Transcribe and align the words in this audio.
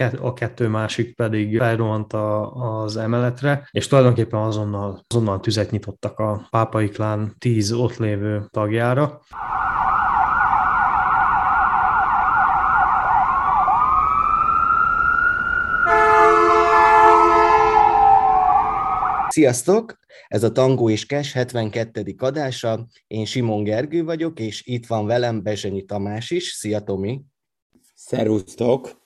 a 0.00 0.32
kettő 0.32 0.68
másik 0.68 1.14
pedig 1.14 1.58
felrohant 1.58 2.12
a, 2.12 2.52
az 2.82 2.96
emeletre, 2.96 3.68
és 3.70 3.86
tulajdonképpen 3.86 4.40
azonnal, 4.40 5.04
azonnal 5.08 5.40
tüzet 5.40 5.70
nyitottak 5.70 6.18
a 6.18 6.46
pápai 6.50 6.88
klán 6.88 7.34
tíz 7.38 7.72
ott 7.72 7.96
lévő 7.96 8.46
tagjára. 8.50 9.20
Sziasztok! 19.28 19.98
Ez 20.28 20.42
a 20.42 20.52
Tangó 20.52 20.90
és 20.90 21.06
Kes 21.06 21.32
72. 21.32 22.14
adása. 22.18 22.86
Én 23.06 23.24
Simon 23.24 23.62
Gergő 23.62 24.04
vagyok, 24.04 24.40
és 24.40 24.66
itt 24.66 24.86
van 24.86 25.06
velem 25.06 25.42
Bezsenyi 25.42 25.84
Tamás 25.84 26.30
is. 26.30 26.44
Szia, 26.44 26.80
Tomi! 26.80 27.20
Szerusztok! 27.94 28.97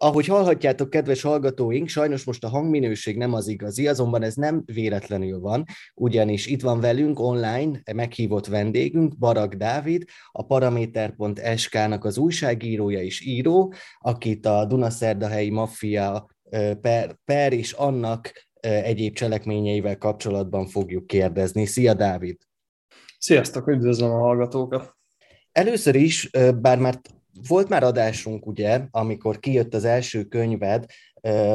Ahogy 0.00 0.26
hallhatjátok, 0.26 0.90
kedves 0.90 1.22
hallgatóink, 1.22 1.88
sajnos 1.88 2.24
most 2.24 2.44
a 2.44 2.48
hangminőség 2.48 3.16
nem 3.16 3.32
az 3.32 3.48
igazi, 3.48 3.86
azonban 3.86 4.22
ez 4.22 4.34
nem 4.34 4.62
véletlenül 4.66 5.40
van, 5.40 5.64
ugyanis 5.94 6.46
itt 6.46 6.62
van 6.62 6.80
velünk 6.80 7.20
online 7.20 7.82
meghívott 7.92 8.46
vendégünk, 8.46 9.18
Barak 9.18 9.54
Dávid, 9.54 10.04
a 10.32 10.46
Paraméter.sk-nak 10.46 12.04
az 12.04 12.18
újságírója 12.18 13.02
és 13.02 13.26
író, 13.26 13.72
akit 13.98 14.46
a 14.46 14.64
Dunaszerdahelyi 14.64 15.50
Maffia 15.50 16.26
per, 16.80 17.16
per 17.24 17.52
és 17.52 17.72
annak 17.72 18.32
egyéb 18.60 19.14
cselekményeivel 19.14 19.98
kapcsolatban 19.98 20.66
fogjuk 20.66 21.06
kérdezni. 21.06 21.66
Szia, 21.66 21.94
Dávid! 21.94 22.36
Sziasztok, 23.18 23.68
üdvözlöm 23.68 24.10
a 24.10 24.18
hallgatókat! 24.18 24.96
Először 25.52 25.94
is, 25.94 26.30
bár 26.60 26.78
már 26.78 27.00
volt 27.48 27.68
már 27.68 27.82
adásunk, 27.82 28.46
ugye, 28.46 28.80
amikor 28.90 29.38
kijött 29.38 29.74
az 29.74 29.84
első 29.84 30.24
könyved, 30.24 30.84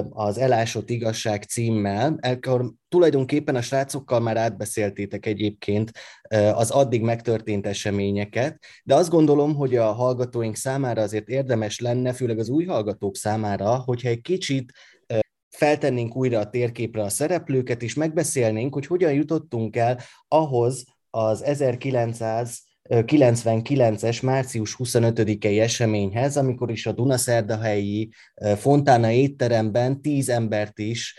az 0.10 0.38
Elásott 0.38 0.90
Igazság 0.90 1.44
címmel, 1.44 2.18
akkor 2.22 2.74
tulajdonképpen 2.88 3.56
a 3.56 3.62
srácokkal 3.62 4.20
már 4.20 4.38
átbeszéltétek 4.38 5.26
egyébként 5.26 5.92
az 6.54 6.72
addig 6.72 7.02
megtörtént 7.02 7.68
eseményeket, 7.68 8.60
de 8.84 8.96
azt 8.96 9.10
gondolom, 9.10 9.56
hogy 9.56 9.76
a 9.76 9.92
hallgatóink 9.92 10.56
számára 10.56 11.02
azért 11.02 11.28
érdemes 11.28 11.80
lenne, 11.80 12.14
főleg 12.14 12.40
az 12.40 12.50
új 12.50 12.66
hallgatók 12.66 13.16
számára, 13.16 13.76
hogyha 13.76 14.10
egy 14.10 14.22
kicsit 14.22 14.72
feltennénk 15.50 16.16
újra 16.16 16.40
a 16.40 16.50
térképre 16.50 17.04
a 17.04 17.10
szereplőket, 17.10 17.82
és 17.82 17.94
megbeszélnénk, 17.94 18.74
hogy 18.74 18.86
hogyan 18.86 19.14
jutottunk 19.14 19.76
el 19.76 20.00
ahhoz 20.28 20.84
az 21.10 21.44
1999-es 22.90 24.24
március 24.24 24.76
25-i 24.80 25.60
eseményhez, 25.60 26.38
amikor 26.38 26.72
is 26.72 26.86
a 26.86 26.92
Dunaszerdahelyi 26.92 28.10
Fontána 28.56 29.12
étteremben 29.12 30.02
tíz 30.02 30.30
embert 30.30 30.80
is 30.80 31.16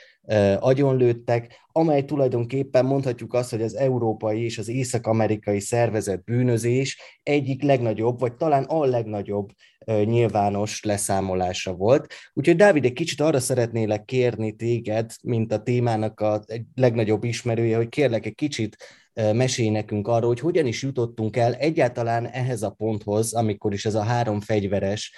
agyonlőttek, 0.58 1.62
amely 1.72 2.04
tulajdonképpen 2.04 2.84
mondhatjuk 2.84 3.34
azt, 3.34 3.50
hogy 3.50 3.62
az 3.62 3.76
európai 3.76 4.42
és 4.42 4.58
az 4.58 4.68
észak-amerikai 4.68 5.60
szervezet 5.60 6.24
bűnözés 6.24 6.98
egyik 7.22 7.62
legnagyobb, 7.62 8.20
vagy 8.20 8.34
talán 8.34 8.64
a 8.64 8.84
legnagyobb 8.84 9.50
nyilvános 9.86 10.82
leszámolása 10.82 11.74
volt. 11.74 12.12
Úgyhogy 12.32 12.56
Dávid, 12.56 12.84
egy 12.84 12.92
kicsit 12.92 13.20
arra 13.20 13.40
szeretnélek 13.40 14.04
kérni 14.04 14.52
téged, 14.52 15.10
mint 15.22 15.52
a 15.52 15.62
témának 15.62 16.20
a 16.20 16.44
legnagyobb 16.74 17.24
ismerője, 17.24 17.76
hogy 17.76 17.88
kérlek 17.88 18.26
egy 18.26 18.34
kicsit 18.34 18.76
mesélj 19.14 19.68
nekünk 19.68 20.08
arról, 20.08 20.28
hogy 20.28 20.40
hogyan 20.40 20.66
is 20.66 20.82
jutottunk 20.82 21.36
el 21.36 21.54
egyáltalán 21.54 22.26
ehhez 22.26 22.62
a 22.62 22.70
ponthoz, 22.70 23.34
amikor 23.34 23.72
is 23.72 23.86
ez 23.86 23.94
a 23.94 24.02
három 24.02 24.40
fegyveres 24.40 25.12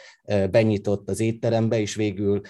benyitott 0.51 1.09
az 1.09 1.21
étterembe, 1.21 1.81
és 1.81 1.95
végül 1.95 2.41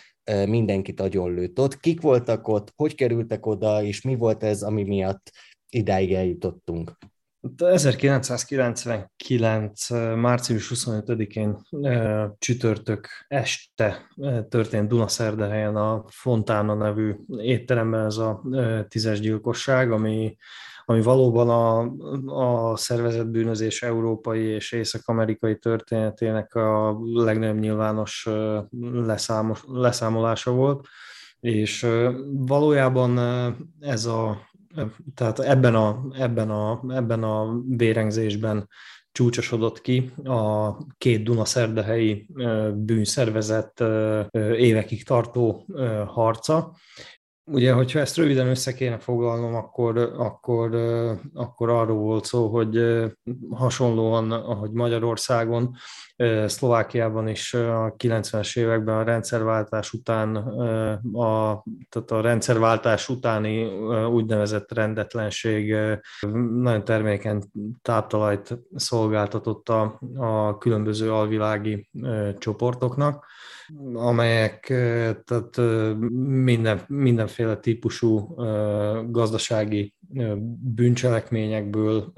mindenkit 0.46 1.00
agyonlőtt 1.00 1.60
ott. 1.60 1.80
Kik 1.80 2.00
voltak 2.00 2.48
ott, 2.48 2.72
hogy 2.76 2.94
kerültek 2.94 3.46
oda, 3.46 3.82
és 3.82 4.02
mi 4.02 4.14
volt 4.14 4.42
ez, 4.42 4.62
ami 4.62 4.82
miatt 4.82 5.30
idáig 5.68 6.12
eljutottunk? 6.12 6.92
1999. 7.56 9.90
március 10.16 10.70
25-én 10.74 11.56
csütörtök 12.38 13.08
este 13.28 14.14
történt 14.48 14.88
Dunaszerdahelyen 14.88 15.76
a 15.76 16.04
Fontána 16.08 16.74
nevű 16.74 17.14
étteremben 17.36 18.04
ez 18.04 18.16
a 18.16 18.42
tízes 18.88 19.20
gyilkosság, 19.20 19.92
ami 19.92 20.36
ami 20.88 21.02
valóban 21.02 21.48
a, 21.48 21.80
a 22.70 22.76
szervezetbűnözés 22.76 23.82
európai 23.82 24.42
és 24.42 24.72
észak-amerikai 24.72 25.58
történetének 25.58 26.54
a 26.54 26.98
legnagyobb 27.14 27.58
nyilvános 27.58 28.28
leszámos, 28.92 29.64
leszámolása 29.66 30.50
volt, 30.50 30.86
és 31.40 31.86
valójában 32.30 33.18
ez 33.80 34.04
a, 34.06 34.48
tehát 35.14 35.38
ebben 35.38 35.74
a, 35.74 36.06
ebben 36.18 36.50
a, 36.50 36.82
ebben 36.88 37.22
a 37.22 37.60
vérengzésben 37.68 38.68
csúcsosodott 39.12 39.80
ki 39.80 40.12
a 40.24 40.76
két 40.98 41.22
Dunaszerdahelyi 41.22 42.28
bűnszervezet 42.74 43.80
évekig 44.56 45.04
tartó 45.04 45.66
harca, 46.06 46.76
Ugye, 47.50 47.72
hogyha 47.72 47.98
ezt 47.98 48.16
röviden 48.16 48.46
össze 48.46 48.74
kéne 48.74 48.98
foglalnom, 48.98 49.54
akkor, 49.54 49.98
akkor, 49.98 50.74
akkor 51.34 51.68
arról 51.68 51.98
volt 51.98 52.24
szó, 52.24 52.48
hogy 52.48 53.02
hasonlóan, 53.50 54.32
ahogy 54.32 54.70
Magyarországon, 54.70 55.76
Szlovákiában 56.46 57.28
is 57.28 57.54
a 57.54 57.94
90-es 57.96 58.58
években 58.58 58.96
a 58.96 59.02
rendszerváltás 59.02 59.92
után, 59.92 60.36
a, 61.12 61.64
tehát 61.88 62.10
a 62.10 62.20
rendszerváltás 62.20 63.08
utáni 63.08 63.64
úgynevezett 64.06 64.72
rendetlenség 64.72 65.74
nagyon 66.60 66.84
termékeny 66.84 67.42
táptalajt 67.82 68.58
szolgáltatott 68.74 69.68
a, 69.68 70.00
a 70.16 70.58
különböző 70.58 71.12
alvilági 71.12 71.88
csoportoknak 72.38 73.26
amelyek 73.94 74.60
tehát 75.24 75.56
minden, 76.18 76.80
mindenféle 76.88 77.56
típusú 77.56 78.34
gazdasági 79.10 79.94
bűncselekményekből 80.74 82.12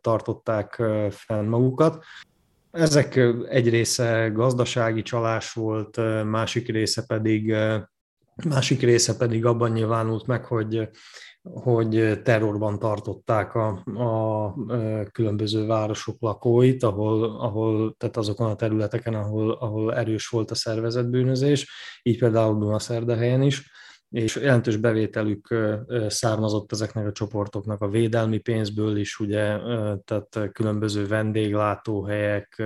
tartották 0.00 0.82
fenn 1.10 1.44
magukat. 1.44 2.04
Ezek 2.70 3.16
egy 3.48 3.68
része 3.68 4.30
gazdasági 4.34 5.02
csalás 5.02 5.52
volt, 5.52 6.00
másik 6.24 6.68
része 6.68 7.04
pedig 7.06 7.54
másik 8.48 8.80
része 8.80 9.16
pedig 9.16 9.44
abban 9.44 9.70
nyilvánult 9.70 10.26
meg, 10.26 10.44
hogy 10.44 10.88
hogy 11.42 12.20
terrorban 12.22 12.78
tartották 12.78 13.54
a, 13.54 13.82
a 13.94 14.54
különböző 15.12 15.66
városok 15.66 16.16
lakóit, 16.20 16.82
ahol, 16.82 17.24
ahol, 17.24 17.94
tehát 17.98 18.16
azokon 18.16 18.50
a 18.50 18.56
területeken, 18.56 19.14
ahol, 19.14 19.50
ahol 19.50 19.94
erős 19.94 20.28
volt 20.28 20.50
a 20.50 20.54
szervezetbűnözés, 20.54 21.70
így 22.02 22.18
például 22.18 22.58
Dunaszerdahelyen 22.58 23.42
is 23.42 23.70
és 24.10 24.36
jelentős 24.36 24.76
bevételük 24.76 25.54
származott 26.08 26.72
ezeknek 26.72 27.06
a 27.06 27.12
csoportoknak 27.12 27.80
a 27.80 27.88
védelmi 27.88 28.38
pénzből 28.38 28.96
is, 28.96 29.18
ugye, 29.18 29.58
tehát 30.04 30.50
különböző 30.52 31.06
vendéglátóhelyek, 31.06 32.62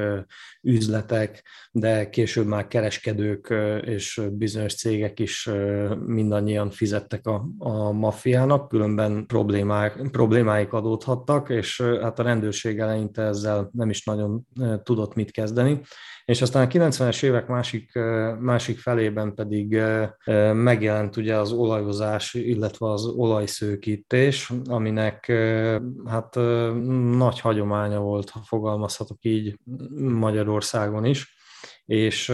üzletek, 0.63 1.47
de 1.73 2.11
később 2.11 2.47
már 2.47 2.67
kereskedők 2.67 3.55
és 3.85 4.21
bizonyos 4.33 4.75
cégek 4.75 5.21
is 5.21 5.51
mindannyian 6.07 6.71
fizettek 6.71 7.27
a, 7.27 7.47
a 7.59 7.93
maffiának, 7.93 8.69
különben 8.69 9.27
problémák, 9.27 10.09
problémáik 10.11 10.73
adódhattak, 10.73 11.49
és 11.49 11.81
hát 11.81 12.19
a 12.19 12.23
rendőrség 12.23 12.79
eleinte 12.79 13.23
ezzel 13.23 13.69
nem 13.73 13.91
is 13.91 14.05
nagyon 14.05 14.47
tudott 14.83 15.15
mit 15.15 15.31
kezdeni 15.31 15.81
és 16.25 16.43
aztán 16.43 16.67
a 16.67 16.69
90-es 16.69 17.23
évek 17.23 17.47
másik, 17.47 17.93
másik 18.41 18.79
felében 18.79 19.35
pedig 19.35 19.81
megjelent 20.53 21.17
ugye 21.17 21.37
az 21.37 21.53
olajozás, 21.53 22.35
illetve 22.35 22.91
az 22.91 23.07
olajszőkítés, 23.07 24.53
aminek 24.69 25.33
hát 26.07 26.35
nagy 27.17 27.41
hagyománya 27.41 28.01
volt, 28.01 28.31
ha 28.31 28.43
fogalmazhatok 28.45 29.19
így 29.21 29.59
Magyarországon 29.99 31.05
is, 31.05 31.37
és 31.85 32.33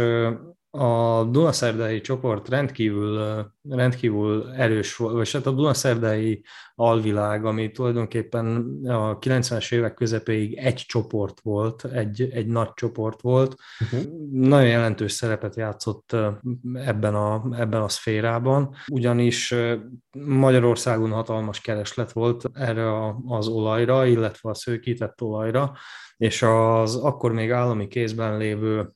a 0.70 1.24
Dunaszerdei 1.24 2.00
csoport 2.00 2.48
rendkívül, 2.48 3.44
rendkívül 3.68 4.50
erős 4.50 4.96
volt, 4.96 5.14
vagy 5.14 5.32
hát 5.32 5.46
a 5.46 5.50
Dunaszerdei 5.50 6.44
alvilág, 6.74 7.44
ami 7.44 7.70
tulajdonképpen 7.70 8.46
a 8.84 9.18
90-es 9.18 9.72
évek 9.74 9.94
közepéig 9.94 10.56
egy 10.56 10.84
csoport 10.86 11.40
volt, 11.40 11.84
egy, 11.84 12.22
egy 12.32 12.46
nagy 12.46 12.72
csoport 12.74 13.20
volt, 13.20 13.54
uh-huh. 13.80 14.00
nagyon 14.32 14.68
jelentős 14.68 15.12
szerepet 15.12 15.56
játszott 15.56 16.16
ebben 16.72 17.14
a, 17.14 17.44
ebben 17.50 17.82
a 17.82 17.88
szférában, 17.88 18.74
ugyanis 18.92 19.54
Magyarországon 20.18 21.10
hatalmas 21.10 21.60
kereslet 21.60 22.12
volt 22.12 22.50
erre 22.52 23.06
az 23.26 23.48
olajra, 23.48 24.06
illetve 24.06 24.50
a 24.50 24.54
szőkített 24.54 25.22
olajra, 25.22 25.72
és 26.20 26.42
az 26.42 26.96
akkor 26.96 27.32
még 27.32 27.50
állami 27.50 27.88
kézben 27.88 28.36
lévő 28.36 28.92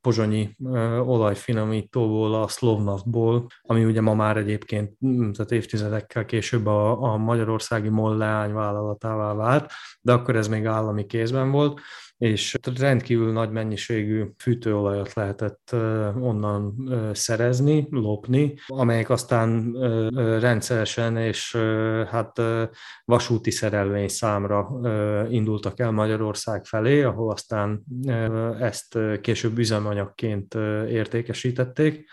pozsonyi 0.00 0.56
olajfinomítóból, 1.04 2.34
a 2.34 2.48
Slovnaftból, 2.48 3.46
ami 3.62 3.84
ugye 3.84 4.00
ma 4.00 4.14
már 4.14 4.36
egyébként, 4.36 4.92
mm, 5.06 5.30
tehát 5.30 5.52
évtizedekkel 5.52 6.24
később 6.24 6.66
a, 6.66 7.02
a 7.02 7.16
magyarországi 7.16 7.88
MOL 7.88 8.16
leányvállalatává 8.16 9.34
vált, 9.34 9.70
de 10.00 10.12
akkor 10.12 10.36
ez 10.36 10.48
még 10.48 10.66
állami 10.66 11.06
kézben 11.06 11.50
volt, 11.50 11.80
és 12.18 12.58
rendkívül 12.78 13.32
nagy 13.32 13.50
mennyiségű 13.50 14.24
fűtőolajat 14.38 15.12
lehetett 15.14 15.70
onnan 16.20 16.74
szerezni, 17.12 17.86
lopni, 17.90 18.54
amelyek 18.66 19.10
aztán 19.10 19.72
rendszeresen 20.40 21.16
és 21.16 21.56
hát 22.10 22.40
vasúti 23.04 23.50
szerelvény 23.50 24.08
számra 24.08 24.68
indultak 25.30 25.80
el 25.80 25.90
Magyarország 25.90 26.64
felé, 26.64 27.02
ahol 27.02 27.30
aztán 27.30 27.84
ezt 28.60 28.98
később 29.20 29.58
üzemanyagként 29.58 30.54
értékesítették 30.88 32.08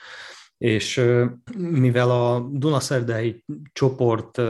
és 0.58 1.02
mivel 1.58 2.12
a 2.12 2.50
Dunaszerdei 2.52 3.44
csoport 3.72 4.42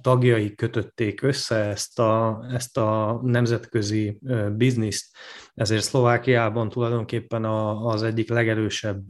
tagjai 0.00 0.54
kötötték 0.54 1.22
össze 1.22 1.56
ezt 1.56 1.98
a, 1.98 2.44
ezt 2.52 2.76
a 2.76 3.20
nemzetközi 3.22 4.18
bizniszt, 4.52 5.16
ezért 5.54 5.82
Szlovákiában 5.82 6.68
tulajdonképpen 6.68 7.44
az 7.44 8.02
egyik 8.02 8.28
legerősebb 8.28 9.04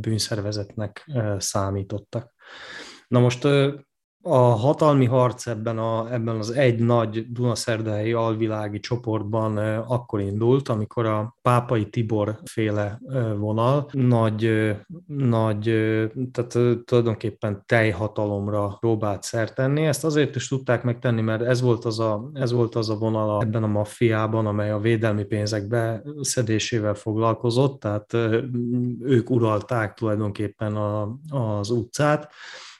bűnszervezetnek 0.00 1.10
számítottak. 1.38 2.34
Na 3.08 3.20
most 3.20 3.48
a 4.22 4.36
hatalmi 4.36 5.04
harc 5.04 5.46
ebben, 5.46 5.78
a, 5.78 6.12
ebben 6.12 6.36
az 6.36 6.50
egy 6.50 6.78
nagy 6.78 7.32
Dunaszerdahelyi 7.32 8.12
alvilági 8.12 8.80
csoportban 8.80 9.56
akkor 9.76 10.20
indult, 10.20 10.68
amikor 10.68 11.06
a 11.06 11.36
pápai 11.42 11.88
Tibor 11.88 12.38
féle 12.44 13.00
vonal 13.36 13.88
nagy, 13.92 14.52
nagy 15.06 15.62
tehát 16.32 16.84
tulajdonképpen 16.84 17.62
teljhatalomra 17.66 18.76
próbált 18.80 19.22
szert 19.22 19.54
tenni. 19.54 19.86
Ezt 19.86 20.04
azért 20.04 20.36
is 20.36 20.48
tudták 20.48 20.82
megtenni, 20.82 21.20
mert 21.20 21.42
ez 21.42 21.60
volt 21.60 21.84
az 21.84 22.00
a, 22.00 22.30
ez 22.32 22.52
volt 22.52 22.74
az 22.74 22.90
a 22.90 22.98
vonal 22.98 23.42
ebben 23.42 23.62
a 23.62 23.66
maffiában, 23.66 24.46
amely 24.46 24.70
a 24.70 24.78
védelmi 24.78 25.24
pénzek 25.24 25.68
beszedésével 25.68 26.94
foglalkozott, 26.94 27.80
tehát 27.80 28.14
ők 29.00 29.30
uralták 29.30 29.94
tulajdonképpen 29.94 30.76
a, 30.76 31.18
az 31.28 31.70
utcát, 31.70 32.32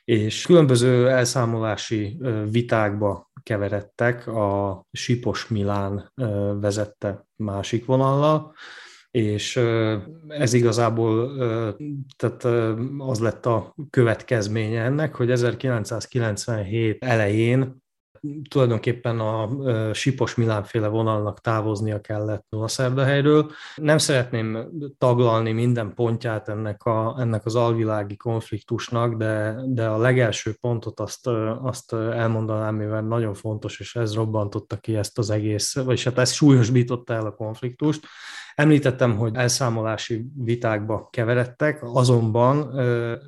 és 0.08 0.46
különböző 0.46 1.08
elszámolási 1.08 2.18
vitákba 2.50 3.30
keveredtek, 3.42 4.26
a 4.26 4.84
Sipos 4.92 5.48
Milán 5.48 6.12
vezette 6.60 7.26
másik 7.36 7.84
vonallal, 7.84 8.54
és 9.10 9.56
ez 10.28 10.52
igazából 10.52 11.36
tehát 12.16 12.44
az 12.98 13.20
lett 13.20 13.46
a 13.46 13.74
következménye 13.90 14.82
ennek, 14.82 15.14
hogy 15.14 15.30
1997 15.30 17.04
elején 17.04 17.76
tulajdonképpen 18.50 19.20
a 19.20 19.48
Sipos 19.92 20.34
Milánféle 20.34 20.88
vonalnak 20.88 21.40
távoznia 21.40 22.00
kellett 22.00 22.44
Dunaszerdahelyről. 22.48 23.50
Nem 23.76 23.98
szeretném 23.98 24.68
taglalni 24.98 25.52
minden 25.52 25.94
pontját 25.94 26.48
ennek, 26.48 26.82
a, 26.82 27.16
ennek 27.18 27.46
az 27.46 27.54
alvilági 27.54 28.16
konfliktusnak, 28.16 29.14
de, 29.14 29.56
de 29.66 29.86
a 29.86 29.98
legelső 29.98 30.56
pontot 30.60 31.00
azt, 31.00 31.26
azt 31.62 31.92
elmondanám, 31.92 32.74
mivel 32.74 33.02
nagyon 33.02 33.34
fontos, 33.34 33.80
és 33.80 33.96
ez 33.96 34.14
robbantotta 34.14 34.76
ki 34.76 34.96
ezt 34.96 35.18
az 35.18 35.30
egész, 35.30 35.76
vagyis 35.76 36.04
hát 36.04 36.18
ez 36.18 36.32
súlyosbította 36.32 37.14
el 37.14 37.26
a 37.26 37.34
konfliktust. 37.34 38.06
Említettem, 38.58 39.16
hogy 39.16 39.34
elszámolási 39.34 40.26
vitákba 40.34 41.08
keveredtek, 41.12 41.78
azonban 41.82 42.60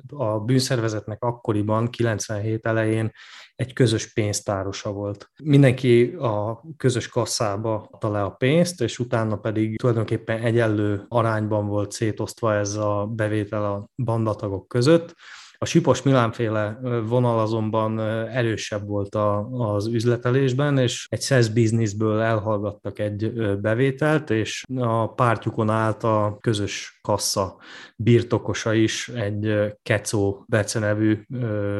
a 0.09 0.39
bűnszervezetnek 0.39 1.23
akkoriban, 1.23 1.89
97 1.89 2.65
elején 2.65 3.11
egy 3.55 3.73
közös 3.73 4.13
pénztárosa 4.13 4.91
volt. 4.91 5.31
Mindenki 5.43 6.03
a 6.19 6.63
közös 6.77 7.07
kasszába 7.07 7.87
adta 7.91 8.11
le 8.11 8.23
a 8.23 8.29
pénzt, 8.29 8.81
és 8.81 8.99
utána 8.99 9.35
pedig 9.35 9.77
tulajdonképpen 9.77 10.41
egyenlő 10.41 11.05
arányban 11.07 11.67
volt 11.67 11.91
szétosztva 11.91 12.53
ez 12.53 12.75
a 12.75 13.05
bevétel 13.15 13.65
a 13.65 13.89
bandatagok 14.03 14.67
között. 14.67 15.15
A 15.63 15.65
Sipos 15.65 16.01
Milánféle 16.01 16.79
vonal 17.07 17.39
azonban 17.39 17.99
erősebb 18.29 18.87
volt 18.87 19.15
a, 19.15 19.47
az 19.49 19.87
üzletelésben, 19.87 20.77
és 20.77 21.07
egy 21.09 21.21
SES 21.21 21.49
bizniszből 21.49 22.19
elhallgattak 22.19 22.99
egy 22.99 23.31
bevételt, 23.59 24.29
és 24.29 24.63
a 24.75 25.13
pártjukon 25.13 25.69
állt 25.69 26.03
a 26.03 26.37
közös 26.39 26.99
kassa 27.01 27.57
birtokosa 27.95 28.73
is, 28.73 29.09
egy 29.09 29.73
Kecó 29.83 30.45
Bece 30.47 30.79
nevű 30.79 31.21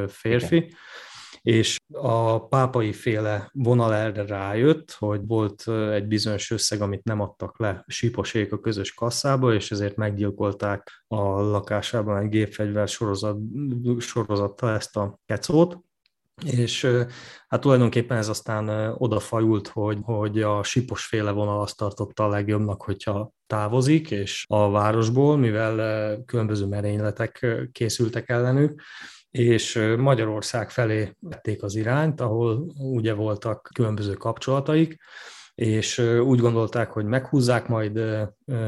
férfi. 0.07 0.55
Igen 0.55 0.69
és 1.41 1.77
a 1.93 2.47
pápai 2.47 2.93
féle 2.93 3.49
vonal 3.53 3.93
erre 3.93 4.25
rájött, 4.25 4.91
hogy 4.91 5.21
volt 5.25 5.67
egy 5.91 6.07
bizonyos 6.07 6.51
összeg, 6.51 6.81
amit 6.81 7.03
nem 7.03 7.19
adtak 7.19 7.59
le 7.59 7.83
síposék 7.87 8.53
a 8.53 8.59
közös 8.59 8.93
kasszába, 8.93 9.53
és 9.53 9.71
ezért 9.71 9.95
meggyilkolták 9.95 11.03
a 11.07 11.21
lakásában 11.41 12.17
egy 12.17 12.29
gépfegyver 12.29 12.87
sorozat, 12.87 13.37
sorozattal 13.99 14.75
ezt 14.75 14.97
a 14.97 15.19
kecót, 15.25 15.79
és 16.45 16.87
hát 17.47 17.61
tulajdonképpen 17.61 18.17
ez 18.17 18.29
aztán 18.29 18.95
odafajult, 18.97 19.67
hogy, 19.67 19.97
hogy 20.01 20.41
a 20.41 20.63
sipos 20.63 21.05
féle 21.05 21.31
vonal 21.31 21.61
azt 21.61 21.77
tartotta 21.77 22.23
a 22.23 22.29
legjobbnak, 22.29 22.83
hogyha 22.83 23.31
távozik, 23.47 24.11
és 24.11 24.45
a 24.47 24.71
városból, 24.71 25.37
mivel 25.37 26.17
különböző 26.25 26.65
merényletek 26.65 27.45
készültek 27.71 28.29
ellenük, 28.29 28.81
és 29.31 29.93
Magyarország 29.97 30.69
felé 30.69 31.15
vették 31.19 31.63
az 31.63 31.75
irányt, 31.75 32.21
ahol 32.21 32.73
ugye 32.77 33.13
voltak 33.13 33.69
különböző 33.73 34.13
kapcsolataik, 34.13 34.97
és 35.55 35.97
úgy 35.99 36.39
gondolták, 36.39 36.91
hogy 36.91 37.05
meghúzzák 37.05 37.67
majd 37.67 38.01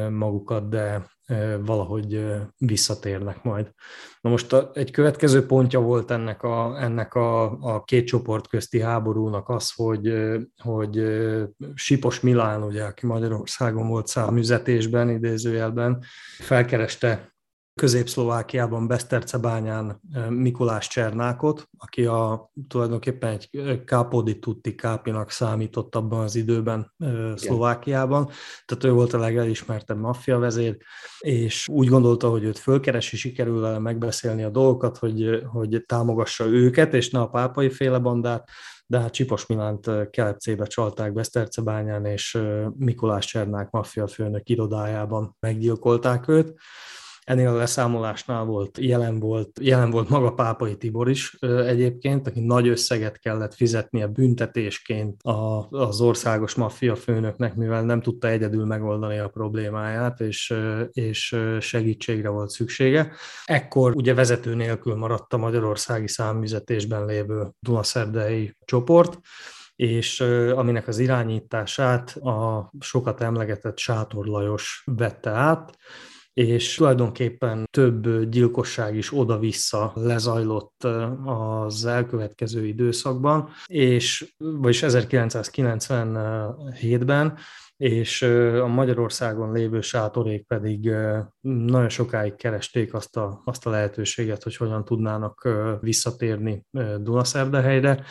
magukat, 0.10 0.69
de 0.69 1.12
valahogy 1.60 2.25
visszatérnek 2.57 3.44
majd. 3.44 3.71
Na 4.21 4.30
most 4.30 4.56
egy 4.74 4.92
következő 4.92 5.45
pontja 5.45 5.80
volt 5.80 6.12
ennek 6.12 6.44
a, 6.44 6.81
ennek 6.81 7.13
a, 7.13 7.44
a 7.60 7.83
két 7.83 8.07
csoport 8.07 8.48
közti 8.48 8.81
háborúnak 8.81 9.50
az, 9.50 9.71
hogy, 9.75 10.13
hogy 10.63 11.04
Sipos 11.74 12.19
Milán, 12.19 12.63
ugye, 12.63 12.83
aki 12.83 13.06
Magyarországon 13.06 13.88
volt 13.88 14.07
számüzetésben, 14.07 15.10
idézőjelben, 15.10 16.04
felkereste 16.39 17.33
Közép-Szlovákiában, 17.75 18.88
Besztercebányán 18.88 20.02
Mikulás 20.30 20.88
Csernákot, 20.88 21.70
aki 21.77 22.06
a, 22.06 22.51
tulajdonképpen 22.68 23.30
egy 23.30 23.50
Kápodi 23.86 24.39
Tutti 24.39 24.75
kápinak 24.75 25.32
számított 25.32 25.96
abban 25.96 26.20
az 26.20 26.36
időben 26.36 26.94
Igen. 26.98 27.38
Szlovákiában, 27.38 28.30
tehát 28.65 28.84
ő 28.84 28.92
volt 28.92 29.13
a 29.13 29.18
legelismertebb 29.18 29.98
maffia 29.98 30.38
vezér, 30.38 30.77
és 31.20 31.68
úgy 31.68 31.88
gondolta, 31.88 32.30
hogy 32.30 32.44
őt 32.44 32.58
fölkeresi, 32.58 33.18
sikerül 33.18 33.60
vele 33.60 33.80
megbeszélni 33.80 34.44
a 34.44 34.50
dolgokat, 34.50 34.98
hogy, 34.98 35.44
hogy 35.46 35.84
támogassa 35.86 36.46
őket, 36.46 36.94
és 36.94 37.10
ne 37.10 37.20
a 37.20 37.30
pápai 37.30 37.70
féle 37.70 38.00
bandát, 38.00 38.50
de 38.86 39.00
hát 39.00 39.13
Csipos 39.13 39.46
Milánt 39.46 40.10
kelepcébe 40.10 40.65
csalták 40.65 41.13
Besztercebányán, 41.13 42.06
és 42.06 42.39
Mikulás 42.77 43.25
Csernák 43.25 43.70
maffia 43.70 44.08
főnök 44.08 44.50
irodájában 44.50 45.36
meggyilkolták 45.39 46.27
őt. 46.27 46.53
Ennél 47.24 47.48
a 47.48 47.56
leszámolásnál 47.56 48.46
volt, 48.46 48.77
jelen 48.77 49.20
volt, 49.20 49.60
jelen 49.62 49.89
volt 49.89 50.10
maga 50.10 50.34
Pápai 50.34 50.77
Tibor 50.77 51.10
is 51.10 51.38
egyébként, 51.42 52.27
aki 52.27 52.39
nagy 52.39 52.68
összeget 52.68 53.20
kellett 53.20 53.53
fizetnie 53.53 54.08
büntetésként 54.08 55.22
az 55.70 56.01
országos 56.01 56.56
maffia 56.56 56.96
főnöknek, 56.96 57.56
mivel 57.56 57.84
nem 57.84 58.01
tudta 58.01 58.27
egyedül 58.27 58.65
megoldani 58.65 59.18
a 59.18 59.27
problémáját, 59.27 60.20
és, 60.20 60.53
és 60.92 61.38
segítségre 61.60 62.30
volt 62.30 62.50
szüksége. 62.50 63.12
Ekkor 63.46 63.96
ugye 63.96 64.13
vezető 64.13 64.56
nélkül 64.56 64.96
maradt 64.96 65.34
a 65.34 65.38
magyarországi 65.38 66.08
számüzetésben 66.08 67.06
lévő 67.06 67.51
Dunaszerdei 67.60 68.56
csoport, 68.65 69.20
és 69.75 70.22
aminek 70.56 70.88
az 70.88 71.00
irányítását 71.00 72.10
a 72.15 72.72
sokat 72.80 73.22
emlegetett 73.22 73.77
Sátor 73.77 74.25
Lajos 74.25 74.84
vette 74.86 75.30
át, 75.30 75.77
és 76.34 76.75
tulajdonképpen 76.75 77.68
több 77.72 78.30
gyilkosság 78.30 78.96
is 78.96 79.18
oda-vissza 79.18 79.92
lezajlott 79.96 80.88
az 81.25 81.86
elkövetkező 81.86 82.66
időszakban, 82.66 83.50
és 83.66 84.34
vagyis 84.38 84.84
1997-ben, 84.86 87.38
és 87.78 88.22
a 88.62 88.68
Magyarországon 88.68 89.52
lévő 89.52 89.82
sátorék 89.82 90.48
pedig 90.48 90.92
nagyon 91.42 91.90
sokáig 91.90 92.36
keresték 92.36 92.94
azt 92.94 93.18
a, 93.18 93.42
azt 93.46 93.66
a 93.66 93.70
lehetőséget, 93.70 94.44
hogy 94.44 94.56
hogyan 94.56 94.86
tudnának 94.86 95.50
visszatérni 95.82 96.66
Dunaszerdahelyre, 96.98 98.04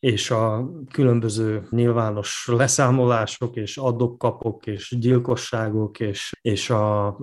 és 0.00 0.30
a 0.30 0.70
különböző 0.90 1.66
nyilvános 1.70 2.48
leszámolások, 2.52 3.56
és 3.56 3.76
adok-kapok, 3.76 4.66
és 4.66 4.96
gyilkosságok, 4.98 6.00
és, 6.00 6.32
és 6.40 6.70
a 6.70 7.16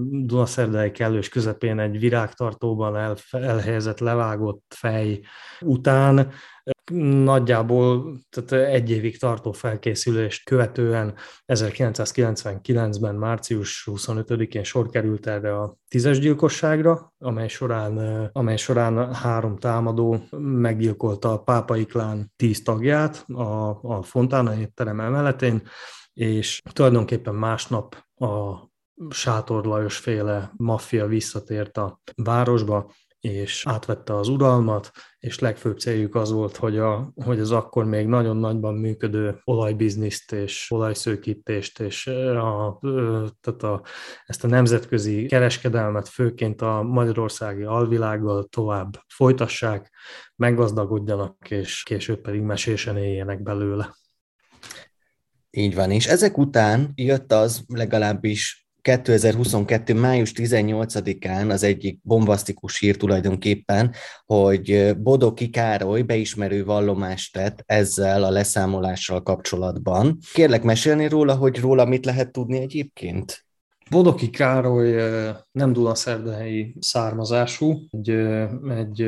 Dunaszerdei 0.00 0.90
kellős 0.90 1.28
közepén 1.28 1.78
egy 1.78 1.98
virágtartóban 1.98 2.96
el, 2.96 3.16
elhelyezett 3.30 3.98
levágott 3.98 4.74
fej 4.76 5.20
után 5.60 6.32
Nagyjából 7.24 8.18
tehát 8.30 8.66
egy 8.68 8.90
évig 8.90 9.18
tartó 9.18 9.52
felkészülést 9.52 10.44
követően 10.44 11.14
1999-ben 11.46 13.14
március 13.14 13.88
25-én 13.90 14.64
sor 14.64 14.90
került 14.90 15.26
erre 15.26 15.58
a 15.58 15.76
tízes 15.88 16.18
gyilkosságra, 16.18 17.12
amely 17.18 17.48
során, 17.48 18.28
amely 18.32 18.56
során 18.56 19.14
három 19.14 19.56
támadó 19.56 20.24
meggyilkolta 20.38 21.32
a 21.32 21.42
pápai 21.42 21.84
klán 21.84 22.32
tíz 22.36 22.62
tagját 22.62 23.24
a, 23.28 23.68
a 23.82 24.02
Fontána 24.02 24.54
étterem 24.54 25.00
emeletén, 25.00 25.62
és 26.12 26.62
tulajdonképpen 26.72 27.34
másnap 27.34 27.96
a 28.14 28.70
Sátor 29.10 29.64
Lajos 29.64 29.96
féle 29.96 30.52
maffia 30.56 31.06
visszatért 31.06 31.76
a 31.76 32.00
városba, 32.14 32.92
és 33.22 33.66
átvette 33.66 34.16
az 34.16 34.28
uralmat, 34.28 34.90
és 35.18 35.38
legfőbb 35.38 35.78
céljuk 35.78 36.14
az 36.14 36.32
volt, 36.32 36.56
hogy, 36.56 36.78
a, 36.78 37.12
hogy 37.24 37.40
az 37.40 37.50
akkor 37.50 37.84
még 37.84 38.06
nagyon 38.06 38.36
nagyban 38.36 38.74
működő 38.74 39.40
olajbizniszt 39.44 40.32
és 40.32 40.66
olajszőkítést, 40.70 41.80
és 41.80 42.06
a, 42.06 42.78
tehát 43.40 43.62
a, 43.62 43.82
ezt 44.26 44.44
a 44.44 44.48
nemzetközi 44.48 45.26
kereskedelmet 45.26 46.08
főként 46.08 46.62
a 46.62 46.82
magyarországi 46.82 47.62
alvilággal 47.62 48.44
tovább 48.44 49.04
folytassák, 49.08 49.90
meggazdagodjanak, 50.36 51.50
és 51.50 51.82
később 51.82 52.20
pedig 52.20 52.40
mesésen 52.40 52.96
éljenek 52.96 53.42
belőle. 53.42 53.96
Így 55.50 55.74
van, 55.74 55.90
és 55.90 56.06
ezek 56.06 56.38
után 56.38 56.92
jött 56.94 57.32
az 57.32 57.64
legalábbis 57.66 58.61
2022. 58.82 59.94
május 59.94 60.32
18-án 60.34 61.50
az 61.50 61.62
egyik 61.62 61.98
bombasztikus 62.02 62.78
hír 62.78 62.96
tulajdonképpen, 62.96 63.94
hogy 64.24 64.96
Bodoki 64.96 65.50
Károly 65.50 66.02
beismerő 66.02 66.64
vallomást 66.64 67.32
tett 67.32 67.62
ezzel 67.66 68.24
a 68.24 68.30
leszámolással 68.30 69.22
kapcsolatban. 69.22 70.18
Kérlek 70.32 70.62
mesélni 70.62 71.08
róla, 71.08 71.34
hogy 71.34 71.60
róla 71.60 71.84
mit 71.84 72.04
lehet 72.04 72.32
tudni 72.32 72.58
egyébként? 72.58 73.46
Bodoki 73.90 74.30
Károly 74.30 75.02
nem 75.52 75.72
Dunaszerdahelyi 75.72 76.74
származású, 76.80 77.78
egy, 77.90 78.10
egy 78.68 78.98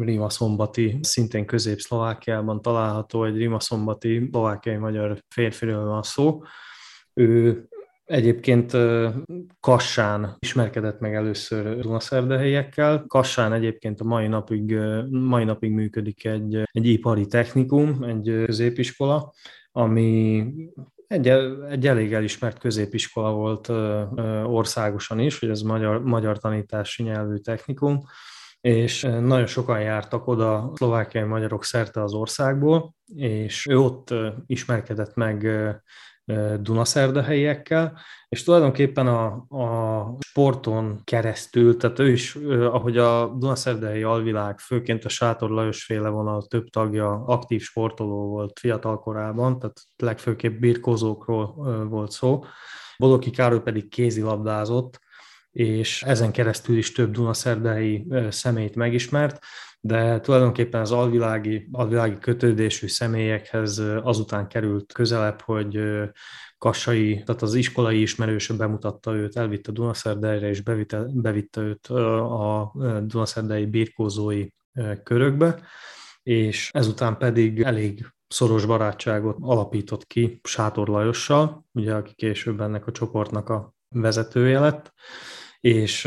Rimaszombati, 0.00 0.98
szintén 1.02 1.46
közép-szlovákiában 1.46 2.62
található, 2.62 3.24
egy 3.24 3.36
Rimaszombati 3.36 4.28
szlovákiai 4.32 4.76
magyar 4.76 5.18
férfiről 5.28 5.84
van 5.84 6.02
szó. 6.02 6.42
Ő 7.14 7.68
Egyébként 8.10 8.76
Kassán 9.60 10.36
ismerkedett 10.38 11.00
meg 11.00 11.14
először 11.14 11.78
Dunaszerdehelyekkel. 11.78 13.04
Kassán 13.06 13.52
egyébként 13.52 14.00
a 14.00 14.04
mai 14.04 14.26
napig, 14.26 14.78
mai 15.10 15.44
napig 15.44 15.70
működik 15.70 16.24
egy, 16.24 16.62
egy 16.72 16.86
ipari 16.86 17.26
technikum, 17.26 18.02
egy 18.02 18.42
középiskola, 18.44 19.32
ami 19.72 20.44
egy, 21.06 21.28
egy 21.68 21.86
elég 21.86 22.12
elismert 22.12 22.58
középiskola 22.58 23.32
volt 23.32 23.68
országosan 24.46 25.18
is, 25.18 25.38
hogy 25.38 25.48
ez 25.48 25.62
magyar, 25.62 26.02
magyar 26.02 26.38
tanítási 26.38 27.02
nyelvű 27.02 27.36
technikum, 27.36 28.00
és 28.60 29.02
nagyon 29.02 29.46
sokan 29.46 29.80
jártak 29.80 30.26
oda 30.26 30.72
szlovákiai 30.74 31.24
magyarok 31.24 31.64
szerte 31.64 32.02
az 32.02 32.12
országból, 32.12 32.94
és 33.14 33.66
ő 33.66 33.78
ott 33.78 34.14
ismerkedett 34.46 35.14
meg 35.14 35.46
Dunaszerdahelyiekkel, 36.60 37.98
és 38.28 38.42
tulajdonképpen 38.42 39.06
a, 39.06 39.26
a 39.48 40.16
sporton 40.18 41.00
keresztül, 41.04 41.76
tehát 41.76 41.98
ő 41.98 42.10
is, 42.10 42.34
ahogy 42.50 42.98
a 42.98 43.34
Dunaszerdahelyi 43.38 44.02
alvilág, 44.02 44.58
főként 44.58 45.04
a 45.04 45.08
Sátor 45.08 45.50
Lajos 45.50 45.84
féle 45.84 46.08
vonal 46.08 46.42
több 46.42 46.68
tagja 46.68 47.24
aktív 47.26 47.60
sportoló 47.60 48.28
volt 48.28 48.58
fiatal 48.58 49.00
korában, 49.00 49.58
tehát 49.58 49.80
legfőképp 49.96 50.60
birkózókról 50.60 51.54
volt 51.88 52.10
szó, 52.10 52.44
Bodoki 52.98 53.30
Károly 53.30 53.62
pedig 53.62 53.88
kézilabdázott, 53.88 55.00
és 55.50 56.02
ezen 56.02 56.32
keresztül 56.32 56.76
is 56.76 56.92
több 56.92 57.10
Dunaszerdahelyi 57.10 58.06
személyt 58.28 58.74
megismert, 58.74 59.38
de 59.80 60.20
tulajdonképpen 60.20 60.80
az 60.80 60.92
alvilági, 60.92 61.68
alvilági 61.72 62.18
kötődésű 62.18 62.86
személyekhez 62.86 63.82
azután 64.02 64.48
került 64.48 64.92
közelebb, 64.92 65.40
hogy 65.40 65.80
Kassai, 66.58 67.22
tehát 67.24 67.42
az 67.42 67.54
iskolai 67.54 68.00
ismerőse 68.00 68.54
bemutatta 68.54 69.14
őt, 69.14 69.36
elvitte 69.36 69.72
Dunaszerdeire, 69.72 70.48
és 70.48 70.60
bevitte, 70.60 71.04
bevitte 71.12 71.60
őt 71.60 71.86
a 71.86 72.72
Dunaszerdei 73.02 73.66
birkózói 73.66 74.46
körökbe, 75.02 75.60
és 76.22 76.70
ezután 76.72 77.18
pedig 77.18 77.60
elég 77.60 78.06
szoros 78.28 78.66
barátságot 78.66 79.36
alapított 79.40 80.06
ki 80.06 80.40
Sátor 80.42 80.88
Lajossal, 80.88 81.64
ugye, 81.72 81.94
aki 81.94 82.12
később 82.14 82.60
ennek 82.60 82.86
a 82.86 82.92
csoportnak 82.92 83.48
a 83.48 83.74
vezetője 83.88 84.60
lett, 84.60 84.92
és 85.60 86.06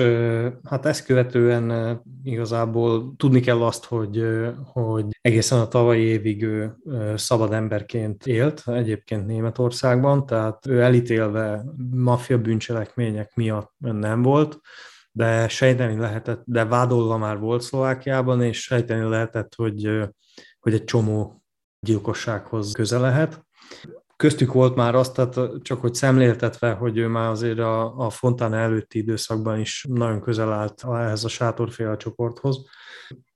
hát 0.64 0.86
ezt 0.86 1.06
követően 1.06 2.00
igazából 2.24 3.14
tudni 3.18 3.40
kell 3.40 3.62
azt, 3.62 3.86
hogy, 3.86 4.26
hogy 4.64 5.06
egészen 5.22 5.60
a 5.60 5.68
tavalyi 5.68 6.02
évig 6.04 6.44
ő 6.44 6.78
szabad 7.16 7.54
emberként 7.54 8.28
élt, 8.28 8.64
egyébként 8.66 9.26
Németországban, 9.26 10.26
tehát 10.26 10.66
ő 10.66 10.82
elítélve 10.82 11.64
maffia 11.92 12.38
bűncselekmények 12.38 13.36
miatt 13.36 13.74
nem 13.78 14.22
volt, 14.22 14.60
de 15.12 15.48
sejteni 15.48 15.98
lehetett, 15.98 16.42
de 16.46 16.66
vádolva 16.66 17.18
már 17.18 17.40
volt 17.40 17.62
Szlovákiában, 17.62 18.42
és 18.42 18.62
sejteni 18.62 19.10
lehetett, 19.10 19.56
hogy, 19.56 20.00
hogy 20.60 20.74
egy 20.74 20.84
csomó 20.84 21.44
gyilkossághoz 21.80 22.72
köze 22.72 22.98
lehet 22.98 23.46
köztük 24.24 24.54
volt 24.54 24.76
már 24.76 24.96
azt, 24.96 25.14
tehát 25.14 25.52
csak 25.62 25.82
hogy 25.82 25.94
szemléltetve, 25.94 26.72
hogy 26.72 26.98
ő 26.98 27.08
már 27.08 27.30
azért 27.30 27.60
a, 27.60 27.98
a 27.98 28.10
Fontana 28.10 28.56
előtti 28.56 28.98
időszakban 28.98 29.60
is 29.60 29.86
nagyon 29.90 30.22
közel 30.22 30.52
állt 30.52 30.84
ehhez 30.88 31.24
a 31.24 31.28
sátorféle 31.28 31.98
csoporthoz. 31.98 32.66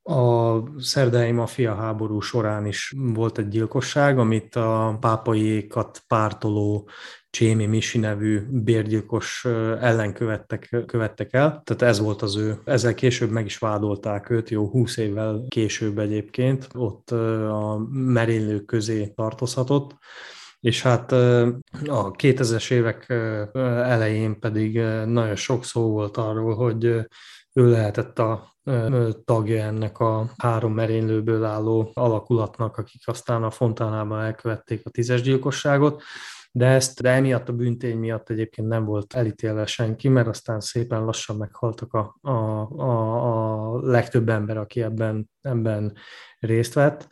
A 0.04 0.58
szerdei 0.80 1.32
mafia 1.32 1.76
háború 1.76 2.20
során 2.20 2.66
is 2.66 2.94
volt 2.98 3.38
egy 3.38 3.48
gyilkosság, 3.48 4.20
amit 4.20 4.56
a 4.56 4.98
pápaiékat 5.00 6.04
pártoló 6.08 6.90
Csémi 7.30 7.66
Misi 7.66 7.98
nevű 7.98 8.42
bérgyilkos 8.50 9.46
ellen 9.80 10.14
követtek, 10.14 10.84
követtek 10.86 11.34
el. 11.34 11.62
Tehát 11.66 11.82
ez 11.82 12.00
volt 12.00 12.22
az 12.22 12.36
ő. 12.36 12.60
Ezzel 12.64 12.94
később 12.94 13.30
meg 13.30 13.46
is 13.46 13.58
vádolták 13.58 14.30
őt, 14.30 14.50
jó 14.50 14.70
húsz 14.70 14.98
évvel 14.98 15.46
később 15.48 16.00
egyébként. 16.00 16.68
Ott 16.74 17.12
a 17.12 17.88
merénylők 17.92 18.66
közé 18.66 19.08
tartozhatott 19.08 19.96
és 20.60 20.82
hát 20.82 21.12
a 21.12 22.12
2000-es 22.12 22.72
évek 22.72 23.06
elején 23.64 24.40
pedig 24.40 24.78
nagyon 25.06 25.36
sok 25.36 25.64
szó 25.64 25.92
volt 25.92 26.18
arról, 26.18 26.56
hogy 26.56 26.86
ő 27.54 27.70
lehetett 27.70 28.20
a 28.20 28.56
tagja 29.26 29.64
ennek 29.64 30.00
a 30.00 30.30
három 30.38 30.74
merénylőből 30.74 31.44
álló 31.44 31.92
alakulatnak, 31.94 32.78
akik 32.78 33.08
aztán 33.08 33.44
a 33.44 33.52
Fontánában 33.52 34.22
elkövették 34.22 34.82
a 34.86 34.90
tízes 34.90 35.22
gyilkosságot, 35.22 36.04
de 36.52 36.66
ezt, 36.66 37.02
de 37.02 37.10
emiatt 37.10 37.50
a 37.50 37.54
bűntény 37.54 37.98
miatt 37.98 38.30
egyébként 38.30 38.68
nem 38.68 38.86
volt 38.86 39.14
elítélve 39.14 39.66
senki, 39.66 40.08
mert 40.08 40.28
aztán 40.28 40.60
szépen 40.60 41.06
lassan 41.06 41.36
meghaltak 41.38 41.94
a, 41.94 42.18
a, 42.22 42.32
a, 42.32 43.74
a 43.74 43.80
legtöbb 43.82 44.30
ember, 44.30 44.58
aki 44.58 44.82
ebben, 44.82 45.30
ebben 45.42 45.94
részt 46.40 46.74
vett 46.74 47.08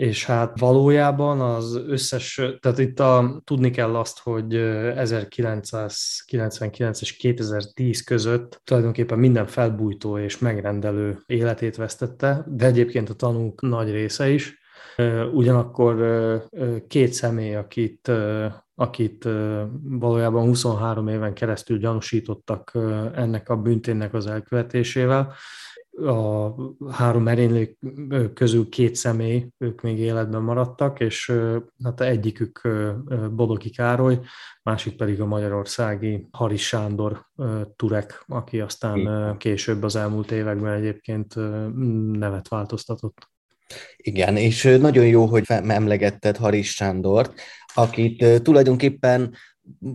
és 0.00 0.24
hát 0.24 0.58
valójában 0.58 1.40
az 1.40 1.80
összes, 1.86 2.40
tehát 2.60 2.78
itt 2.78 3.00
a, 3.00 3.40
tudni 3.44 3.70
kell 3.70 3.96
azt, 3.96 4.18
hogy 4.18 4.54
1999 4.54 7.00
és 7.00 7.16
2010 7.16 8.04
között 8.04 8.60
tulajdonképpen 8.64 9.18
minden 9.18 9.46
felbújtó 9.46 10.18
és 10.18 10.38
megrendelő 10.38 11.18
életét 11.26 11.76
vesztette, 11.76 12.44
de 12.48 12.66
egyébként 12.66 13.08
a 13.08 13.14
tanúk 13.14 13.60
nagy 13.60 13.90
része 13.90 14.30
is. 14.30 14.58
Ugyanakkor 15.32 15.96
két 16.88 17.12
személy, 17.12 17.54
akit, 17.54 18.10
akit 18.74 19.28
valójában 19.82 20.44
23 20.44 21.08
éven 21.08 21.34
keresztül 21.34 21.78
gyanúsítottak 21.78 22.72
ennek 23.14 23.48
a 23.48 23.56
bünténnek 23.56 24.14
az 24.14 24.26
elkövetésével, 24.26 25.34
a 25.92 26.54
három 26.90 27.22
merénylő 27.22 27.76
közül 28.34 28.68
két 28.68 28.94
személy, 28.94 29.48
ők 29.58 29.80
még 29.80 29.98
életben 29.98 30.42
maradtak, 30.42 31.00
és 31.00 31.32
hát 31.84 32.00
egyikük 32.00 32.68
Bodoki 33.30 33.70
Károly, 33.70 34.20
másik 34.62 34.96
pedig 34.96 35.20
a 35.20 35.26
magyarországi 35.26 36.28
Haris 36.30 36.66
Sándor 36.66 37.26
Turek, 37.76 38.24
aki 38.26 38.60
aztán 38.60 39.36
később 39.38 39.82
az 39.82 39.96
elmúlt 39.96 40.30
években 40.30 40.72
egyébként 40.72 41.34
nevet 42.18 42.48
változtatott. 42.48 43.28
Igen, 43.96 44.36
és 44.36 44.76
nagyon 44.80 45.06
jó, 45.06 45.24
hogy 45.24 45.44
emlegetted 45.48 46.36
Haris 46.36 46.74
Sándort, 46.74 47.40
akit 47.74 48.42
tulajdonképpen 48.42 49.34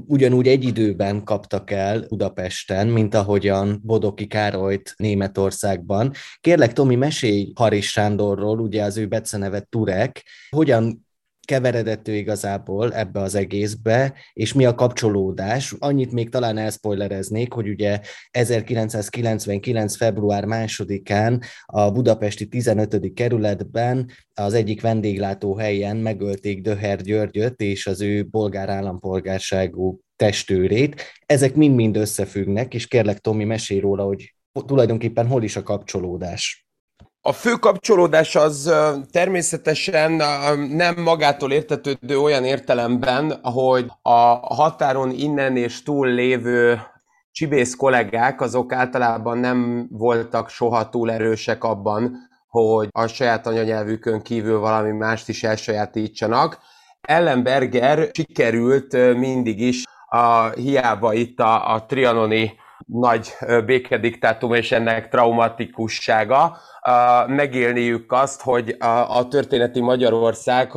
ugyanúgy 0.08 0.48
egy 0.48 0.64
időben 0.64 1.24
kaptak 1.24 1.72
el 1.72 2.06
Budapesten, 2.08 2.88
mint 2.88 3.14
ahogyan 3.14 3.82
Bodoki 3.84 4.28
Károlyt 4.28 4.94
Németországban. 4.98 6.12
Kérlek, 6.42 6.74
Tomi, 6.74 6.96
mesélj 6.96 7.52
Haris 7.56 7.90
Sándorról, 7.90 8.60
ugye 8.60 8.84
az 8.84 8.98
ő 8.98 9.08
beceneve 9.08 9.60
Turek. 9.60 10.24
Hogyan 10.50 11.05
keveredett 11.46 12.08
ő 12.08 12.14
igazából 12.14 12.94
ebbe 12.94 13.20
az 13.20 13.36
egészbe, 13.36 14.14
és 14.34 14.54
mi 14.54 14.66
a 14.66 14.76
kapcsolódás. 14.76 15.76
Annyit 15.80 16.12
még 16.12 16.30
talán 16.30 16.58
elspoilereznék, 16.58 17.54
hogy 17.54 17.70
ugye 17.70 18.00
1999. 18.32 19.96
február 19.96 20.46
másodikán 20.46 21.42
a 21.66 21.92
budapesti 21.92 22.48
15. 22.48 23.14
kerületben 23.14 24.10
az 24.34 24.54
egyik 24.54 24.82
vendéglátó 24.82 25.56
helyen 25.56 25.98
megölték 25.98 26.62
Döher 26.62 27.02
Györgyöt 27.02 27.62
és 27.62 27.88
az 27.88 28.02
ő 28.02 28.28
bolgár 28.28 28.70
állampolgárságú 28.70 30.00
testőrét. 30.16 31.02
Ezek 31.26 31.56
mind-mind 31.56 31.98
összefüggnek, 31.98 32.74
és 32.74 32.88
kérlek 32.88 33.18
Tomi, 33.18 33.44
mesélj 33.44 33.80
róla, 33.80 34.04
hogy 34.04 34.36
tulajdonképpen 34.66 35.28
hol 35.28 35.44
is 35.44 35.56
a 35.56 35.64
kapcsolódás. 35.64 36.65
A 37.28 37.32
fő 37.32 37.52
kapcsolódás 37.52 38.36
az 38.36 38.74
természetesen 39.12 40.12
nem 40.70 40.96
magától 40.98 41.52
értetődő 41.52 42.20
olyan 42.20 42.44
értelemben, 42.44 43.40
hogy 43.42 43.92
a 44.02 44.20
határon 44.56 45.12
innen 45.12 45.58
és 45.58 45.84
túl 45.84 46.08
lévő 46.08 46.82
csibész 47.32 47.76
kollégák, 47.76 48.42
azok 48.42 48.74
általában 48.74 49.38
nem 49.38 49.88
voltak 49.92 50.50
soha 50.50 50.90
túl 50.90 51.12
erősek 51.12 51.64
abban, 51.64 52.16
hogy 52.48 52.88
a 52.92 53.08
saját 53.08 53.48
anyanyelvükön 53.48 54.22
kívül 54.22 54.60
valami 54.60 54.92
mást 54.92 55.30
is 55.30 55.44
elsajátítsanak. 55.44 56.60
Ellenberger 57.02 58.10
sikerült 58.14 58.94
mindig 59.18 59.60
is, 59.60 59.84
a, 60.10 60.50
hiába 60.50 61.14
itt 61.14 61.40
a, 61.40 61.74
a 61.74 61.86
trianoni 61.86 62.54
nagy 62.86 63.34
békediktátum 63.66 64.54
és 64.54 64.72
ennek 64.72 65.10
traumatikussága, 65.10 66.58
megélniük 67.28 68.12
azt, 68.12 68.42
hogy 68.42 68.76
a, 69.08 69.28
történeti 69.28 69.82
Magyarország 69.82 70.72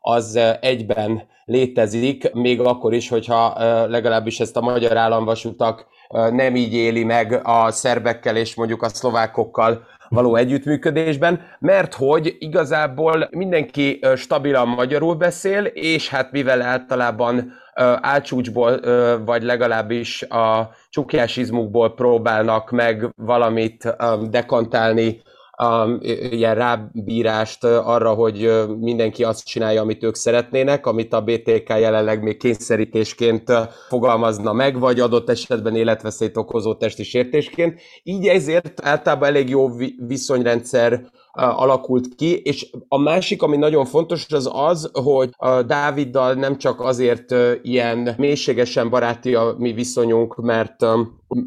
az 0.00 0.38
egyben 0.60 1.22
létezik, 1.44 2.32
még 2.32 2.60
akkor 2.60 2.92
is, 2.92 3.08
hogyha 3.08 3.54
legalábbis 3.88 4.40
ezt 4.40 4.56
a 4.56 4.60
magyar 4.60 4.96
államvasutak 4.96 5.86
nem 6.30 6.56
így 6.56 6.74
éli 6.74 7.04
meg 7.04 7.40
a 7.42 7.70
szerbekkel 7.70 8.36
és 8.36 8.54
mondjuk 8.54 8.82
a 8.82 8.88
szlovákokkal 8.88 9.86
való 10.08 10.36
együttműködésben, 10.36 11.40
mert 11.58 11.94
hogy 11.94 12.36
igazából 12.38 13.28
mindenki 13.30 14.00
stabilan 14.16 14.68
magyarul 14.68 15.14
beszél, 15.14 15.64
és 15.64 16.08
hát 16.08 16.32
mivel 16.32 16.62
általában 16.62 17.52
álcsúcsból, 18.00 18.80
vagy 19.24 19.42
legalábbis 19.42 20.22
a 20.22 20.70
csukjásizmukból 20.90 21.94
próbálnak 21.94 22.70
meg 22.70 23.12
valamit 23.16 23.96
dekantálni 24.30 25.22
um, 25.62 25.98
ilyen 26.30 26.54
rábírást 26.54 27.64
arra, 27.64 28.14
hogy 28.14 28.66
mindenki 28.78 29.24
azt 29.24 29.46
csinálja, 29.46 29.80
amit 29.80 30.02
ők 30.02 30.14
szeretnének, 30.14 30.86
amit 30.86 31.12
a 31.12 31.22
BTK 31.22 31.68
jelenleg 31.68 32.22
még 32.22 32.36
kényszerítésként 32.36 33.52
fogalmazna 33.88 34.52
meg, 34.52 34.78
vagy 34.78 35.00
adott 35.00 35.30
esetben 35.30 35.76
életveszélyt 35.76 36.36
okozó 36.36 36.74
testi 36.74 37.02
sértésként. 37.02 37.80
Így 38.02 38.26
ezért 38.26 38.80
általában 38.86 39.28
elég 39.28 39.48
jó 39.48 39.68
viszonyrendszer 40.06 41.10
alakult 41.32 42.14
ki, 42.14 42.36
és 42.36 42.70
a 42.88 42.98
másik, 42.98 43.42
ami 43.42 43.56
nagyon 43.56 43.84
fontos, 43.84 44.26
az 44.32 44.50
az, 44.52 44.90
hogy 44.92 45.30
a 45.36 45.62
Dáviddal 45.62 46.34
nem 46.34 46.58
csak 46.58 46.80
azért 46.80 47.34
ilyen 47.62 48.14
mélységesen 48.16 48.90
baráti 48.90 49.34
a 49.34 49.54
mi 49.58 49.72
viszonyunk, 49.72 50.36
mert 50.36 50.86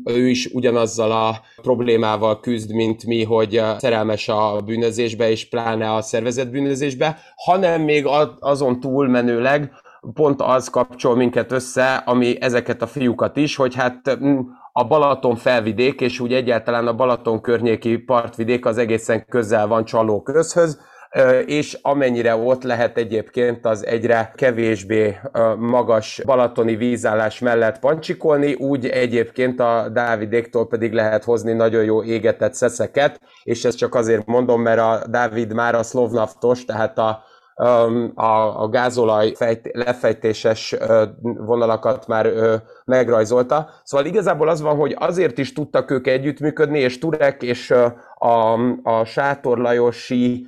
ő 0.05 0.29
is 0.29 0.45
ugyanazzal 0.45 1.11
a 1.11 1.41
problémával 1.61 2.39
küzd, 2.39 2.73
mint 2.73 3.05
mi, 3.05 3.23
hogy 3.23 3.61
szerelmes 3.77 4.29
a 4.29 4.61
bűnözésbe, 4.65 5.29
és 5.29 5.49
pláne 5.49 5.93
a 5.93 6.01
szervezett 6.01 6.49
bűnözésbe, 6.49 7.17
hanem 7.35 7.81
még 7.81 8.07
azon 8.39 8.79
túlmenőleg 8.79 9.71
pont 10.13 10.41
az 10.41 10.69
kapcsol 10.69 11.15
minket 11.15 11.51
össze, 11.51 11.95
ami 11.95 12.41
ezeket 12.41 12.81
a 12.81 12.87
fiúkat 12.87 13.37
is, 13.37 13.55
hogy 13.55 13.75
hát 13.75 14.19
a 14.75 14.87
Balaton 14.87 15.35
felvidék, 15.35 16.01
és 16.01 16.19
úgy 16.19 16.33
egyáltalán 16.33 16.87
a 16.87 16.95
Balaton 16.95 17.41
környéki 17.41 17.97
partvidék 17.97 18.65
az 18.65 18.77
egészen 18.77 19.25
közel 19.25 19.67
van 19.67 19.85
Csaló 19.85 20.21
közhöz, 20.21 20.79
és 21.45 21.77
amennyire 21.81 22.35
ott 22.35 22.63
lehet 22.63 22.97
egyébként 22.97 23.65
az 23.65 23.85
egyre 23.85 24.31
kevésbé 24.35 25.17
magas 25.57 26.21
balatoni 26.25 26.75
vízállás 26.75 27.39
mellett 27.39 27.79
pancsikolni, 27.79 28.53
úgy 28.53 28.85
egyébként 28.85 29.59
a 29.59 29.89
Dávidéktól 29.91 30.67
pedig 30.67 30.93
lehet 30.93 31.23
hozni 31.23 31.53
nagyon 31.53 31.83
jó 31.83 32.03
égetett 32.03 32.53
szeszeket, 32.53 33.19
és 33.43 33.65
ezt 33.65 33.77
csak 33.77 33.95
azért 33.95 34.25
mondom, 34.25 34.61
mert 34.61 34.79
a 34.79 35.01
Dávid 35.09 35.53
már 35.53 35.75
a 35.75 35.83
szlovnaftos, 35.83 36.65
tehát 36.65 36.97
a 36.97 37.23
a, 38.13 38.61
a 38.61 38.67
gázolaj 38.69 39.33
fejt, 39.35 39.69
lefejtéses 39.73 40.75
vonalakat 41.21 42.07
már 42.07 42.29
megrajzolta. 42.85 43.69
Szóval 43.83 44.05
igazából 44.05 44.49
az 44.49 44.61
van, 44.61 44.75
hogy 44.75 44.95
azért 44.99 45.37
is 45.37 45.53
tudtak 45.53 45.91
ők 45.91 46.07
együttműködni, 46.07 46.79
és 46.79 46.99
Turek 46.99 47.43
és 47.43 47.71
a, 48.15 48.53
a 48.83 49.03
sátorlajosi 49.05 50.47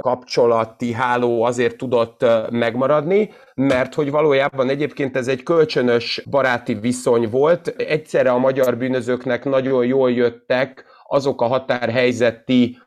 kapcsolati 0.00 0.92
háló 0.92 1.42
azért 1.42 1.76
tudott 1.76 2.24
megmaradni, 2.50 3.30
mert 3.54 3.94
hogy 3.94 4.10
valójában 4.10 4.68
egyébként 4.68 5.16
ez 5.16 5.28
egy 5.28 5.42
kölcsönös 5.42 6.22
baráti 6.30 6.74
viszony 6.74 7.30
volt. 7.30 7.68
Egyszerre 7.68 8.30
a 8.30 8.38
magyar 8.38 8.76
bűnözőknek 8.76 9.44
nagyon 9.44 9.84
jól 9.84 10.10
jöttek 10.10 10.84
azok 11.08 11.40
a 11.40 11.46
határhelyzeti 11.46 12.78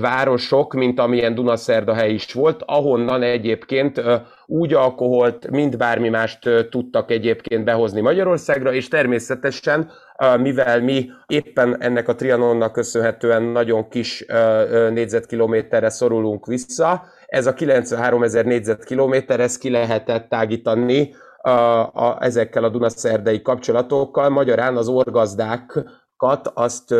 városok, 0.00 0.74
mint 0.74 0.98
amilyen 0.98 1.34
Dunaszerdahely 1.34 2.12
is 2.12 2.32
volt, 2.32 2.62
ahonnan 2.66 3.22
egyébként 3.22 4.02
úgy 4.46 4.74
alkoholt, 4.74 5.50
mint 5.50 5.78
bármi 5.78 6.08
mást 6.08 6.38
tudtak 6.70 7.10
egyébként 7.10 7.64
behozni 7.64 8.00
Magyarországra, 8.00 8.72
és 8.72 8.88
természetesen, 8.88 9.90
mivel 10.40 10.80
mi 10.80 11.10
éppen 11.26 11.82
ennek 11.82 12.08
a 12.08 12.14
Trianonnak 12.14 12.72
köszönhetően 12.72 13.42
nagyon 13.42 13.88
kis 13.88 14.24
négyzetkilométerre 14.90 15.88
szorulunk 15.88 16.46
vissza, 16.46 17.02
ez 17.26 17.46
a 17.46 17.54
93 17.54 18.22
ezer 18.22 18.44
négyzetkilométer, 18.44 19.40
ez 19.40 19.58
ki 19.58 19.70
lehetett 19.70 20.28
tágítani 20.28 21.14
a, 21.42 21.50
a, 21.50 22.16
ezekkel 22.20 22.64
a 22.64 22.68
Dunaszerdei 22.68 23.42
kapcsolatokkal. 23.42 24.28
Magyarán 24.28 24.76
az 24.76 24.88
orgazdák 24.88 25.84
azt 26.54 26.94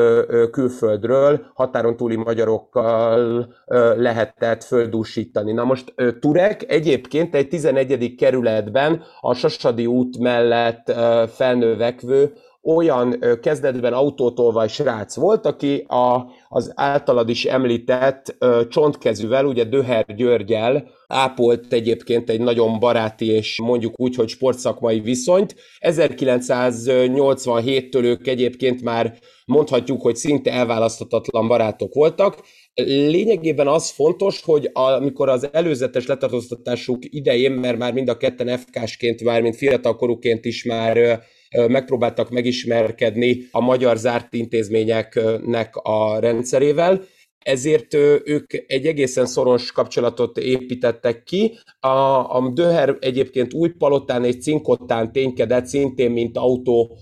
külföldről, 0.51 1.47
határon 1.55 1.97
túli 1.97 2.17
magyarokkal 2.17 3.49
lehetett 3.97 4.65
földúsítani. 4.65 5.53
Na 5.53 5.65
most 5.65 5.95
Turek 6.21 6.71
egyébként 6.73 7.35
egy 7.35 7.49
11. 7.49 8.15
kerületben 8.19 9.03
a 9.21 9.35
Sasadi 9.35 9.87
út 9.87 10.19
mellett 10.19 10.93
felnövekvő 11.31 12.33
olyan 12.65 13.25
kezdetben 13.43 13.93
autótolvaj 13.93 14.69
srác 14.69 15.17
volt, 15.17 15.47
aki 15.47 15.85
a, 15.89 16.27
az 16.49 16.73
általad 16.75 17.29
is 17.29 17.45
említett 17.45 18.37
csontkezűvel, 18.69 19.47
ugye 19.47 19.65
Döher 19.65 20.15
Györgyel 20.15 20.91
ápolt 21.07 21.73
egyébként 21.73 22.31
egy 22.31 22.41
nagyon 22.41 22.79
baráti 22.79 23.27
és 23.27 23.61
mondjuk 23.61 24.01
úgy, 24.01 24.15
hogy 24.15 24.29
sportszakmai 24.29 25.01
viszonyt. 25.01 25.55
1987-től 25.81 28.03
ők 28.03 28.27
egyébként 28.27 28.83
már 28.83 29.19
mondhatjuk, 29.45 30.03
hogy 30.03 30.17
szinte 30.17 30.53
elválaszthatatlan 30.53 31.49
barátok 31.49 31.95
voltak. 31.95 32.41
Lényegében 32.85 33.69
az 33.69 33.91
fontos, 33.91 34.43
hogy 34.43 34.71
amikor 34.73 35.29
az 35.29 35.49
előzetes 35.53 36.07
letartóztatásuk 36.07 36.99
idején, 37.01 37.53
mert 37.53 37.79
már 37.79 37.93
mind 37.93 38.09
a 38.09 38.17
ketten 38.17 38.59
FK-sként, 38.59 39.23
már 39.23 39.43
mint 39.43 39.57
fiatalkorúként 39.57 40.45
is 40.45 40.65
már 40.65 41.23
megpróbáltak 41.69 42.31
megismerkedni 42.31 43.49
a 43.51 43.61
magyar 43.61 43.97
zárt 43.97 44.35
intézményeknek 44.35 45.77
a 45.77 46.19
rendszerével, 46.19 47.03
ezért 47.39 47.95
ők 48.25 48.53
egy 48.67 48.87
egészen 48.87 49.27
szoros 49.27 49.73
kapcsolatot 49.73 50.39
építettek 50.39 51.23
ki. 51.23 51.59
A, 51.81 51.89
a 52.37 52.51
Döher 52.55 52.97
egyébként 53.01 53.55
új 53.55 53.69
palotán 53.69 54.25
és 54.25 54.39
cinkottán 54.39 55.13
ténykedett 55.13 55.67
szintén, 55.67 56.11
mint 56.11 56.39
autó 56.39 56.97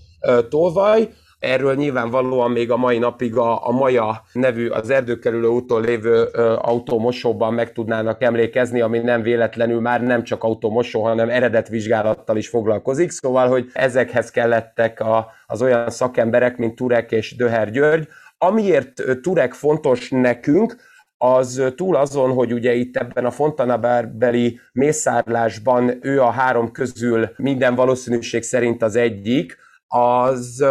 tolvaj, 0.49 1.09
Erről 1.41 1.75
nyilvánvalóan 1.75 2.51
még 2.51 2.71
a 2.71 2.77
mai 2.77 2.97
napig 2.97 3.35
a, 3.35 3.67
a 3.67 3.71
Maja 3.71 4.23
nevű 4.33 4.67
az 4.67 4.89
erdőkerülő 4.89 5.47
úton 5.47 5.81
lévő 5.81 6.27
ö, 6.31 6.55
autómosóban 6.61 7.53
meg 7.53 7.71
tudnának 7.71 8.23
emlékezni, 8.23 8.81
ami 8.81 8.99
nem 8.99 9.21
véletlenül 9.21 9.79
már 9.79 10.01
nem 10.01 10.23
csak 10.23 10.43
autómosó, 10.43 11.03
hanem 11.03 11.29
eredetvizsgálattal 11.29 12.37
is 12.37 12.47
foglalkozik. 12.47 13.11
Szóval, 13.11 13.47
hogy 13.47 13.69
ezekhez 13.73 14.31
kellettek 14.31 14.99
a, 14.99 15.27
az 15.45 15.61
olyan 15.61 15.89
szakemberek, 15.89 16.57
mint 16.57 16.75
Turek 16.75 17.11
és 17.11 17.35
Döher 17.35 17.71
György. 17.71 18.07
Amiért 18.37 19.03
Turek 19.21 19.53
fontos 19.53 20.09
nekünk, 20.09 20.75
az 21.17 21.73
túl 21.75 21.95
azon, 21.95 22.33
hogy 22.33 22.53
ugye 22.53 22.73
itt 22.73 22.97
ebben 22.97 23.25
a 23.25 23.31
Fontanabárbeli 23.31 24.59
mészárlásban 24.73 25.97
ő 26.01 26.21
a 26.21 26.29
három 26.29 26.71
közül 26.71 27.29
minden 27.35 27.75
valószínűség 27.75 28.43
szerint 28.43 28.83
az 28.83 28.95
egyik, 28.95 29.57
az, 29.87 30.65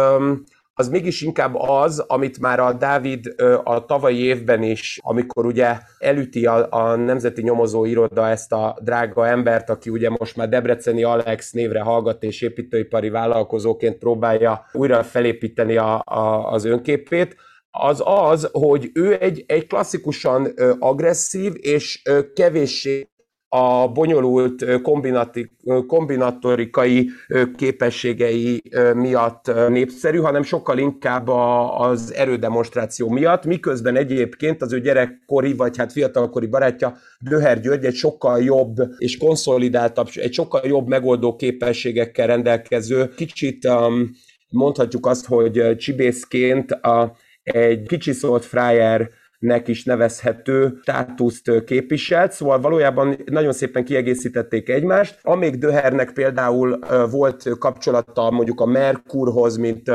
az 0.73 0.89
mégis 0.89 1.21
inkább 1.21 1.55
az, 1.55 1.99
amit 1.99 2.39
már 2.39 2.59
a 2.59 2.73
Dávid 2.73 3.35
a 3.63 3.85
tavalyi 3.85 4.23
évben 4.23 4.63
is, 4.63 4.99
amikor 5.01 5.45
ugye 5.45 5.77
elüti 5.97 6.45
a, 6.45 6.67
a 6.69 6.95
Nemzeti 6.95 7.41
Nyomozó 7.41 7.85
Iroda 7.85 8.27
ezt 8.27 8.51
a 8.51 8.77
drága 8.81 9.27
embert, 9.27 9.69
aki 9.69 9.89
ugye 9.89 10.09
most 10.09 10.35
már 10.35 10.49
Debreceni 10.49 11.03
Alex 11.03 11.51
névre 11.51 11.81
hallgat 11.81 12.23
és 12.23 12.41
építőipari 12.41 13.09
vállalkozóként 13.09 13.97
próbálja 13.97 14.65
újra 14.71 15.03
felépíteni 15.03 15.77
a, 15.77 16.01
a, 16.05 16.51
az 16.51 16.65
önképét, 16.65 17.35
az 17.71 18.03
az, 18.05 18.49
hogy 18.51 18.89
ő 18.93 19.17
egy, 19.19 19.43
egy 19.47 19.67
klasszikusan 19.67 20.53
agresszív 20.79 21.53
és 21.55 22.01
kevéssé 22.33 23.10
a 23.53 23.87
bonyolult 23.87 24.65
kombinatorikai 25.87 27.09
képességei 27.55 28.61
miatt 28.93 29.51
népszerű, 29.69 30.17
hanem 30.17 30.43
sokkal 30.43 30.77
inkább 30.77 31.27
az 31.77 32.13
erődemonstráció 32.13 33.09
miatt, 33.09 33.45
miközben 33.45 33.95
egyébként 33.95 34.61
az 34.61 34.73
ő 34.73 34.79
gyerekkori, 34.79 35.53
vagy 35.53 35.77
hát 35.77 35.91
fiatalkori 35.91 36.47
barátja 36.47 36.97
Döher 37.19 37.59
György 37.59 37.85
egy 37.85 37.95
sokkal 37.95 38.43
jobb 38.43 38.75
és 38.97 39.17
konszolidáltabb, 39.17 40.07
egy 40.13 40.33
sokkal 40.33 40.61
jobb 40.63 40.87
megoldó 40.87 41.35
képességekkel 41.35 42.27
rendelkező, 42.27 43.09
kicsit 43.15 43.67
mondhatjuk 44.49 45.05
azt, 45.05 45.25
hogy 45.25 45.75
csibészként 45.77 46.71
a 46.71 47.15
egy 47.43 47.87
kicsiszolt 47.87 48.45
Fryer 48.45 49.09
nek 49.41 49.67
is 49.67 49.83
nevezhető 49.83 50.79
státuszt 50.81 51.63
képviselt, 51.65 52.31
szóval 52.31 52.59
valójában 52.59 53.17
nagyon 53.25 53.53
szépen 53.53 53.83
kiegészítették 53.83 54.69
egymást. 54.69 55.19
Amíg 55.21 55.57
Döhernek 55.57 56.11
például 56.13 56.79
volt 57.11 57.49
kapcsolata 57.59 58.31
mondjuk 58.31 58.59
a 58.59 58.65
Merkurhoz, 58.65 59.57
mint 59.57 59.91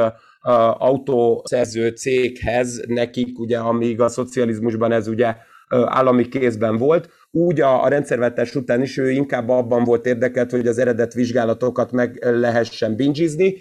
autószerző 0.78 1.88
céghez, 1.88 2.82
nekik 2.86 3.38
ugye, 3.38 3.58
amíg 3.58 4.00
a 4.00 4.08
szocializmusban 4.08 4.92
ez 4.92 5.08
ugye 5.08 5.34
állami 5.68 6.28
kézben 6.28 6.76
volt, 6.76 7.08
úgy 7.30 7.60
a, 7.60 7.84
a 7.84 7.88
rendszerváltás 7.88 8.54
után 8.54 8.82
is 8.82 8.96
ő 8.96 9.10
inkább 9.10 9.48
abban 9.48 9.84
volt 9.84 10.06
érdekelt, 10.06 10.50
hogy 10.50 10.66
az 10.66 10.78
eredet 10.78 11.14
vizsgálatokat 11.14 11.92
meg 11.92 12.18
lehessen 12.20 12.96
bingizni, 12.96 13.56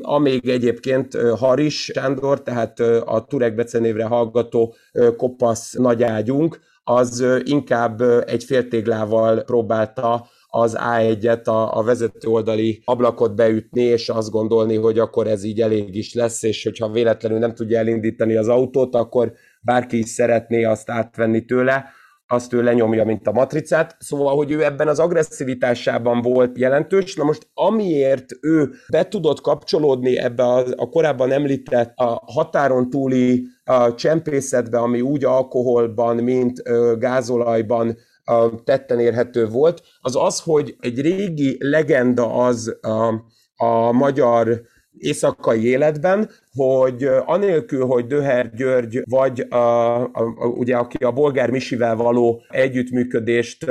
amíg 0.00 0.48
egyébként 0.48 1.16
Haris 1.38 1.84
Sándor, 1.84 2.42
tehát 2.42 2.80
a 3.04 3.24
Turek 3.28 3.54
becenévre 3.54 4.04
hallgató 4.04 4.74
kopasz 5.16 5.72
nagyágyunk, 5.72 6.58
az 6.84 7.24
inkább 7.44 8.00
egy 8.26 8.44
féltéglával 8.44 9.42
próbálta 9.42 10.26
az 10.50 10.76
A1-et, 10.80 11.44
a, 11.44 11.76
a 11.78 11.82
vezető 11.82 12.28
oldali 12.28 12.82
ablakot 12.84 13.34
beütni, 13.34 13.82
és 13.82 14.08
azt 14.08 14.30
gondolni, 14.30 14.76
hogy 14.76 14.98
akkor 14.98 15.26
ez 15.26 15.44
így 15.44 15.60
elég 15.60 15.94
is 15.94 16.14
lesz, 16.14 16.42
és 16.42 16.64
hogyha 16.64 16.90
véletlenül 16.90 17.38
nem 17.38 17.54
tudja 17.54 17.78
elindítani 17.78 18.36
az 18.36 18.48
autót, 18.48 18.94
akkor 18.94 19.32
bárki 19.60 19.98
is 19.98 20.08
szeretné 20.08 20.64
azt 20.64 20.90
átvenni 20.90 21.44
tőle 21.44 21.84
azt 22.28 22.52
ő 22.52 22.62
lenyomja, 22.62 23.04
mint 23.04 23.26
a 23.26 23.32
matricát. 23.32 23.96
Szóval, 23.98 24.36
hogy 24.36 24.50
ő 24.50 24.64
ebben 24.64 24.88
az 24.88 24.98
agresszivitásában 24.98 26.22
volt 26.22 26.58
jelentős. 26.58 27.14
Na 27.14 27.24
most, 27.24 27.48
amiért 27.54 28.26
ő 28.40 28.70
be 28.90 29.08
tudott 29.08 29.40
kapcsolódni 29.40 30.18
ebbe 30.18 30.42
a, 30.42 30.64
a 30.76 30.88
korábban 30.88 31.32
említett 31.32 31.92
a 31.96 32.22
határon 32.26 32.90
túli 32.90 33.46
a 33.64 33.94
csempészetbe, 33.94 34.78
ami 34.78 35.00
úgy 35.00 35.24
alkoholban, 35.24 36.16
mint 36.16 36.60
ö, 36.64 36.94
gázolajban 36.98 37.96
ö, 38.30 38.46
tetten 38.64 39.00
érhető 39.00 39.46
volt, 39.46 39.82
az 40.00 40.16
az, 40.16 40.40
hogy 40.40 40.76
egy 40.80 41.00
régi 41.00 41.56
legenda 41.60 42.34
az 42.34 42.78
a, 42.80 43.14
a 43.56 43.92
magyar 43.92 44.60
éjszakai 44.98 45.64
életben, 45.64 46.30
hogy 46.54 47.08
anélkül, 47.24 47.84
hogy 47.84 48.06
Döher 48.06 48.54
György 48.54 49.02
vagy 49.04 49.40
a, 49.40 49.56
a, 49.56 50.10
a, 50.12 50.46
ugye, 50.46 50.76
aki 50.76 51.04
a 51.04 51.12
bolgár 51.12 51.50
Misivel 51.50 51.96
való 51.96 52.42
együttműködést 52.48 53.66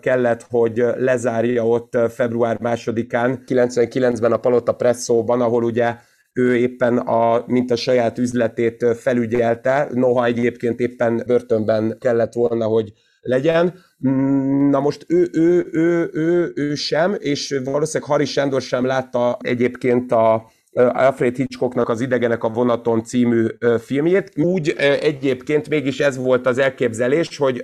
kellett, 0.00 0.46
hogy 0.50 0.84
lezárja 0.96 1.66
ott 1.66 1.98
február 2.08 2.58
másodikán, 2.60 3.42
99-ben 3.46 4.32
a 4.32 4.36
Palota 4.36 4.72
Presszóban, 4.72 5.40
ahol 5.40 5.64
ugye 5.64 5.94
ő 6.32 6.56
éppen 6.56 6.98
a, 6.98 7.44
mint 7.46 7.70
a 7.70 7.76
saját 7.76 8.18
üzletét 8.18 8.84
felügyelte, 8.96 9.88
noha 9.92 10.24
egyébként 10.24 10.80
éppen 10.80 11.22
börtönben 11.26 11.96
kellett 12.00 12.32
volna, 12.32 12.64
hogy 12.64 12.92
legyen. 13.24 13.74
Mm, 14.08 14.68
na 14.70 14.80
most 14.80 15.04
ő, 15.08 15.28
ő, 15.32 15.68
ő, 15.72 16.10
ő, 16.12 16.52
ő 16.54 16.74
sem, 16.74 17.16
és 17.18 17.60
valószínűleg 17.64 18.10
Haris 18.10 18.30
Sándor 18.30 18.62
sem 18.62 18.84
látta 18.84 19.36
egyébként 19.40 20.12
a, 20.12 20.50
Alfred 20.74 21.36
Hitchcocknak 21.36 21.88
az 21.88 22.00
Idegenek 22.00 22.44
a 22.44 22.48
vonaton 22.48 23.04
című 23.04 23.46
filmjét. 23.80 24.32
Úgy 24.36 24.74
egyébként 25.00 25.68
mégis 25.68 26.00
ez 26.00 26.16
volt 26.16 26.46
az 26.46 26.58
elképzelés, 26.58 27.36
hogy 27.36 27.62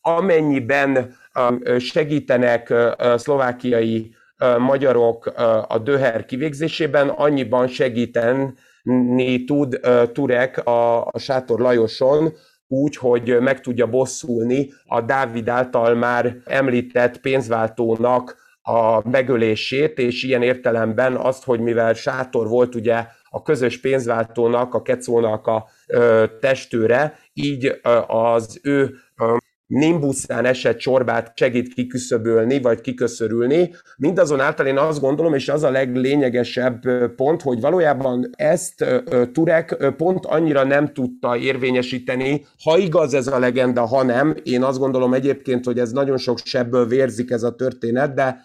amennyiben 0.00 1.16
segítenek 1.78 2.74
szlovákiai 3.16 4.14
magyarok 4.58 5.26
a 5.68 5.78
döher 5.78 6.24
kivégzésében, 6.24 7.08
annyiban 7.08 7.66
segíteni 7.66 9.44
tud 9.46 9.80
Turek 10.12 10.66
a, 10.66 11.10
Sátor 11.18 11.60
Lajoson, 11.60 12.32
úgy, 12.66 12.96
hogy 12.96 13.38
meg 13.40 13.60
tudja 13.60 13.86
bosszulni 13.86 14.72
a 14.86 15.00
Dávid 15.00 15.48
által 15.48 15.94
már 15.94 16.36
említett 16.44 17.20
pénzváltónak 17.20 18.43
a 18.66 19.08
megölését, 19.08 19.98
és 19.98 20.22
ilyen 20.22 20.42
értelemben 20.42 21.16
azt, 21.16 21.44
hogy 21.44 21.60
mivel 21.60 21.94
Sátor 21.94 22.48
volt 22.48 22.74
ugye 22.74 23.06
a 23.30 23.42
közös 23.42 23.80
pénzváltónak, 23.80 24.74
a 24.74 24.82
Kecónak 24.82 25.46
a 25.46 25.66
ö, 25.86 26.24
testőre, 26.40 27.18
így 27.32 27.80
ö, 27.82 27.98
az 28.06 28.60
ő 28.62 28.94
ö, 29.16 29.36
nimbuszán 29.66 30.44
esett 30.44 30.78
csorbát 30.78 31.32
segít 31.36 31.74
kiküszöbölni, 31.74 32.60
vagy 32.60 32.80
kiköszörülni. 32.80 33.70
Mindazonáltal 33.96 34.66
én 34.66 34.78
azt 34.78 35.00
gondolom, 35.00 35.34
és 35.34 35.48
az 35.48 35.62
a 35.62 35.70
leglényegesebb 35.70 36.80
pont, 37.16 37.42
hogy 37.42 37.60
valójában 37.60 38.30
ezt 38.36 38.84
Turek 39.32 39.92
pont 39.96 40.26
annyira 40.26 40.64
nem 40.64 40.92
tudta 40.92 41.36
érvényesíteni, 41.36 42.46
ha 42.64 42.78
igaz 42.78 43.14
ez 43.14 43.26
a 43.26 43.38
legenda, 43.38 43.84
ha 43.86 44.02
nem. 44.02 44.34
Én 44.42 44.62
azt 44.62 44.78
gondolom 44.78 45.14
egyébként, 45.14 45.64
hogy 45.64 45.78
ez 45.78 45.90
nagyon 45.90 46.16
sok 46.16 46.38
sebből 46.44 46.86
vérzik 46.86 47.30
ez 47.30 47.42
a 47.42 47.54
történet, 47.54 48.14
de 48.14 48.44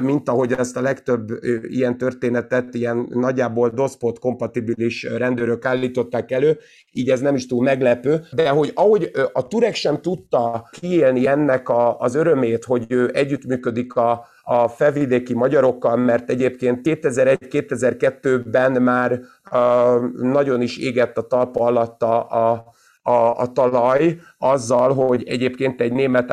mint 0.00 0.28
ahogy 0.28 0.52
ezt 0.52 0.76
a 0.76 0.80
legtöbb 0.80 1.28
ilyen 1.62 1.98
történetet 1.98 2.74
ilyen 2.74 3.06
nagyjából 3.10 3.68
DOSPOT 3.68 4.18
kompatibilis 4.18 5.02
rendőrök 5.02 5.64
állították 5.64 6.30
elő, 6.30 6.58
így 6.92 7.10
ez 7.10 7.20
nem 7.20 7.34
is 7.34 7.46
túl 7.46 7.62
meglepő, 7.62 8.24
de 8.32 8.48
hogy 8.48 8.70
ahogy 8.74 9.10
a 9.32 9.46
Turek 9.46 9.74
sem 9.74 10.00
tudta 10.00 10.68
kiélni 10.80 11.26
ennek 11.26 11.68
a, 11.68 11.98
az 11.98 12.14
örömét, 12.14 12.64
hogy 12.64 12.84
ő 12.88 13.10
együttműködik 13.14 13.94
a, 13.94 14.26
a 14.42 14.68
felvidéki 14.68 15.34
magyarokkal, 15.34 15.96
mert 15.96 16.30
egyébként 16.30 16.80
2001-2002-ben 16.84 18.82
már 18.82 19.20
uh, 19.52 20.10
nagyon 20.20 20.60
is 20.60 20.78
égett 20.78 21.18
a 21.18 21.26
talpa 21.26 21.64
alatt 21.64 22.02
a, 22.02 22.50
a 22.52 22.64
a, 23.02 23.40
a 23.40 23.52
talaj 23.52 24.18
azzal, 24.38 24.94
hogy 24.94 25.22
egyébként 25.26 25.80
egy 25.80 25.92
német 25.92 26.30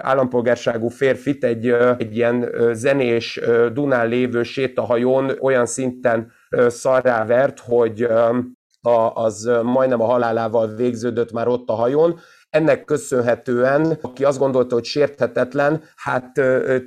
állampolgárságú 0.00 0.88
férfit 0.88 1.44
egy, 1.44 1.68
egy 1.98 2.16
ilyen 2.16 2.50
zenés 2.72 3.40
Dunán 3.72 4.08
lévő 4.08 4.42
sétahajón 4.42 5.32
olyan 5.40 5.66
szinten 5.66 6.32
szarrávert, 6.68 7.60
hogy 7.60 8.08
az 9.14 9.50
majdnem 9.62 10.00
a 10.00 10.06
halálával 10.06 10.74
végződött 10.74 11.32
már 11.32 11.48
ott 11.48 11.68
a 11.68 11.74
hajón, 11.74 12.18
ennek 12.50 12.84
köszönhetően, 12.84 13.98
aki 14.00 14.24
azt 14.24 14.38
gondolta, 14.38 14.74
hogy 14.74 14.84
sérthetetlen, 14.84 15.82
hát 15.96 16.32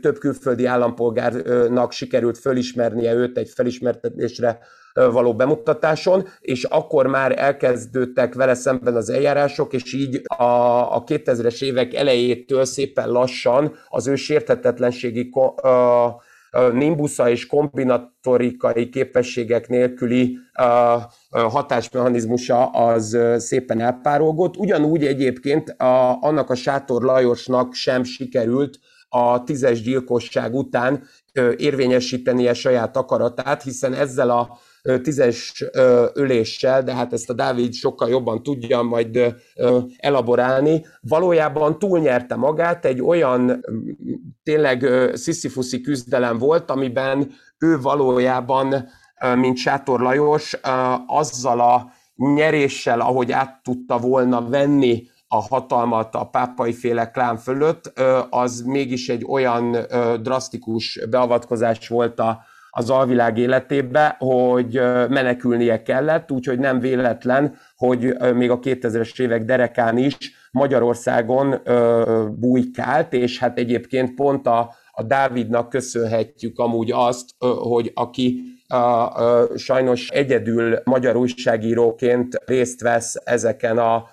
több 0.02 0.18
külföldi 0.20 0.66
állampolgárnak 0.66 1.92
sikerült 1.92 2.38
fölismernie 2.38 3.14
őt 3.14 3.38
egy 3.38 3.50
felismertetésre 3.50 4.60
való 4.94 5.36
bemutatáson, 5.36 6.28
és 6.40 6.64
akkor 6.64 7.08
már 7.08 7.40
elkezdődtek 7.40 8.34
vele 8.34 8.54
szemben 8.54 8.96
az 8.96 9.10
eljárások, 9.10 9.74
és 9.74 9.94
így 9.94 10.22
a, 10.38 10.44
a 10.96 11.04
2000-es 11.04 11.64
évek 11.64 11.94
elejétől 11.94 12.66
szépen 12.66 13.10
lassan 13.10 13.76
az 13.90 14.08
ő 14.08 14.16
sérthetetlenségi 14.16 15.30
a, 15.56 16.22
nimbusza 16.74 17.30
és 17.30 17.48
kombinatorikai 17.48 18.90
képességek 18.90 19.68
nélküli 19.68 20.38
hatásmechanizmusa 21.30 22.66
az 22.66 23.18
szépen 23.38 23.80
elpárolgott. 23.80 24.58
Ugyanúgy 24.58 25.06
egyébként 25.06 25.70
a, 25.70 26.22
annak 26.22 26.50
a 26.50 26.56
Sátor 26.56 27.02
Lajosnak 27.02 27.74
sem 27.74 28.04
sikerült 28.04 28.80
a 29.10 29.44
tízes 29.44 29.82
gyilkosság 29.82 30.54
után 30.54 31.04
érvényesítenie 31.58 32.54
saját 32.54 32.98
akaratát, 32.98 33.64
hiszen 33.64 33.94
ezzel 33.94 34.30
a 34.30 34.58
tízes 35.02 35.66
öléssel, 36.14 36.84
de 36.84 36.94
hát 36.94 37.14
ezt 37.14 37.30
a 37.30 37.34
Dávid 37.34 37.74
sokkal 37.74 38.10
jobban 38.10 38.44
tudja 38.44 38.82
majd 38.82 39.36
elaborálni, 39.98 40.86
valójában 41.02 41.80
túlnyerte 41.80 42.36
magát, 42.36 42.86
egy 42.86 43.02
olyan 43.02 43.66
tényleg 44.44 44.88
sziszifuszi 45.14 45.82
küzdelem 45.82 46.38
volt, 46.38 46.72
amiben 46.72 47.32
ő 47.58 47.80
valójában, 47.80 48.90
mint 49.36 49.58
Sátor 49.58 50.00
Lajos, 50.00 50.60
azzal 51.08 51.60
a 51.60 51.92
nyeréssel, 52.16 53.00
ahogy 53.00 53.32
át 53.32 53.64
tudta 53.64 53.98
volna 53.98 54.50
venni 54.50 55.08
a 55.28 55.42
hatalmat 55.42 56.16
a 56.16 56.24
pápai 56.24 56.74
féle 56.74 57.12
klán 57.12 57.38
fölött, 57.38 57.92
az 58.30 58.62
mégis 58.62 59.10
egy 59.10 59.26
olyan 59.28 59.78
drasztikus 60.22 61.00
beavatkozás 61.10 61.88
volt 61.88 62.20
a, 62.20 62.42
az 62.80 62.90
alvilág 62.90 63.38
életébe, 63.38 64.16
hogy 64.20 64.82
menekülnie 65.10 65.82
kellett, 65.82 66.32
úgyhogy 66.32 66.60
nem 66.60 66.80
véletlen, 66.80 67.56
hogy 67.76 68.16
még 68.34 68.50
a 68.50 68.60
2000-es 68.60 69.20
évek 69.22 69.44
derekán 69.44 69.98
is 69.98 70.18
Magyarországon 70.52 71.62
bújkált, 72.40 73.14
és 73.14 73.40
hát 73.40 73.58
egyébként 73.58 74.16
pont 74.16 74.48
a, 74.48 74.74
a 74.92 75.04
Dávidnak 75.04 75.70
köszönhetjük 75.70 76.60
amúgy 76.60 76.92
azt, 76.92 77.30
hogy 77.40 77.92
aki 77.94 78.42
a, 78.68 78.76
a, 78.76 79.48
sajnos 79.58 80.10
egyedül 80.10 80.80
magyar 80.84 81.16
újságíróként 81.16 82.42
részt 82.46 82.82
vesz 82.82 83.16
ezeken 83.24 83.78
a 83.78 84.06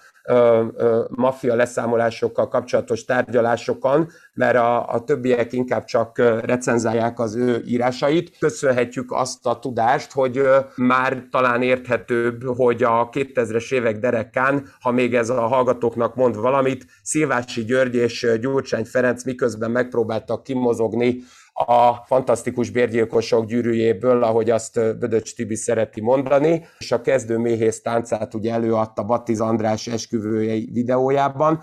maffia 1.09 1.55
leszámolásokkal 1.55 2.49
kapcsolatos 2.49 3.05
tárgyalásokon, 3.05 4.09
mert 4.35 4.57
a, 4.57 4.89
a 4.89 5.05
többiek 5.05 5.53
inkább 5.53 5.85
csak 5.85 6.19
recenzálják 6.45 7.19
az 7.19 7.35
ő 7.35 7.63
írásait. 7.67 8.39
Köszönhetjük 8.39 9.13
azt 9.13 9.47
a 9.47 9.59
tudást, 9.59 10.13
hogy 10.13 10.43
már 10.77 11.27
talán 11.31 11.63
érthetőbb, 11.63 12.43
hogy 12.57 12.83
a 12.83 13.09
2000-es 13.13 13.73
évek 13.73 13.99
derekán, 13.99 14.69
ha 14.81 14.91
még 14.91 15.15
ez 15.15 15.31
a 15.31 15.47
hallgatóknak 15.47 16.15
mond 16.15 16.37
valamit, 16.37 16.87
Szilvási 17.03 17.65
György 17.65 17.95
és 17.95 18.29
Gyurcsány 18.41 18.85
Ferenc 18.85 19.25
miközben 19.25 19.71
megpróbáltak 19.71 20.43
kimozogni 20.43 21.23
a 21.65 22.05
fantasztikus 22.07 22.71
bérgyilkosok 22.71 23.47
gyűrűjéből, 23.47 24.23
ahogy 24.23 24.51
azt 24.51 24.75
Bödöcs 24.99 25.35
Tibi 25.35 25.55
szereti 25.55 26.01
mondani, 26.01 26.65
és 26.79 26.93
a 26.93 27.01
kezdő 27.01 27.39
méhész 27.39 27.83
táncát 27.83 28.35
ugye 28.35 28.53
előadta 28.53 29.05
Battiz 29.05 29.41
András 29.41 29.87
esküvőjei 29.87 30.69
videójában, 30.73 31.63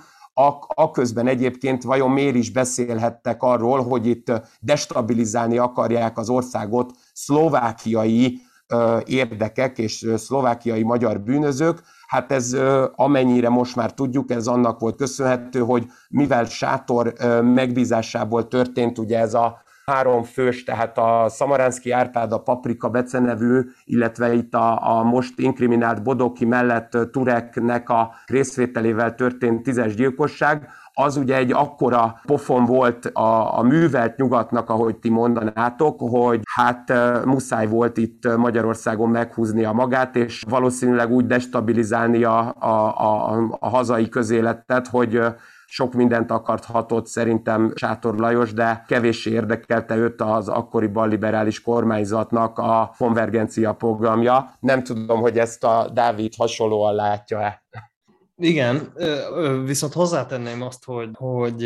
a, 0.75 0.91
közben 0.91 1.27
egyébként 1.27 1.84
vajon 1.84 2.12
miért 2.12 2.36
is 2.36 2.51
beszélhettek 2.51 3.43
arról, 3.43 3.84
hogy 3.84 4.08
itt 4.08 4.32
destabilizálni 4.60 5.58
akarják 5.58 6.17
az 6.17 6.29
országot 6.29 6.91
szlovákiai 7.13 8.39
érdekek 9.06 9.77
és 9.77 10.08
szlovákiai 10.15 10.84
magyar 10.84 11.21
bűnözők, 11.21 11.82
hát 12.08 12.32
ez 12.32 12.58
amennyire 12.95 13.49
most 13.49 13.75
már 13.75 13.93
tudjuk, 13.93 14.32
ez 14.32 14.47
annak 14.47 14.79
volt 14.79 14.95
köszönhető, 14.95 15.60
hogy 15.60 15.86
mivel 16.10 16.45
Sátor 16.45 17.13
megbízásából 17.41 18.47
történt 18.47 18.97
ugye 18.97 19.19
ez 19.19 19.34
a 19.34 19.62
három 19.86 20.24
fős, 20.24 20.63
tehát 20.63 20.98
a 20.98 21.26
Szamaránszki 21.30 21.91
Árpád, 21.91 22.32
a 22.32 22.41
Paprika 22.41 22.89
becenevű, 22.89 23.62
illetve 23.86 24.34
itt 24.34 24.54
a, 24.54 24.98
a 24.98 25.04
most 25.04 25.39
inkriminált 25.39 26.04
Bodoki 26.04 26.46
mellett 26.46 26.98
Tureknek 27.12 27.89
a 27.89 28.12
részvételével 28.26 29.15
történt 29.15 29.63
tízes 29.63 29.96
gyilkosság, 29.96 30.69
az 30.96 31.17
ugye 31.17 31.36
egy 31.36 31.52
akkora 31.52 32.19
pofon 32.26 32.65
volt 32.65 33.06
a, 33.06 33.58
a 33.58 33.62
művelt 33.62 34.17
nyugatnak, 34.17 34.69
ahogy 34.69 34.96
ti 34.96 35.10
mondanátok, 35.10 36.00
hogy 36.00 36.41
hát 36.54 36.93
muszáj 37.26 37.67
volt 37.67 37.98
itt 37.98 38.36
Magyarországon 38.38 39.10
meghúzni 39.10 39.63
a 39.63 39.72
magát, 39.72 40.15
és 40.15 40.43
valószínűleg 40.50 41.12
úgy 41.12 41.26
destabilizálni 41.26 42.24
a, 42.24 42.56
a, 42.60 42.67
a, 42.98 43.58
a 43.60 43.69
hazai 43.69 44.10
közéletet, 44.10 44.88
hogy 44.88 45.19
sok 45.65 45.93
mindent 45.93 46.32
akarthatott 46.32 47.08
szerintem 47.08 47.73
Sátor 47.76 48.15
Lajos, 48.15 48.54
de 48.54 48.84
kevéssé 48.88 49.32
érdekelte 49.32 49.95
őt 49.95 50.21
az 50.21 50.47
akkori 50.47 50.88
balliberális 50.88 51.62
kormányzatnak 51.62 52.58
a 52.58 52.93
konvergencia 52.97 53.73
programja. 53.73 54.56
Nem 54.60 54.84
tudom, 54.84 55.19
hogy 55.19 55.39
ezt 55.39 55.63
a 55.63 55.89
Dávid 55.93 56.34
hasonlóan 56.38 56.95
látja-e. 56.95 57.63
Igen, 58.36 58.93
viszont 59.65 59.93
hozzátenném 59.93 60.62
azt, 60.62 60.86
hogy, 60.86 61.10
hogy 61.13 61.58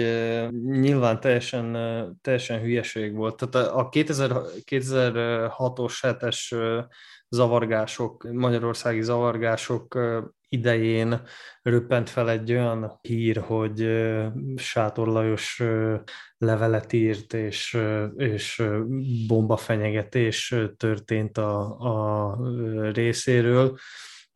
nyilván 0.65 1.19
teljesen, 1.19 1.77
teljesen 2.21 2.59
hülyeség 2.59 3.15
volt. 3.15 3.49
Tehát 3.49 3.67
a 3.67 3.89
2006-os, 3.89 5.93
7-es 6.01 6.55
zavargások, 7.29 8.27
magyarországi 8.31 9.01
zavargások 9.01 9.97
idején 10.49 11.21
röppent 11.61 12.09
fel 12.09 12.29
egy 12.29 12.51
olyan 12.51 12.99
hír, 13.01 13.37
hogy 13.37 13.87
Sátor 14.55 15.07
Lajos 15.07 15.63
levelet 16.37 16.93
írt, 16.93 17.33
és, 17.33 17.77
és 18.15 18.63
bombafenyegetés 19.27 20.55
történt 20.77 21.37
a, 21.37 21.79
a 21.79 22.37
részéről, 22.91 23.77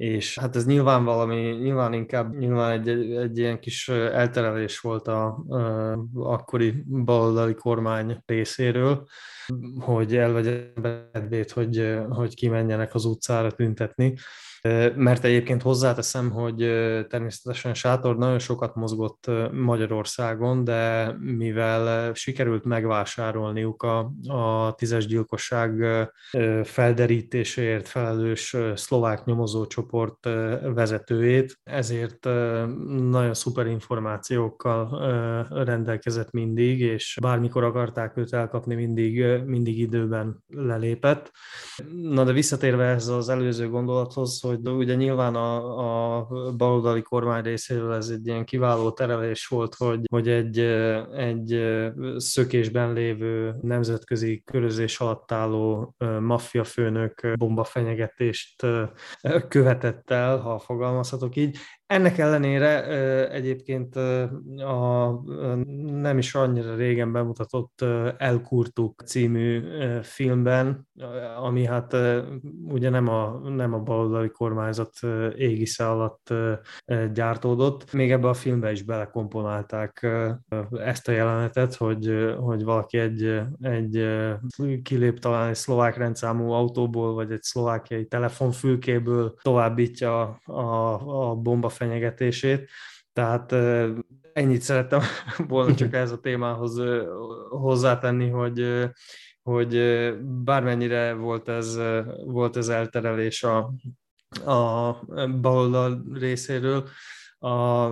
és 0.02 0.39
hát 0.39 0.56
ez 0.56 0.65
nyilván 0.65 1.04
valami, 1.04 1.36
nyilván 1.36 1.93
inkább 1.93 2.38
nyilván 2.38 2.71
egy, 2.71 3.13
egy 3.13 3.38
ilyen 3.38 3.60
kis 3.60 3.89
elterelés 3.89 4.80
volt 4.80 5.08
a, 5.08 5.26
a 5.28 5.97
akkori 6.13 6.84
baloldali 6.88 7.54
kormány 7.54 8.21
részéről, 8.26 9.08
hogy 9.80 10.15
elvegye 10.15 10.71
bedvét, 10.82 11.52
hogy, 11.52 11.97
hogy 12.10 12.36
kimenjenek 12.36 12.93
az 12.93 13.06
utcára 13.06 13.52
tüntetni. 13.52 14.15
Mert 14.95 15.24
egyébként 15.24 15.62
hozzáteszem, 15.62 16.32
hogy 16.32 16.58
természetesen 17.10 17.74
Sátor 17.74 18.17
nagyon 18.17 18.39
sokat 18.39 18.76
mozgott 18.76 19.32
Magyarországon, 19.52 20.63
de 20.63 21.12
mivel 21.19 22.13
sikerült 22.13 22.63
megvásárolniuk 22.63 23.84
a, 23.84 24.12
a 24.28 24.74
tízes 24.76 25.06
gyilkosság 25.06 25.86
felderítéséért 26.63 27.88
felelős 27.88 28.56
szlovák 28.76 29.26
nyomozócsoport 29.26 30.26
vezetőjét, 30.74 31.60
ezért 31.63 32.26
nagyon 33.10 33.34
szuper 33.34 33.65
információkkal 33.65 34.89
rendelkezett 35.50 36.32
mindig, 36.32 36.80
és 36.80 37.17
bármikor 37.21 37.63
akarták 37.63 38.17
őt 38.17 38.34
elkapni, 38.34 38.76
mindig, 38.76 39.26
mindig 39.45 39.80
időben 39.80 40.43
lelépett. 40.47 41.32
Na 42.02 42.24
de 42.24 42.32
visszatérve 42.32 42.86
ez 42.86 43.08
az 43.08 43.30
előző 43.30 43.69
gondolathoz, 43.69 44.41
hogy 44.41 44.50
ugye 44.65 44.95
nyilván 44.95 45.35
a, 45.35 46.17
a 46.17 46.27
baloldali 46.57 47.01
kormány 47.01 47.43
részéről 47.43 47.93
ez 47.93 48.09
egy 48.09 48.27
ilyen 48.27 48.45
kiváló 48.45 48.91
terelés 48.91 49.47
volt, 49.47 49.75
hogy, 49.75 49.99
hogy 50.11 50.29
egy, 50.29 50.59
egy 51.15 51.61
szökésben 52.17 52.93
lévő 52.93 53.55
nemzetközi 53.61 54.41
körözés 54.45 54.99
alatt 54.99 55.31
álló 55.31 55.95
maffia 56.19 56.63
főnök 56.63 57.33
bombafenyegetést 57.35 58.65
követett 59.47 60.11
el, 60.11 60.37
ha 60.37 60.59
fogalmazhatok 60.59 61.35
így. 61.35 61.57
Ennek 61.91 62.17
ellenére 62.17 62.88
egyébként 63.30 63.95
a 64.56 65.21
nem 65.86 66.17
is 66.17 66.36
annyira 66.36 66.75
régen 66.75 67.12
bemutatott 67.12 67.82
Elkurtuk 68.17 69.01
című 69.06 69.63
filmben, 70.01 70.88
ami 71.38 71.65
hát 71.65 71.95
ugye 72.67 72.89
nem 72.89 73.08
a, 73.08 73.39
nem 73.49 73.73
a 73.73 73.80
baloldali 73.80 74.30
kormányzat 74.30 74.93
égisze 75.36 75.89
alatt 75.89 76.34
gyártódott. 77.13 77.93
Még 77.93 78.12
ebbe 78.12 78.27
a 78.27 78.34
filmbe 78.34 78.71
is 78.71 78.84
belekomponálták 78.84 80.08
ezt 80.71 81.08
a 81.08 81.12
jelenetet, 81.12 81.75
hogy, 81.75 82.34
hogy 82.39 82.63
valaki 82.63 82.97
egy, 82.97 83.41
egy 83.62 84.08
kilép 84.84 85.19
talán 85.19 85.49
egy 85.49 85.56
szlovák 85.56 85.97
rendszámú 85.97 86.51
autóból, 86.51 87.13
vagy 87.13 87.32
egy 87.32 87.41
szlovákiai 87.41 88.06
telefonfülkéből 88.06 89.34
továbbítja 89.41 90.21
a, 90.21 90.51
a, 90.51 91.30
a 91.30 91.36
bomba 91.36 91.69
fenyegetését. 91.82 92.70
Tehát 93.13 93.52
ennyit 94.34 94.62
szerettem 94.62 95.02
volna 95.54 95.76
csak 95.76 95.94
ez 95.94 96.12
a 96.12 96.20
témához 96.20 96.82
hozzátenni, 97.50 98.30
hogy, 98.30 98.89
hogy 99.41 99.76
bármennyire 100.24 101.13
volt 101.13 101.50
ez, 101.50 101.80
volt 102.26 102.58
ez 102.58 102.70
elterelés 102.70 103.44
a, 103.44 103.74
a 104.46 104.96
baloldal 105.41 106.04
részéről, 106.13 106.88
a 107.43 107.89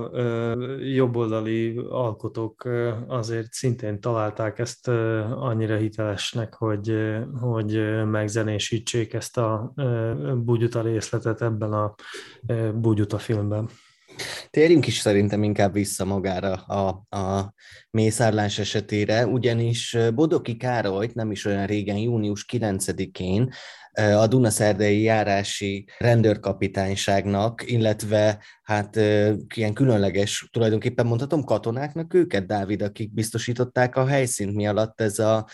jobboldali 0.79 1.77
alkotók 1.89 2.69
azért 3.07 3.53
szintén 3.53 3.99
találták 3.99 4.59
ezt 4.59 4.87
annyira 5.35 5.77
hitelesnek, 5.77 6.53
hogy, 6.53 6.93
hogy 7.39 8.03
megzenésítsék 8.05 9.13
ezt 9.13 9.37
a 9.37 9.73
bugyuta 10.35 10.81
részletet 10.81 11.41
ebben 11.41 11.73
a 11.73 11.95
bugyuta 12.73 13.17
filmben. 13.17 13.69
Térjünk 14.49 14.87
is 14.87 14.97
szerintem 14.97 15.43
inkább 15.43 15.73
vissza 15.73 16.05
magára 16.05 16.53
a, 16.53 16.87
a 17.17 17.53
mészárlás 17.91 18.59
esetére, 18.59 19.27
ugyanis 19.27 19.97
Bodoki 20.15 20.57
Károlyt 20.57 21.13
nem 21.15 21.31
is 21.31 21.45
olyan 21.45 21.65
régen, 21.65 21.97
június 21.97 22.45
9-én 22.51 23.51
a 23.93 24.27
Dunaszerdei 24.27 25.01
járási 25.01 25.85
rendőrkapitányságnak, 25.97 27.71
illetve 27.71 28.43
hát 28.63 28.95
ilyen 29.55 29.73
különleges, 29.73 30.47
tulajdonképpen 30.51 31.05
mondhatom 31.05 31.43
katonáknak 31.43 32.13
őket, 32.13 32.45
Dávid, 32.45 32.81
akik 32.81 33.13
biztosították 33.13 33.95
a 33.95 34.05
helyszínt, 34.05 34.55
mi 34.55 34.67
alatt 34.67 35.01
ez 35.01 35.19
a 35.19 35.47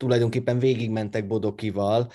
tulajdonképpen 0.00 0.58
végigmentek 0.58 1.26
Bodokival 1.26 2.10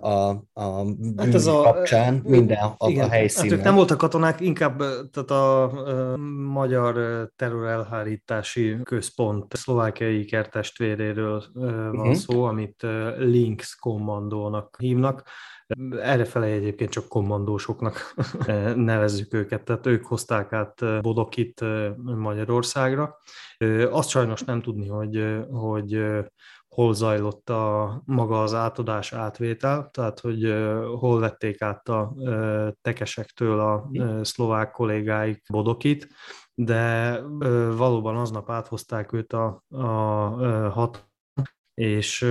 a, 0.00 0.28
a 0.52 0.84
hát 1.16 1.34
ez 1.34 1.46
a, 1.46 1.62
kapcsán 1.62 2.22
minden 2.24 2.58
a, 2.78 2.88
igen, 2.88 3.04
a 3.04 3.08
helyszínen. 3.08 3.48
Hát 3.48 3.58
ők 3.58 3.64
nem 3.64 3.74
voltak 3.74 3.98
katonák, 3.98 4.40
inkább 4.40 4.78
tehát 5.10 5.30
a, 5.30 5.62
a 5.62 6.16
magyar 6.52 6.94
terrorelhárítási 7.36 8.76
központ 8.82 9.56
szlovákiai 9.56 10.24
kertestvéréről 10.24 11.44
van 11.54 11.94
uh-huh. 11.98 12.14
szó, 12.14 12.44
amit 12.44 12.86
Lynx 13.18 13.74
kommandónak 13.74 14.76
hívnak. 14.78 15.22
Erre 16.02 16.24
fele 16.24 16.46
egyébként 16.46 16.90
csak 16.90 17.08
kommandósoknak 17.08 18.14
nevezzük 18.74 19.34
őket, 19.34 19.64
tehát 19.64 19.86
ők 19.86 20.06
hozták 20.06 20.52
át 20.52 21.00
Bodokit 21.02 21.64
Magyarországra. 21.96 23.18
Azt 23.90 24.08
sajnos 24.08 24.42
nem 24.42 24.62
tudni, 24.62 24.88
hogy, 24.88 25.36
hogy 25.50 26.02
hol 26.74 26.94
zajlott 26.94 27.50
a 27.50 28.02
maga 28.04 28.42
az 28.42 28.54
átadás 28.54 29.12
átvétel, 29.12 29.88
tehát 29.90 30.20
hogy 30.20 30.54
hol 30.98 31.20
vették 31.20 31.62
át 31.62 31.88
a 31.88 32.14
tekesektől 32.80 33.60
a 33.60 33.90
szlovák 34.22 34.70
kollégáik 34.70 35.42
Bodokit, 35.48 36.08
de 36.54 37.18
valóban 37.76 38.16
aznap 38.16 38.50
áthozták 38.50 39.12
őt 39.12 39.32
a, 39.32 39.62
a 39.68 39.86
hat 40.70 41.11
és 41.74 42.24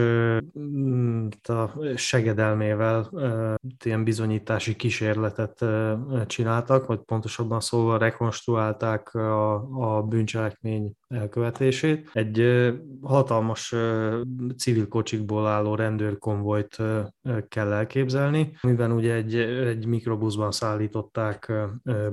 mm, 0.60 1.27
a 1.43 1.95
segedelmével 1.95 3.10
ilyen 3.84 4.04
bizonyítási 4.04 4.75
kísérletet 4.75 5.65
csináltak, 6.27 6.86
vagy 6.86 6.99
pontosabban 6.99 7.60
szólva 7.60 7.97
rekonstruálták 7.97 9.13
a, 9.13 9.54
a 9.97 10.01
bűncselekmény 10.01 10.93
elkövetését. 11.08 12.10
Egy 12.13 12.69
hatalmas 13.01 13.75
civil 14.58 14.88
kocsikból 14.88 15.47
álló 15.47 15.75
rendőrkonvojt 15.75 16.77
kell 17.47 17.71
elképzelni, 17.71 18.58
mivel 18.62 18.91
ugye 18.91 19.13
egy, 19.13 19.36
egy 19.36 19.86
mikrobuszban 19.86 20.51
szállították 20.51 21.51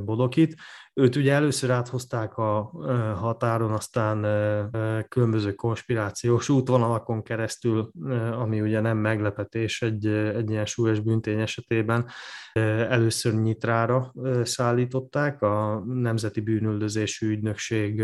Bodokit, 0.04 0.56
Őt 0.98 1.16
ugye 1.16 1.32
először 1.32 1.70
áthozták 1.70 2.36
a 2.36 2.70
határon, 3.16 3.72
aztán 3.72 4.26
különböző 5.08 5.52
konspirációs 5.52 6.48
útvonalakon 6.48 7.22
keresztül, 7.22 7.90
ami 8.32 8.60
ugye 8.60 8.80
nem 8.80 8.96
meglepetés 8.96 9.82
egy, 9.82 10.06
egy 10.06 10.50
ilyen 10.50 10.66
súlyos 10.66 11.00
büntény 11.00 11.40
esetében. 11.40 12.06
Először 12.88 13.34
Nyitrára 13.34 14.12
szállították, 14.42 15.42
a 15.42 15.82
Nemzeti 15.86 16.40
Bűnüldözési 16.40 17.26
Ügynökség 17.26 18.02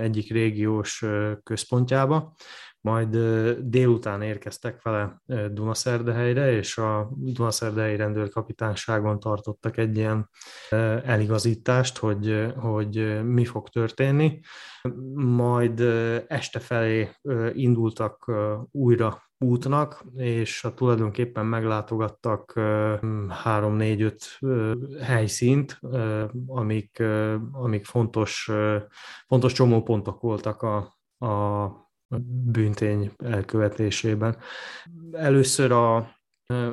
egyik 0.00 0.32
régiós 0.32 1.04
központjába, 1.42 2.34
majd 2.86 3.16
délután 3.60 4.22
érkeztek 4.22 4.82
vele 4.82 5.22
Dunaszerdehelyre, 5.52 6.52
és 6.52 6.78
a 6.78 7.10
Dunaszerdehelyi 7.16 7.96
rendőrkapitányságon 7.96 9.20
tartottak 9.20 9.76
egy 9.76 9.96
ilyen 9.96 10.28
eligazítást, 11.04 11.98
hogy, 11.98 12.52
hogy 12.56 13.24
mi 13.24 13.44
fog 13.44 13.68
történni. 13.68 14.40
Majd 15.14 15.80
este 16.28 16.58
felé 16.58 17.10
indultak 17.52 18.32
újra 18.70 19.22
útnak, 19.38 20.04
és 20.16 20.64
a 20.64 20.74
tulajdonképpen 20.74 21.46
meglátogattak 21.46 22.60
három-négy-öt 23.28 24.38
helyszínt, 25.02 25.80
amik, 26.46 27.02
amik 27.52 27.84
fontos, 27.84 28.50
fontos 29.26 29.52
csomópontok 29.52 30.20
voltak 30.20 30.62
a, 30.62 30.76
a 31.26 31.85
bűntény 32.52 33.12
elkövetésében. 33.16 34.36
Először 35.12 35.72
a, 35.72 36.10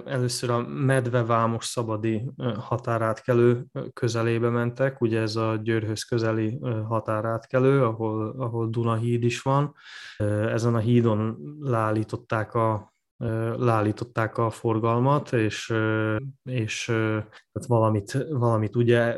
először 0.05 0.49
a 0.49 0.67
Medvevámos 0.67 1.65
szabadi 1.65 2.31
határátkelő 2.57 3.65
közelébe 3.93 4.49
mentek, 4.49 5.01
ugye 5.01 5.21
ez 5.21 5.35
a 5.35 5.55
Győrhöz 5.55 6.03
közeli 6.03 6.59
határátkelő, 6.87 7.83
ahol, 7.83 8.35
ahol 8.37 8.69
Dunahíd 8.69 9.23
is 9.23 9.41
van. 9.41 9.75
Ezen 10.51 10.75
a 10.75 10.79
hídon 10.79 11.37
leállították 11.59 12.53
a 12.53 12.92
leállították 13.57 14.37
a 14.37 14.49
forgalmat, 14.49 15.33
és, 15.33 15.73
és 16.43 16.85
tehát 16.85 17.67
valamit, 17.67 18.25
valamit 18.29 18.75
ugye 18.75 19.17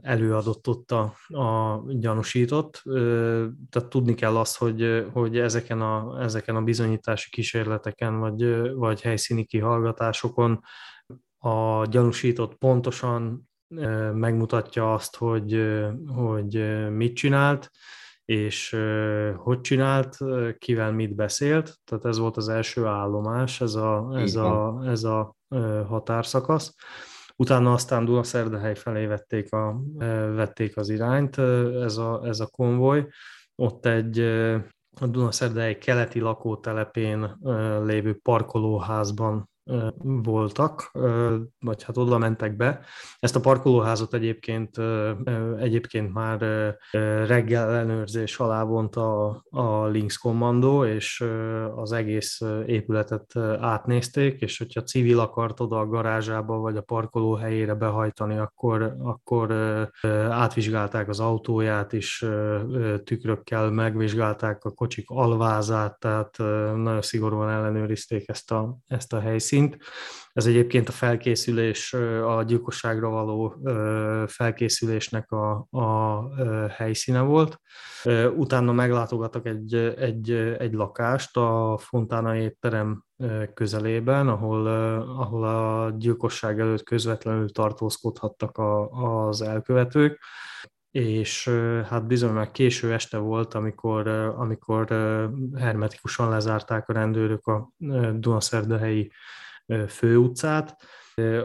előadott 0.00 0.68
ott 0.68 0.90
a, 0.90 1.14
a 1.38 1.82
gyanúsított. 1.88 2.82
Tehát 3.70 3.88
tudni 3.88 4.14
kell 4.14 4.36
azt, 4.36 4.56
hogy, 4.56 5.06
hogy 5.12 5.38
ezeken, 5.38 5.80
a, 5.80 6.22
ezeken 6.22 6.56
a 6.56 6.62
bizonyítási 6.62 7.30
kísérleteken, 7.30 8.18
vagy, 8.18 8.72
vagy 8.72 9.00
helyszíni 9.00 9.44
kihallgatásokon 9.44 10.60
a 11.38 11.86
gyanúsított 11.86 12.54
pontosan 12.54 13.50
megmutatja 14.14 14.92
azt, 14.94 15.16
hogy, 15.16 15.62
hogy 16.06 16.86
mit 16.90 17.14
csinált, 17.14 17.70
és 18.24 18.76
hogy 19.36 19.60
csinált, 19.60 20.16
kivel 20.58 20.92
mit 20.92 21.14
beszélt, 21.14 21.76
tehát 21.84 22.04
ez 22.04 22.18
volt 22.18 22.36
az 22.36 22.48
első 22.48 22.86
állomás, 22.86 23.60
ez 23.60 23.74
a, 23.74 24.10
ez 24.14 24.34
a, 24.34 24.82
ez 24.86 25.04
a 25.04 25.34
határszakasz. 25.88 26.74
Utána 27.36 27.72
aztán 27.72 28.04
Dunaszerdahely 28.04 28.74
felé 28.74 29.06
vették, 29.06 29.52
a, 29.52 29.82
vették 30.34 30.76
az 30.76 30.88
irányt, 30.88 31.38
ez 31.82 31.96
a, 31.96 32.20
ez 32.24 32.40
a 32.40 32.46
konvoj. 32.46 33.08
Ott 33.54 33.86
egy 33.86 34.18
a 35.00 35.06
Dunaszerdahely 35.06 35.78
keleti 35.78 36.20
lakótelepén 36.20 37.38
lévő 37.84 38.18
parkolóházban 38.22 39.50
voltak, 40.02 40.90
vagy 41.60 41.82
hát 41.82 41.96
oda 41.96 42.18
mentek 42.18 42.56
be. 42.56 42.80
Ezt 43.18 43.36
a 43.36 43.40
parkolóházat 43.40 44.14
egyébként, 44.14 44.76
egyébként 45.58 46.12
már 46.12 46.40
reggel 47.26 47.68
ellenőrzés 47.68 48.38
alá 48.38 48.62
vonta 48.62 49.28
a, 49.28 49.44
a 49.50 49.90
kommandó, 50.20 50.84
és 50.84 51.24
az 51.74 51.92
egész 51.92 52.40
épületet 52.66 53.36
átnézték, 53.60 54.40
és 54.40 54.58
hogyha 54.58 54.82
civil 54.82 55.18
akart 55.18 55.60
oda 55.60 55.78
a 55.78 55.86
garázsába, 55.86 56.56
vagy 56.56 56.76
a 56.76 56.82
parkoló 56.82 57.34
helyére 57.34 57.74
behajtani, 57.74 58.38
akkor, 58.38 58.96
akkor 59.02 59.52
átvizsgálták 60.30 61.08
az 61.08 61.20
autóját 61.20 61.92
is, 61.92 62.24
tükrökkel 63.04 63.70
megvizsgálták 63.70 64.64
a 64.64 64.70
kocsik 64.70 65.10
alvázát, 65.10 65.98
tehát 65.98 66.36
nagyon 66.76 67.02
szigorúan 67.02 67.50
ellenőrizték 67.50 68.28
ezt 68.28 68.50
a, 68.50 68.78
ezt 68.86 69.12
a 69.12 69.20
helyszínt 69.20 69.50
helyszínt. 69.52 69.78
Ez 70.32 70.46
egyébként 70.46 70.88
a 70.88 70.92
felkészülés, 70.92 71.92
a 72.24 72.42
gyilkosságra 72.42 73.08
való 73.08 73.56
felkészülésnek 74.26 75.30
a, 75.30 75.66
a 75.70 76.68
helyszíne 76.68 77.20
volt. 77.20 77.60
Utána 78.36 78.72
meglátogattak 78.72 79.46
egy, 79.46 79.74
egy, 79.74 80.30
egy 80.58 80.72
lakást 80.72 81.36
a 81.36 81.78
Fontána 81.80 82.36
étterem 82.36 83.04
közelében, 83.54 84.28
ahol, 84.28 84.66
ahol 85.18 85.44
a 85.44 85.90
gyilkosság 85.98 86.60
előtt 86.60 86.82
közvetlenül 86.82 87.50
tartózkodhattak 87.50 88.58
a, 88.58 88.88
az 89.28 89.42
elkövetők 89.42 90.20
és 90.90 91.48
hát 91.88 92.06
bizony 92.06 92.32
már 92.32 92.50
késő 92.50 92.92
este 92.92 93.18
volt, 93.18 93.54
amikor, 93.54 94.08
amikor 94.36 94.86
hermetikusan 95.56 96.28
lezárták 96.28 96.88
a 96.88 96.92
rendőrök 96.92 97.46
a 97.46 97.70
Dunaszerdahelyi 98.14 99.12
főutcát, 99.88 100.76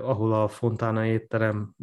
ahol 0.01 0.33
a 0.33 0.47
Fontána 0.47 1.05
étterem 1.05 1.73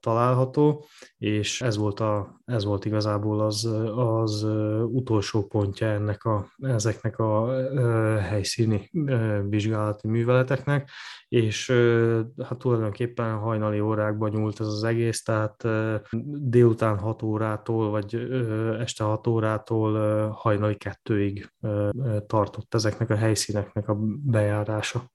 található, 0.00 0.84
és 1.18 1.62
ez 1.62 1.76
volt, 1.76 2.00
a, 2.00 2.40
ez 2.44 2.64
volt 2.64 2.84
igazából 2.84 3.40
az, 3.40 3.64
az 3.96 4.42
utolsó 4.86 5.46
pontja 5.46 5.86
ennek 5.86 6.24
a, 6.24 6.46
ezeknek 6.58 7.18
a 7.18 7.52
helyszíni 8.20 8.90
vizsgálati 9.48 10.08
műveleteknek, 10.08 10.90
és 11.28 11.70
hát 12.42 12.58
tulajdonképpen 12.58 13.38
hajnali 13.38 13.80
órákban 13.80 14.30
nyúlt 14.30 14.60
ez 14.60 14.66
az 14.66 14.84
egész, 14.84 15.22
tehát 15.22 15.66
délután 16.40 16.98
6 16.98 17.22
órától, 17.22 17.90
vagy 17.90 18.14
este 18.78 19.04
6 19.04 19.26
órától 19.26 20.28
hajnali 20.30 20.76
kettőig 20.76 21.52
tartott 22.26 22.74
ezeknek 22.74 23.10
a 23.10 23.16
helyszíneknek 23.16 23.88
a 23.88 23.96
bejárása. 24.24 25.12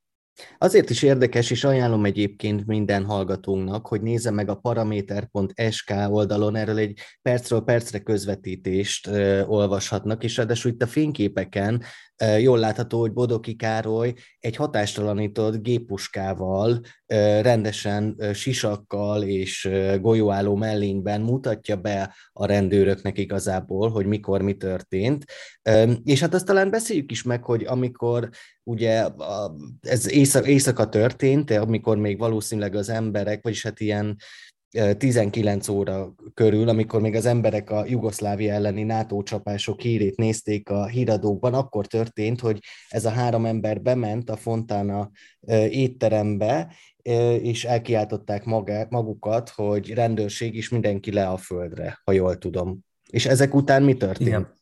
Azért 0.58 0.90
is 0.90 1.04
érdekes, 1.04 1.52
és 1.52 1.64
ajánlom 1.64 2.06
egyébként 2.06 2.66
minden 2.66 3.06
hallgatónknak, 3.06 3.88
hogy 3.88 4.02
nézze 4.02 4.32
meg 4.32 4.50
a 4.50 4.56
paraméter.sk 4.56 5.94
oldalon, 6.10 6.56
erről 6.56 6.78
egy 6.78 7.00
percről 7.22 7.62
percre 7.62 8.00
közvetítést 8.00 9.08
ö, 9.08 9.46
olvashatnak, 9.46 10.24
és 10.24 10.38
ráadásul 10.38 10.72
itt 10.72 10.82
a 10.82 10.88
fényképeken 10.88 11.84
ö, 12.18 12.38
jól 12.38 12.60
látható, 12.60 13.00
hogy 13.00 13.14
Bodoki 13.14 13.56
Károly 13.56 14.14
egy 14.40 14.56
hatástalanított 14.56 15.62
géppuskával, 15.64 16.80
ö, 17.06 17.42
rendesen 17.42 18.16
ö, 18.18 18.34
sisakkal 18.34 19.24
és 19.24 19.66
ö, 19.66 20.00
golyóálló 20.00 20.56
mellényben 20.56 21.22
mutatja 21.22 21.76
be 21.76 22.16
a 22.32 22.46
rendőröknek 22.46 23.18
igazából, 23.18 23.90
hogy 23.90 24.06
mikor 24.06 24.42
mi 24.42 24.54
történt. 24.54 25.26
Ö, 25.62 25.92
és 26.04 26.20
hát 26.20 26.34
azt 26.34 26.46
talán 26.46 26.70
beszéljük 26.70 27.12
is 27.12 27.24
meg, 27.24 27.44
hogy 27.44 27.64
amikor 27.66 28.30
ugye 28.64 29.08
ez 29.82 30.12
éjszaka 30.46 30.90
történt, 30.90 31.52
amikor 31.52 31.98
még 31.98 32.18
valószínűleg 32.18 32.76
az 32.76 32.90
emberek, 32.90 33.44
vagyis 33.44 33.64
hát 33.64 33.80
ilyen 33.80 34.18
19 34.98 35.68
óra 35.68 36.16
körül, 36.34 36.70
amikor 36.70 37.02
még 37.02 37.16
az 37.16 37.26
emberek 37.26 37.70
a 37.70 37.86
Jugoszlávia 37.88 38.54
elleni 38.54 38.84
NATO 38.84 39.24
csapások 39.24 39.82
hírét 39.82 40.18
nézték 40.18 40.70
a 40.70 40.88
híradókban, 40.88 41.54
akkor 41.54 41.88
történt, 41.88 42.40
hogy 42.40 42.60
ez 42.88 43.06
a 43.06 43.10
három 43.10 43.46
ember 43.46 43.82
bement 43.82 44.30
a 44.30 44.36
Fontana 44.36 45.12
étterembe, 45.70 46.74
és 47.42 47.66
elkiáltották 47.66 48.46
magukat, 48.90 49.50
hogy 49.50 49.94
rendőrség 49.94 50.56
is 50.56 50.70
mindenki 50.70 51.12
le 51.12 51.28
a 51.28 51.38
földre, 51.38 52.02
ha 52.04 52.12
jól 52.12 52.38
tudom. 52.38 52.80
És 53.10 53.26
ezek 53.26 53.54
után 53.54 53.84
mi 53.84 53.94
történt? 53.94 54.30
Igen. 54.30 54.58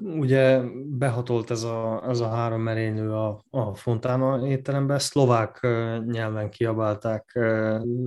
Ugye 0.00 0.60
behatolt 0.86 1.50
ez 1.50 1.62
a, 1.62 2.04
ez 2.08 2.20
a 2.20 2.28
három 2.28 2.60
merénylő 2.60 3.12
a, 3.12 3.44
a 3.50 3.74
Fontana 3.74 4.46
étterembe, 4.46 4.98
szlovák 4.98 5.60
nyelven 6.06 6.50
kiabálták 6.50 7.30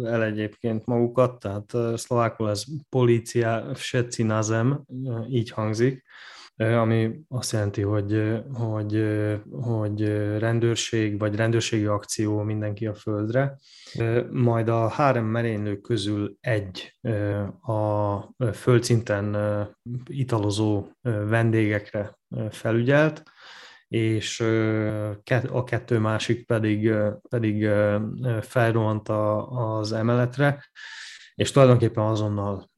el 0.03 0.23
egyébként 0.23 0.85
magukat, 0.85 1.39
tehát 1.39 1.97
szlovákul 1.97 2.49
ez 2.49 2.63
policia 2.89 3.75
Shecinazem, 3.75 4.83
így 5.29 5.51
hangzik, 5.51 6.03
ami 6.57 7.19
azt 7.29 7.51
jelenti, 7.51 7.81
hogy, 7.81 8.41
hogy, 8.53 9.05
hogy 9.51 10.01
rendőrség 10.37 11.19
vagy 11.19 11.35
rendőrségi 11.35 11.85
akció 11.85 12.41
mindenki 12.41 12.87
a 12.87 12.93
földre. 12.93 13.57
Majd 14.31 14.67
a 14.67 14.87
három 14.87 15.25
merénylő 15.25 15.77
közül 15.77 16.37
egy 16.41 16.99
a 17.61 18.19
földszinten 18.53 19.37
italozó 20.07 20.87
vendégekre 21.27 22.17
felügyelt, 22.49 23.23
és 23.87 24.39
a 25.51 25.63
kettő 25.63 25.99
másik 25.99 26.45
pedig, 26.45 26.93
pedig 27.29 27.69
felrohant 28.41 29.09
az 29.49 29.91
emeletre, 29.91 30.65
és 31.35 31.51
tulajdonképpen 31.51 32.03
azonnal 32.03 32.69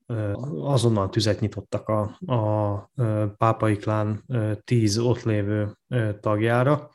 azonnal 0.63 1.09
tüzet 1.09 1.39
nyitottak 1.39 1.87
a, 1.87 2.17
a 2.33 2.91
pápai 3.37 3.75
klán 3.75 4.23
10 4.63 4.97
ott 4.97 5.23
lévő 5.23 5.77
tagjára. 6.19 6.89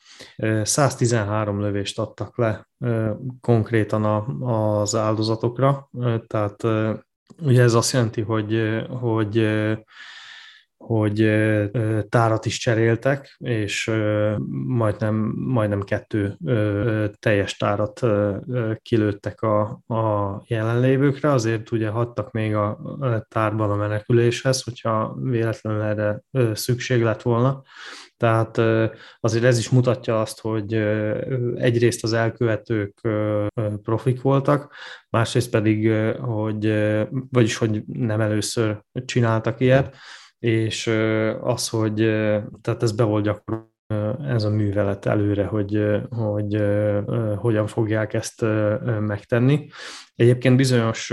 113 0.63 1.61
lövést 1.61 1.99
adtak 1.99 2.39
le 2.39 2.69
konkrétan 3.41 4.05
az 4.43 4.95
áldozatokra, 4.95 5.91
tehát 6.27 6.63
ugye 7.43 7.63
ez 7.63 7.75
azt 7.75 7.93
jelenti, 7.93 8.21
hogy, 8.21 8.83
hogy 9.01 9.49
hogy 10.87 11.31
tárat 12.09 12.47
is 12.47 12.59
cseréltek, 12.59 13.37
és 13.39 13.91
majdnem, 14.67 15.15
majdnem 15.37 15.83
kettő 15.83 16.37
teljes 17.19 17.57
tárat 17.57 18.01
kilőttek 18.83 19.41
a, 19.43 19.61
a 19.87 20.43
jelenlévőkre, 20.47 21.31
azért 21.31 21.71
ugye 21.71 21.89
hattak 21.89 22.31
még 22.31 22.55
a 22.55 22.79
tárban 23.29 23.71
a 23.71 23.77
meneküléshez, 23.77 24.63
hogyha 24.63 25.17
véletlenül 25.21 25.83
erre 25.83 26.23
szükség 26.55 27.03
lett 27.03 27.23
volna. 27.23 27.63
Tehát 28.17 28.59
azért 29.21 29.45
ez 29.45 29.59
is 29.59 29.71
mutatja 29.71 30.21
azt, 30.21 30.41
hogy 30.41 30.75
egyrészt 31.55 32.05
az 32.05 32.13
elkövetők 32.13 33.01
profik 33.83 34.23
voltak, 34.23 34.75
másrészt 35.11 35.51
pedig, 35.51 35.93
hogy, 36.21 36.75
vagyis 37.31 37.57
hogy 37.57 37.83
nem 37.87 38.21
először 38.21 38.83
csináltak 39.05 39.61
ilyet, 39.61 39.97
és 40.45 40.87
az, 41.41 41.69
hogy 41.69 41.95
tehát 42.61 42.83
ez 42.83 42.93
be 42.93 43.03
volt 43.05 43.25
gyakorolva 43.25 43.73
ez 44.29 44.45
a 44.45 44.51
művelet 44.51 45.07
előre, 45.07 45.45
hogy, 45.45 45.85
hogy 46.11 46.63
hogyan 47.37 47.67
fogják 47.67 48.15
ezt 48.15 48.45
megtenni. 49.01 49.69
Egyébként 50.15 50.57
bizonyos, 50.57 51.07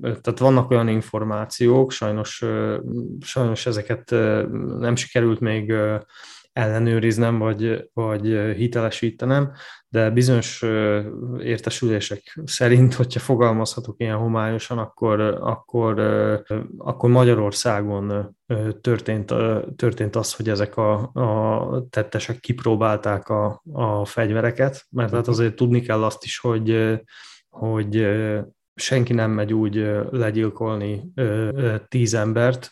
tehát 0.00 0.38
vannak 0.38 0.70
olyan 0.70 0.88
információk, 0.88 1.90
sajnos, 1.90 2.44
sajnos 3.20 3.66
ezeket 3.66 4.10
nem 4.78 4.96
sikerült 4.96 5.40
még 5.40 5.74
ellenőriznem, 6.52 7.38
vagy, 7.38 7.90
vagy 7.92 8.26
hitelesítenem, 8.56 9.52
de 9.94 10.10
bizonyos 10.10 10.64
értesülések 11.38 12.40
szerint, 12.44 12.94
hogyha 12.94 13.20
fogalmazhatok 13.20 13.94
ilyen 13.98 14.16
homályosan, 14.16 14.78
akkor, 14.78 15.20
akkor, 15.20 16.00
akkor 16.78 17.10
Magyarországon 17.10 18.36
történt, 18.80 19.34
történt 19.76 20.16
az, 20.16 20.34
hogy 20.34 20.48
ezek 20.48 20.76
a, 20.76 21.10
a 21.12 21.86
tettesek 21.90 22.40
kipróbálták 22.40 23.28
a, 23.28 23.62
a 23.72 24.04
fegyvereket, 24.04 24.86
mert 24.90 25.12
hát 25.12 25.28
azért 25.28 25.54
tudni 25.54 25.80
kell 25.80 26.04
azt 26.04 26.24
is, 26.24 26.38
hogy, 26.38 26.98
hogy 27.48 28.06
senki 28.74 29.12
nem 29.12 29.30
megy 29.30 29.52
úgy 29.52 29.90
legyilkolni 30.10 31.12
tíz 31.88 32.14
embert, 32.14 32.70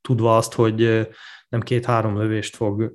tudva 0.00 0.36
azt, 0.36 0.54
hogy 0.54 1.08
nem 1.54 1.62
két-három 1.62 2.18
lövést 2.18 2.56
fog 2.56 2.94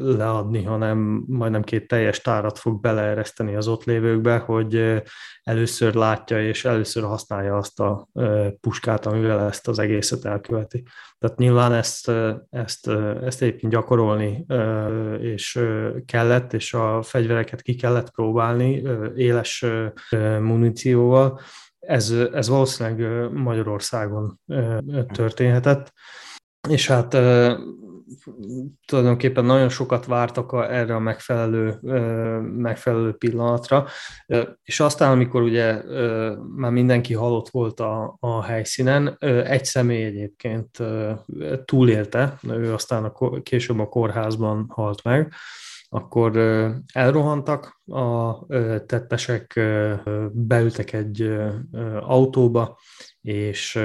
leadni, 0.00 0.62
hanem 0.62 1.24
majdnem 1.26 1.62
két 1.62 1.88
teljes 1.88 2.20
tárat 2.20 2.58
fog 2.58 2.80
beleereszteni 2.80 3.54
az 3.54 3.68
ott 3.68 3.84
lévőkbe, 3.84 4.36
hogy 4.36 5.02
először 5.42 5.94
látja 5.94 6.46
és 6.46 6.64
először 6.64 7.02
használja 7.02 7.56
azt 7.56 7.80
a 7.80 8.08
puskát, 8.60 9.06
amivel 9.06 9.40
ezt 9.40 9.68
az 9.68 9.78
egészet 9.78 10.24
elköveti. 10.24 10.82
Tehát 11.18 11.38
nyilván 11.38 11.72
ezt, 11.72 12.12
ezt, 12.50 12.88
ezt 13.22 13.42
egyébként 13.42 13.72
gyakorolni 13.72 14.46
és 15.20 15.64
kellett, 16.06 16.52
és 16.52 16.74
a 16.74 17.02
fegyvereket 17.02 17.62
ki 17.62 17.74
kellett 17.74 18.10
próbálni 18.10 18.82
éles 19.16 19.64
munícióval. 20.40 21.40
Ez, 21.78 22.10
ez 22.10 22.48
valószínűleg 22.48 23.30
Magyarországon 23.32 24.40
történhetett. 25.12 25.92
És 26.68 26.86
hát 26.86 27.16
tulajdonképpen 28.86 29.44
nagyon 29.44 29.68
sokat 29.68 30.06
vártak 30.06 30.52
erre 30.52 30.94
a 30.94 30.98
megfelelő, 30.98 31.78
megfelelő 32.56 33.12
pillanatra, 33.12 33.86
és 34.62 34.80
aztán, 34.80 35.10
amikor 35.10 35.42
ugye 35.42 35.82
már 36.56 36.70
mindenki 36.70 37.14
halott 37.14 37.48
volt 37.48 37.80
a, 37.80 38.16
a 38.20 38.42
helyszínen, 38.42 39.16
egy 39.44 39.64
személy 39.64 40.04
egyébként 40.04 40.78
túlélte, 41.64 42.38
ő 42.48 42.72
aztán 42.72 43.04
a, 43.04 43.40
később 43.40 43.78
a 43.78 43.88
kórházban 43.88 44.66
halt 44.68 45.02
meg, 45.02 45.32
akkor 45.88 46.36
elrohantak, 46.92 47.80
a 47.86 48.46
tettesek 48.86 49.60
beültek 50.32 50.92
egy 50.92 51.34
autóba, 52.00 52.78
és 53.20 53.78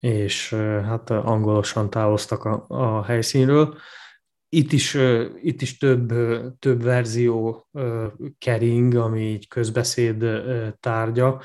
és 0.00 0.54
hát 0.84 1.10
angolosan 1.10 1.90
távoztak 1.90 2.44
a, 2.44 2.64
a 2.68 3.04
helyszínről. 3.04 3.78
Itt 4.48 4.72
is, 4.72 4.96
itt 5.42 5.62
is 5.62 5.76
több, 5.76 6.12
több 6.58 6.82
verzió 6.82 7.68
kering, 8.38 8.94
ami 8.94 9.20
így 9.20 9.48
közbeszéd 9.48 10.24
tárgya. 10.80 11.42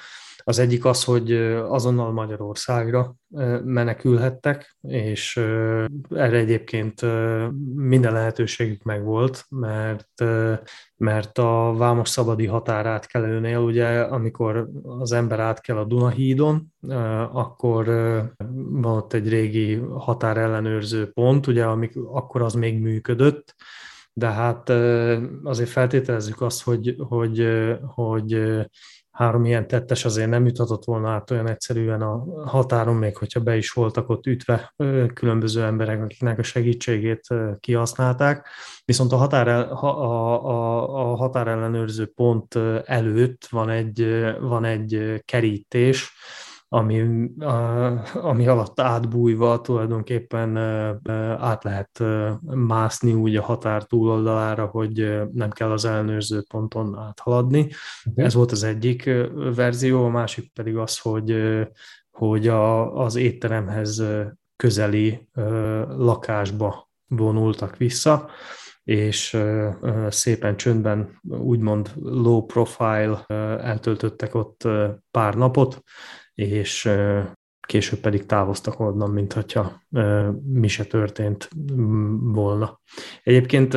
Az 0.48 0.60
egyik 0.60 0.86
az, 0.86 1.04
hogy 1.04 1.32
azonnal 1.68 2.12
Magyarországra 2.12 3.16
menekülhettek, 3.64 4.78
és 4.82 5.38
erre 6.10 6.38
egyébként 6.38 7.02
minden 7.76 8.14
lehetőségük 8.14 8.84
megvolt, 8.84 9.46
mert, 9.50 10.24
mert 10.96 11.38
a 11.38 11.74
Vámos 11.78 12.10
Szabadi 12.10 12.46
határátkelőnél, 12.46 13.58
ugye, 13.58 14.02
amikor 14.02 14.70
az 14.84 15.12
ember 15.12 15.40
átkel 15.40 15.78
a 15.78 15.86
Dunahídon, 15.86 16.74
akkor 17.32 17.86
van 18.54 18.98
ott 18.98 19.14
egy 19.14 19.30
régi 19.30 19.76
határellenőrző 19.76 21.12
pont, 21.12 21.48
ugye, 21.48 21.66
amik, 21.66 21.96
akkor 21.96 22.42
az 22.42 22.54
még 22.54 22.80
működött, 22.82 23.56
de 24.14 24.28
hát 24.28 24.70
azért 25.44 25.70
feltételezzük 25.70 26.42
azt, 26.42 26.64
hogy, 26.64 26.96
hogy, 26.98 27.48
hogy 27.86 28.40
három 29.16 29.46
ilyen 29.46 29.68
tettes 29.68 30.06
azért 30.06 30.30
nem 30.30 30.46
juthatott 30.46 30.86
volna 30.86 31.10
át 31.10 31.32
olyan 31.32 31.48
egyszerűen 31.48 32.02
a 32.02 32.24
határon, 32.46 32.96
még 32.96 33.18
hogyha 33.18 33.40
be 33.40 33.58
is 33.58 33.72
voltak 33.72 34.10
ott 34.10 34.26
ütve 34.26 34.74
különböző 35.14 35.64
emberek, 35.64 36.04
akiknek 36.04 36.40
a 36.40 36.44
segítségét 36.44 37.28
kihasználták. 37.60 38.48
Viszont 38.86 39.12
a, 39.12 39.16
határ, 39.16 39.48
a, 39.48 39.84
a, 39.84 41.12
a 41.12 41.16
határellenőrző 41.16 42.06
pont 42.06 42.56
előtt 42.86 43.48
van 43.50 43.70
egy, 43.70 44.26
van 44.40 44.66
egy 44.66 45.22
kerítés, 45.26 46.14
ami, 46.70 47.28
ami 48.14 48.48
alatt 48.48 48.80
átbújva 48.80 49.62
tulajdonképpen 49.62 50.58
át 51.38 51.64
lehet 51.64 52.04
mászni 52.44 53.14
úgy 53.14 53.36
a 53.36 53.42
határ 53.42 53.84
túloldalára, 53.84 54.66
hogy 54.66 55.22
nem 55.34 55.50
kell 55.50 55.72
az 55.72 55.86
ellenőrző 55.86 56.44
ponton 56.50 56.98
áthaladni. 56.98 57.70
Okay. 58.06 58.26
Ez 58.26 58.34
volt 58.34 58.52
az 58.52 58.64
egyik 58.64 59.10
verzió, 59.56 60.06
a 60.06 60.10
másik 60.10 60.54
pedig 60.54 60.78
az, 60.78 61.00
hogy, 61.00 61.36
hogy 62.12 62.48
a, 62.48 62.96
az 62.98 63.16
étteremhez 63.16 64.04
közeli 64.56 65.28
lakásba 65.98 66.90
vonultak 67.08 67.78
vissza, 67.78 68.30
és 68.84 69.38
szépen 70.10 70.58
csöndben, 70.58 71.20
úgymond 71.28 71.92
low 72.02 72.46
profile 72.46 73.24
eltöltöttek 73.62 74.36
ott 74.36 74.68
pár 75.12 75.36
napot, 75.36 75.84
és 76.36 76.90
később 77.66 78.00
pedig 78.00 78.26
távoztak 78.26 78.80
onnan, 78.80 79.10
mint 79.10 79.34
hogyha 79.34 79.82
mi 80.44 80.68
se 80.68 80.84
történt 80.84 81.50
volna. 82.20 82.80
Egyébként 83.24 83.74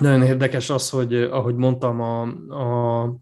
nagyon 0.00 0.22
érdekes 0.22 0.70
az, 0.70 0.90
hogy 0.90 1.14
ahogy 1.14 1.54
mondtam, 1.54 2.00
a, 2.00 2.22
a 2.48 3.16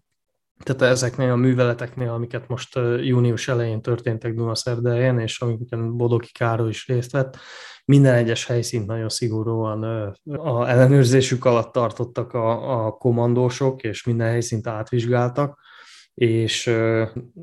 tehát 0.63 0.81
ezeknél 0.81 1.31
a 1.31 1.35
műveleteknél, 1.35 2.09
amiket 2.09 2.47
most 2.47 2.75
június 3.01 3.47
elején 3.47 3.81
történtek 3.81 4.33
Dunaszerdehelyen, 4.33 5.19
és 5.19 5.41
amiken 5.41 5.97
Bodoki 5.97 6.31
Károly 6.31 6.69
is 6.69 6.87
részt 6.87 7.11
vett, 7.11 7.37
minden 7.85 8.13
egyes 8.15 8.45
helyszínt 8.45 8.87
nagyon 8.87 9.09
szigorúan 9.09 9.83
a 10.23 10.69
ellenőrzésük 10.69 11.45
alatt 11.45 11.71
tartottak 11.71 12.33
a, 12.33 12.85
a 12.85 12.91
kommandósok, 12.91 13.83
és 13.83 14.03
minden 14.03 14.27
helyszínt 14.27 14.67
átvizsgáltak, 14.67 15.59
és 16.13 16.71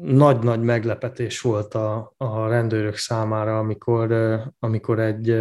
nagy-nagy 0.00 0.60
meglepetés 0.60 1.40
volt 1.40 1.74
a, 1.74 2.14
a 2.16 2.48
rendőrök 2.48 2.96
számára, 2.96 3.58
amikor, 3.58 4.12
amikor 4.58 4.98
egy 4.98 5.36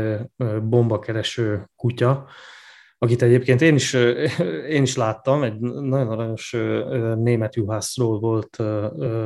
bombakereső 0.61 1.69
kutya, 1.75 2.27
akit 3.01 3.21
egyébként 3.21 3.61
én 3.61 3.75
is, 3.75 3.93
én 4.75 4.81
is 4.81 4.95
láttam, 4.95 5.43
egy 5.43 5.59
nagyon 5.59 6.07
aranyos 6.07 6.55
német 7.15 7.55
juhászról 7.55 8.19
volt 8.19 8.57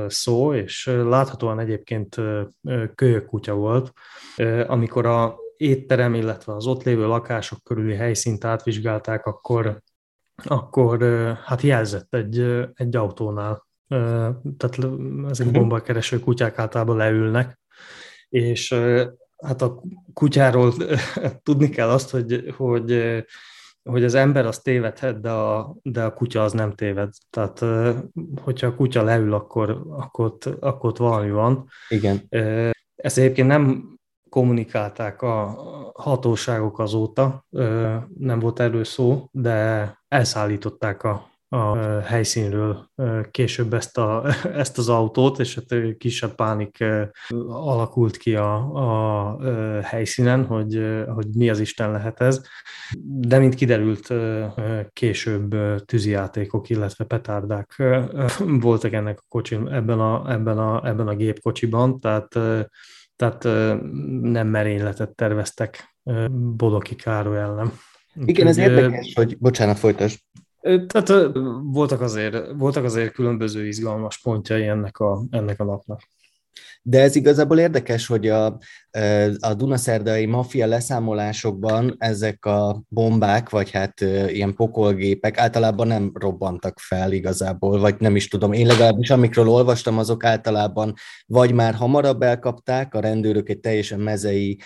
szó, 0.08 0.54
és 0.54 0.86
láthatóan 0.86 1.60
egyébként 1.60 2.16
kölyök 2.96 3.26
kutya 3.26 3.54
volt, 3.54 3.92
amikor 4.68 5.06
a 5.06 5.36
étterem, 5.58 6.14
illetve 6.14 6.54
az 6.54 6.68
ott 6.68 6.84
lévő 6.84 7.06
lakások 7.08 7.64
körüli 7.64 7.96
helyszínt 7.96 8.46
átvizsgálták, 8.46 9.26
akkor, 9.26 9.82
akkor 10.44 11.04
hát 11.44 11.62
jelzett 11.62 12.14
egy, 12.14 12.40
egy 12.74 12.96
autónál 12.96 13.66
tehát 14.58 14.78
ezek 15.30 15.48
mhm. 15.48 15.56
bombakereső 15.56 16.20
kutyák 16.20 16.60
általában 16.60 16.98
leülnek, 16.98 17.60
és 18.30 18.76
hát 19.38 19.62
a 19.62 19.82
kutyáról 20.14 20.74
tudni 21.44 21.70
kell 21.70 21.90
azt, 21.90 22.10
hogy, 22.10 22.54
hogy, 22.58 23.24
hogy 23.84 24.04
az 24.04 24.14
ember 24.14 24.46
az 24.46 24.60
tévedhet, 24.60 25.22
de 25.22 25.32
a, 25.32 25.76
de 25.82 26.04
a 26.04 26.14
kutya 26.14 26.44
az 26.44 26.52
nem 26.52 26.72
téved. 26.72 27.14
Tehát, 27.30 27.66
hogyha 28.42 28.68
a 28.68 28.76
kutya 28.76 29.04
leül, 29.04 29.34
akkor, 29.34 29.84
akkor, 29.90 30.26
ott, 30.26 30.46
akkor 30.46 30.90
ott 30.90 30.98
valami 30.98 31.32
van. 31.32 31.68
Igen. 31.90 32.28
Ezt 32.96 33.18
egyébként 33.18 33.48
nem 33.48 33.92
kommunikálták 34.30 35.22
a 35.22 35.46
hatóságok 35.94 36.80
azóta, 36.80 37.46
nem 38.18 38.40
volt 38.40 38.60
erről 38.60 38.84
szó, 38.84 39.28
de 39.32 39.98
elszállították 40.08 41.04
a, 41.04 41.33
a 41.54 42.02
helyszínről 42.02 42.90
később 43.32 43.74
ezt, 43.74 43.98
a, 43.98 44.24
ezt 44.64 44.78
az 44.78 44.90
autót, 44.90 45.40
és 45.40 45.56
hát 45.56 45.98
kisebb 45.98 46.36
pánik 46.36 46.84
alakult 47.48 48.18
ki 48.18 48.36
a, 48.36 48.56
a 48.74 49.38
helyszínen, 49.82 50.46
hogy, 50.46 51.04
hogy 51.08 51.28
mi 51.34 51.50
az 51.50 51.60
Isten 51.60 51.92
lehet 51.92 52.22
ez. 52.22 52.42
De 53.04 53.40
mint 53.40 53.56
kiderült, 53.56 54.14
később 54.94 55.56
tűzijátékok, 55.86 56.70
illetve 56.70 57.04
petárdák 57.04 57.84
voltak 58.38 58.94
ennek 58.94 59.20
a 59.20 59.26
kocsin, 59.28 59.68
ebben 59.68 60.00
a, 60.00 60.32
ebben 60.32 60.58
a, 60.58 60.88
ebben 60.88 61.08
a 61.08 61.16
gépkocsiban, 61.16 62.00
tehát, 62.00 62.40
tehát 63.16 63.44
nem 64.22 64.48
merényletet 64.48 65.16
terveztek 65.16 65.96
Bodoki 66.32 66.96
Károly 66.96 67.38
ellen. 67.38 67.72
Igen, 68.26 68.48
ez 68.48 68.58
érdekes, 68.58 69.14
hogy, 69.14 69.38
bocsánat, 69.38 69.80
folytasd. 69.80 70.20
Tehát 70.64 71.12
voltak 71.64 72.02
azért, 72.02 72.38
voltak 72.58 72.84
azért 72.84 73.14
különböző 73.14 73.68
izgalmas 73.68 74.18
pontjai 74.18 74.68
ennek 74.68 74.98
a, 74.98 75.24
ennek 75.30 75.60
a 75.60 75.64
napnak. 75.64 76.02
De 76.86 77.02
ez 77.02 77.16
igazából 77.16 77.60
érdekes, 77.60 78.08
hogy 78.08 78.28
a, 78.28 78.58
a 79.40 79.54
Dunaszerdai 79.54 80.26
maffia 80.26 80.66
leszámolásokban 80.66 81.96
ezek 81.98 82.46
a 82.46 82.84
bombák, 82.88 83.50
vagy 83.50 83.72
hát 83.72 84.02
ilyen 84.28 84.54
pokolgépek 84.54 85.38
általában 85.38 85.88
nem 85.88 86.12
robbantak 86.14 86.80
fel 86.80 87.12
igazából, 87.12 87.80
vagy 87.80 87.96
nem 88.00 88.16
is 88.16 88.28
tudom. 88.28 88.54
Én 88.54 88.68
legalábbis 88.68 89.10
amikről 89.10 89.48
olvastam, 89.48 89.98
azok 89.98 90.24
általában 90.24 90.94
vagy 91.26 91.54
már 91.54 91.74
hamarabb 91.74 92.22
elkapták, 92.22 92.94
a 92.94 93.00
rendőrök 93.00 93.50
egy 93.50 93.60
teljesen 93.60 94.00
mezei 94.00 94.60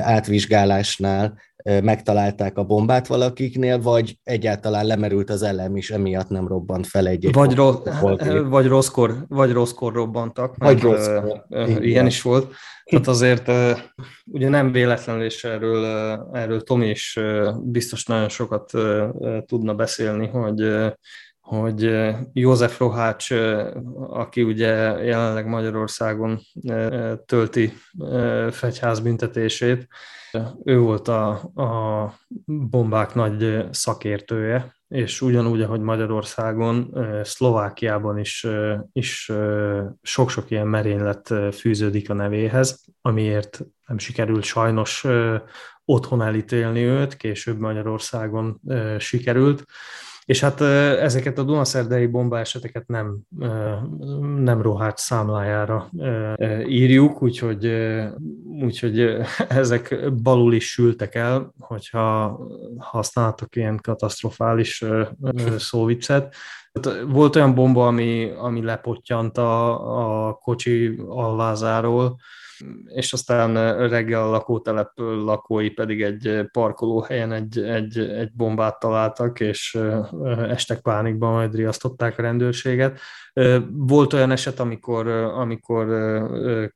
átvizsgálásnál 0.00 1.38
megtalálták 1.64 2.58
a 2.58 2.64
bombát 2.64 3.06
valakiknél, 3.06 3.80
vagy 3.80 4.18
egyáltalán 4.22 4.86
lemerült 4.86 5.30
az 5.30 5.42
elem, 5.42 5.76
és 5.76 5.90
emiatt 5.90 6.28
nem 6.28 6.48
robbant 6.48 6.86
fel 6.86 7.06
egy, 7.06 7.24
egy 7.24 7.32
vagy, 7.32 7.54
ro- 7.54 7.88
vagy, 8.48 8.66
rosszkor, 8.66 9.24
vagy 9.28 9.52
rosszkor 9.52 9.92
robbantak. 9.92 10.56
Vagy 10.56 10.80
rosszkor. 10.80 11.44
Ilyen 11.80 12.06
is 12.06 12.22
volt. 12.22 12.54
Tehát 12.84 13.06
azért 13.06 13.50
ugye 14.24 14.48
nem 14.48 14.72
véletlenül, 14.72 15.24
és 15.24 15.44
erről, 15.44 15.84
erről 16.32 16.62
Tomi 16.62 16.88
is 16.88 17.18
biztos 17.62 18.04
nagyon 18.04 18.28
sokat 18.28 18.70
tudna 19.46 19.74
beszélni, 19.74 20.26
hogy 20.26 20.60
hogy 21.44 22.10
József 22.32 22.78
Rohács, 22.78 23.30
aki 24.08 24.42
ugye 24.42 24.70
jelenleg 25.04 25.46
Magyarországon 25.46 26.40
tölti 27.26 27.72
fegyházbüntetését, 28.50 29.88
ő 30.64 30.78
volt 30.78 31.08
a, 31.08 31.30
a 31.54 32.14
bombák 32.46 33.14
nagy 33.14 33.64
szakértője, 33.70 34.74
és 34.88 35.20
ugyanúgy, 35.20 35.62
ahogy 35.62 35.80
Magyarországon, 35.80 36.94
Szlovákiában 37.22 38.18
is, 38.18 38.46
is 38.92 39.32
sok-sok 40.02 40.50
ilyen 40.50 40.66
merénylet 40.66 41.34
fűződik 41.52 42.10
a 42.10 42.14
nevéhez, 42.14 42.84
amiért 43.00 43.60
nem 43.86 43.98
sikerült 43.98 44.44
sajnos 44.44 45.06
otthon 45.84 46.22
elítélni 46.22 46.84
őt, 46.84 47.16
később 47.16 47.58
Magyarországon 47.58 48.60
sikerült. 48.98 49.64
És 50.24 50.40
hát 50.40 50.60
ezeket 51.00 51.38
a 51.38 51.42
Dunaszerdei 51.42 52.06
bomba 52.06 52.38
eseteket 52.38 52.86
nem, 52.86 53.18
nem 54.36 54.62
rohált 54.62 54.98
számlájára 54.98 55.90
írjuk, 56.66 57.22
úgyhogy, 57.22 57.72
úgyhogy 58.60 59.00
ezek 59.48 60.12
balul 60.22 60.54
is 60.54 60.70
sültek 60.70 61.14
el, 61.14 61.54
hogyha 61.58 62.38
használtak 62.78 63.56
ilyen 63.56 63.78
katasztrofális 63.82 64.84
szóviccet. 65.56 66.34
Volt 67.06 67.36
olyan 67.36 67.54
bomba, 67.54 67.86
ami, 67.86 68.30
ami 68.38 68.62
lepottyant 68.62 69.38
a, 69.38 70.28
a 70.28 70.32
kocsi 70.32 71.00
alvázáról, 71.08 72.16
és 72.86 73.12
aztán 73.12 73.78
reggel 73.88 74.22
a 74.22 74.30
lakótelep 74.30 74.90
lakói 74.96 75.70
pedig 75.70 76.02
egy 76.02 76.48
parkolóhelyen 76.52 77.32
egy, 77.32 77.58
egy, 77.58 77.98
egy 77.98 78.32
bombát 78.32 78.78
találtak, 78.78 79.40
és 79.40 79.78
estek 80.48 80.80
pánikban, 80.80 81.32
majd 81.32 81.54
riasztották 81.54 82.18
a 82.18 82.22
rendőrséget. 82.22 82.98
Volt 83.70 84.12
olyan 84.12 84.30
eset, 84.30 84.60
amikor, 84.60 85.06
amikor 85.08 85.86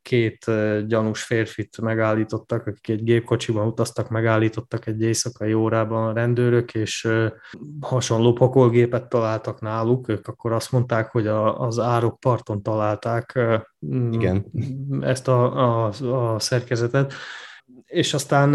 két 0.02 0.44
gyanús 0.86 1.22
férfit 1.22 1.80
megállítottak, 1.80 2.66
akik 2.66 2.88
egy 2.88 3.02
gépkocsiban 3.02 3.66
utaztak, 3.66 4.08
megállítottak 4.08 4.86
egy 4.86 5.02
éjszakai 5.02 5.54
órában 5.54 6.08
a 6.08 6.12
rendőrök, 6.12 6.74
és 6.74 7.08
hasonló 7.80 8.32
pakolgépet 8.32 9.08
találtak 9.08 9.60
náluk. 9.60 10.08
Ők 10.08 10.26
akkor 10.26 10.52
azt 10.52 10.72
mondták, 10.72 11.10
hogy 11.10 11.26
a, 11.26 11.60
az 11.60 11.78
árok 11.78 12.20
parton 12.20 12.62
találták 12.62 13.38
Igen. 14.10 14.46
ezt 15.00 15.28
a, 15.28 15.86
a, 15.86 15.92
a 16.32 16.38
szerkezetet 16.38 17.12
és 17.88 18.14
aztán 18.14 18.52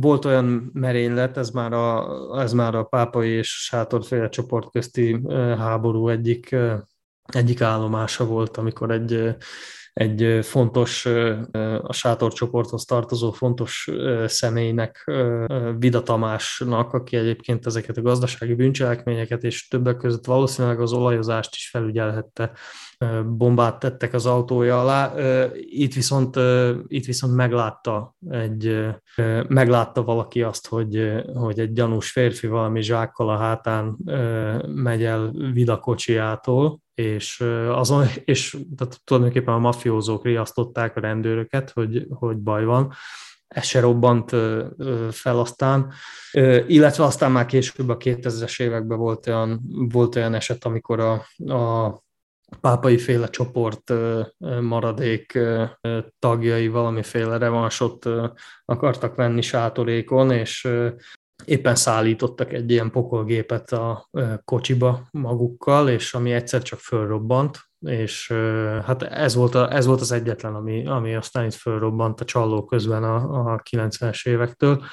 volt 0.00 0.24
olyan 0.24 0.70
merénylet, 0.72 1.36
ez 1.36 1.50
már 1.50 1.72
a, 1.72 2.08
ez 2.40 2.52
már 2.52 2.74
a 2.74 2.82
pápai 2.84 3.28
és 3.28 3.48
sátorféle 3.48 4.28
csoport 4.28 4.70
közti 4.70 5.20
háború 5.58 6.08
egyik 6.08 6.56
egyik 7.34 7.60
állomása 7.60 8.26
volt, 8.26 8.56
amikor 8.56 8.90
egy 8.90 9.36
egy 9.92 10.38
fontos, 10.42 11.06
a 11.82 11.92
sátorcsoporthoz 11.92 12.84
tartozó 12.84 13.30
fontos 13.30 13.90
személynek, 14.26 15.10
Vida 15.78 16.02
Tamásnak, 16.02 16.92
aki 16.92 17.16
egyébként 17.16 17.66
ezeket 17.66 17.96
a 17.96 18.02
gazdasági 18.02 18.54
bűncselekményeket 18.54 19.44
és 19.44 19.68
többek 19.68 19.96
között 19.96 20.24
valószínűleg 20.24 20.80
az 20.80 20.92
olajozást 20.92 21.54
is 21.54 21.68
felügyelhette, 21.68 22.52
bombát 23.26 23.78
tettek 23.78 24.14
az 24.14 24.26
autója 24.26 24.80
alá. 24.80 25.14
Itt 25.54 25.94
viszont, 25.94 26.36
itt 26.86 27.04
viszont 27.04 27.34
meglátta, 27.34 28.14
egy, 28.28 28.86
meglátta 29.48 30.02
valaki 30.02 30.42
azt, 30.42 30.68
hogy, 30.68 31.12
hogy 31.34 31.58
egy 31.58 31.72
gyanús 31.72 32.10
férfi 32.10 32.46
valami 32.46 32.82
zsákkal 32.82 33.28
a 33.28 33.36
hátán 33.36 33.96
megy 34.66 35.04
el 35.04 35.32
Vida 35.52 35.78
kocsijától, 35.78 36.80
és, 37.02 37.40
azon, 37.68 38.06
és 38.24 38.56
tehát 38.76 39.00
tulajdonképpen 39.04 39.54
a 39.54 39.58
mafiózók 39.58 40.24
riasztották 40.24 40.96
a 40.96 41.00
rendőröket, 41.00 41.70
hogy, 41.70 42.06
hogy 42.10 42.36
baj 42.36 42.64
van. 42.64 42.92
Ez 43.48 43.64
se 43.64 43.80
robbant 43.80 44.30
fel 45.10 45.38
aztán, 45.38 45.92
illetve 46.66 47.04
aztán 47.04 47.32
már 47.32 47.46
később 47.46 47.88
a 47.88 47.96
2000-es 47.96 48.62
években 48.62 48.98
volt 48.98 49.26
olyan, 49.26 49.60
volt 49.92 50.16
olyan 50.16 50.34
eset, 50.34 50.64
amikor 50.64 51.00
a, 51.00 51.12
a 51.52 52.02
pápai 52.60 52.98
féle 52.98 53.28
csoport 53.28 53.92
maradék 54.60 55.38
tagjai 56.18 56.68
valamiféle 56.68 57.38
revansot 57.38 58.08
akartak 58.64 59.14
venni 59.14 59.42
sátorékon, 59.42 60.30
és 60.30 60.68
éppen 61.44 61.74
szállítottak 61.74 62.52
egy 62.52 62.70
ilyen 62.70 62.90
pokolgépet 62.90 63.72
a 63.72 64.08
kocsiba 64.44 65.08
magukkal, 65.10 65.88
és 65.88 66.14
ami 66.14 66.32
egyszer 66.32 66.62
csak 66.62 66.78
fölrobbant, 66.78 67.58
és 67.80 68.32
hát 68.84 69.02
ez 69.02 69.34
volt, 69.34 69.54
a, 69.54 69.74
ez 69.74 69.86
volt 69.86 70.00
az 70.00 70.12
egyetlen, 70.12 70.54
ami, 70.54 70.86
ami 70.86 71.14
aztán 71.14 71.44
itt 71.44 71.54
fölrobbant 71.54 72.20
a 72.20 72.24
csalló 72.24 72.64
közben 72.64 73.04
a, 73.04 73.52
a 73.52 73.62
90-es 73.70 74.28
évektől. 74.28 74.84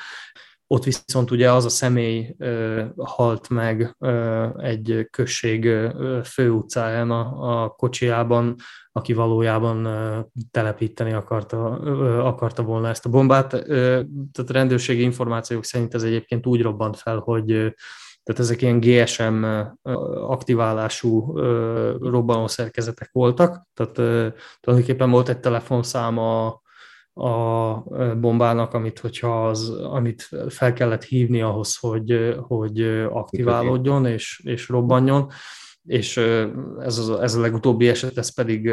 Ott 0.67 0.83
viszont 0.83 1.31
ugye 1.31 1.51
az 1.51 1.65
a 1.65 1.69
személy 1.69 2.35
ö, 2.37 2.83
halt 2.95 3.49
meg 3.49 3.95
ö, 3.99 4.47
egy 4.57 5.07
község 5.09 5.65
ö, 5.65 6.19
főutcáján 6.23 7.11
a, 7.11 7.63
a 7.63 7.69
kocsiában, 7.69 8.55
aki 8.99 9.13
valójában 9.13 9.87
telepíteni 10.51 11.13
akarta, 11.13 11.65
akarta 12.23 12.63
volna 12.63 12.87
ezt 12.87 13.05
a 13.05 13.09
bombát. 13.09 13.49
Tehát 14.31 14.49
rendőrségi 14.51 15.01
információk 15.01 15.63
szerint 15.63 15.93
ez 15.93 16.03
egyébként 16.03 16.45
úgy 16.45 16.61
robbant 16.61 16.97
fel, 16.97 17.17
hogy 17.17 17.45
tehát 18.23 18.43
ezek 18.43 18.61
ilyen 18.61 18.79
GSM 18.79 19.43
aktiválású 20.27 21.37
robbanószerkezetek 21.99 23.09
voltak, 23.11 23.67
tehát 23.73 23.93
tulajdonképpen 24.59 25.09
volt 25.09 25.29
egy 25.29 25.39
telefonszáma 25.39 26.61
a 27.13 27.73
bombának, 28.19 28.73
amit, 28.73 28.99
hogyha 28.99 29.47
az, 29.47 29.69
amit 29.69 30.29
fel 30.47 30.73
kellett 30.73 31.03
hívni 31.03 31.41
ahhoz, 31.41 31.77
hogy, 31.77 32.35
hogy 32.47 32.81
aktiválódjon 33.09 34.05
és, 34.05 34.41
és 34.43 34.69
robbanjon, 34.69 35.31
és 35.85 36.17
ez, 36.79 36.97
az, 36.97 37.09
ez 37.09 37.35
a 37.35 37.39
legutóbbi 37.39 37.87
eset, 37.87 38.17
ez 38.17 38.33
pedig 38.33 38.71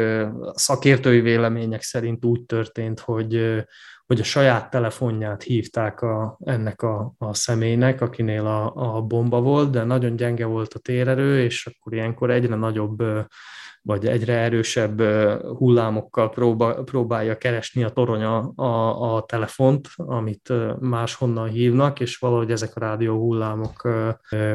szakértői 0.53 1.21
vélemények 1.21 1.81
szerint 1.81 2.25
úgy 2.25 2.41
történt, 2.41 2.99
hogy, 2.99 3.63
hogy 4.05 4.19
a 4.19 4.23
saját 4.23 4.69
telefonját 4.69 5.43
hívták 5.43 6.01
a, 6.01 6.37
ennek 6.43 6.81
a, 6.81 7.13
a 7.17 7.33
személynek, 7.33 8.01
akinél 8.01 8.45
a, 8.45 8.95
a 8.95 9.01
bomba 9.01 9.41
volt, 9.41 9.69
de 9.69 9.83
nagyon 9.83 10.15
gyenge 10.15 10.45
volt 10.45 10.73
a 10.73 10.79
térerő, 10.79 11.43
és 11.43 11.65
akkor 11.65 11.93
ilyenkor 11.93 12.31
egyre 12.31 12.55
nagyobb 12.55 13.03
vagy 13.87 14.07
egyre 14.07 14.33
erősebb 14.33 15.01
hullámokkal 15.57 16.29
próbál, 16.29 16.83
próbálja 16.83 17.37
keresni 17.37 17.83
a 17.83 17.89
torony 17.89 18.23
a, 18.23 18.51
a, 18.55 19.15
a 19.15 19.25
telefont, 19.25 19.87
amit 19.95 20.53
máshonnan 20.79 21.47
hívnak, 21.47 21.99
és 21.99 22.17
valahogy 22.17 22.51
ezek 22.51 22.75
a 22.75 22.79
rádió 22.79 23.17
hullámok 23.17 23.89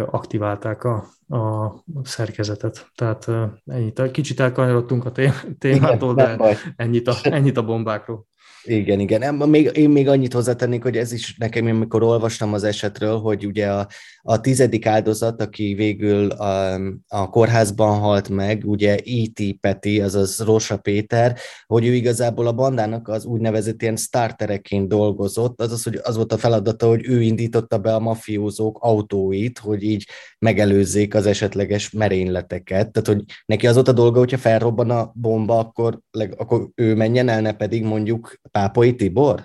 aktiválták 0.06 0.84
a, 0.84 1.04
a 1.36 1.72
szerkezetet. 2.02 2.90
Tehát 2.94 3.30
ennyit. 3.66 4.10
Kicsit 4.10 4.40
elkanyarodtunk 4.40 5.04
a 5.04 5.12
témától, 5.58 6.14
de 6.14 6.56
ennyit 6.76 7.08
a, 7.08 7.14
ennyit 7.22 7.56
a 7.56 7.64
bombákról. 7.64 8.26
Igen, 8.64 9.00
igen. 9.00 9.34
Még, 9.34 9.70
én 9.74 9.90
még 9.90 10.08
annyit 10.08 10.32
hozzátennék, 10.32 10.82
hogy 10.82 10.96
ez 10.96 11.12
is 11.12 11.36
nekem, 11.38 11.66
amikor 11.66 12.02
olvastam 12.02 12.52
az 12.52 12.64
esetről, 12.64 13.18
hogy 13.18 13.46
ugye 13.46 13.72
a, 13.72 13.88
a 14.22 14.40
tizedik 14.40 14.86
áldozat, 14.86 15.42
aki 15.42 15.74
végül 15.74 16.30
a, 16.30 16.74
a 17.08 17.30
kórházban 17.30 17.98
halt 17.98 18.28
meg, 18.28 18.62
ugye 18.64 18.94
E.T. 18.94 19.60
Peti, 19.60 20.00
azaz 20.00 20.40
Rosa 20.40 20.76
Péter, 20.76 21.38
hogy 21.66 21.86
ő 21.86 21.92
igazából 21.92 22.46
a 22.46 22.52
bandának 22.52 23.08
az 23.08 23.24
úgynevezett 23.24 23.82
ilyen 23.82 23.96
startereként 23.96 24.88
dolgozott, 24.88 25.60
azaz, 25.60 25.82
hogy 25.82 26.00
az 26.02 26.16
volt 26.16 26.32
a 26.32 26.38
feladata, 26.38 26.86
hogy 26.86 27.08
ő 27.08 27.22
indította 27.22 27.78
be 27.78 27.94
a 27.94 28.00
mafiózók 28.00 28.78
autóit, 28.80 29.58
hogy 29.58 29.82
így 29.82 30.06
megelőzzék 30.38 31.14
az 31.14 31.26
esetleges 31.26 31.90
merényleteket. 31.90 32.90
Tehát, 32.92 33.08
hogy 33.08 33.24
neki 33.46 33.66
az 33.66 33.74
volt 33.74 33.88
a 33.88 33.92
dolga, 33.92 34.18
hogyha 34.18 34.38
felrobban 34.38 34.90
a 34.90 35.12
bomba, 35.14 35.58
akkor, 35.58 36.00
akkor 36.36 36.68
ő 36.74 36.94
menjen 36.94 37.28
el, 37.28 37.40
ne 37.40 37.52
pedig 37.52 37.84
mondjuk 37.84 38.40
Pápai 38.52 38.94
Tibor? 38.94 39.42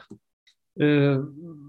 Ö, 0.73 1.19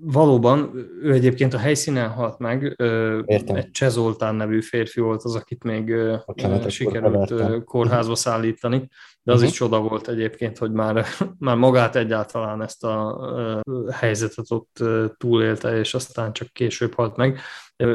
valóban, 0.00 0.72
ő 1.02 1.12
egyébként 1.12 1.54
a 1.54 1.58
helyszínen 1.58 2.08
halt 2.08 2.38
meg. 2.38 2.74
Ö, 2.76 3.20
egy 3.26 3.70
Csezoltán 3.70 4.34
nevű 4.34 4.60
férfi 4.60 5.00
volt 5.00 5.22
az, 5.22 5.34
akit 5.34 5.64
még 5.64 5.94
Bocsánat, 6.26 6.70
sikerült 6.70 7.64
kórházba 7.64 8.14
szállítani, 8.26 8.88
de 9.22 9.32
az 9.32 9.38
uh-huh. 9.38 9.50
is 9.50 9.58
csoda 9.58 9.80
volt 9.80 10.08
egyébként, 10.08 10.58
hogy 10.58 10.72
már, 10.72 11.04
már 11.38 11.56
magát 11.56 11.96
egyáltalán 11.96 12.62
ezt 12.62 12.84
a 12.84 13.62
helyzetet 13.92 14.50
ott 14.50 14.78
túlélte, 15.16 15.78
és 15.78 15.94
aztán 15.94 16.32
csak 16.32 16.48
később 16.52 16.94
halt 16.94 17.16
meg. 17.16 17.38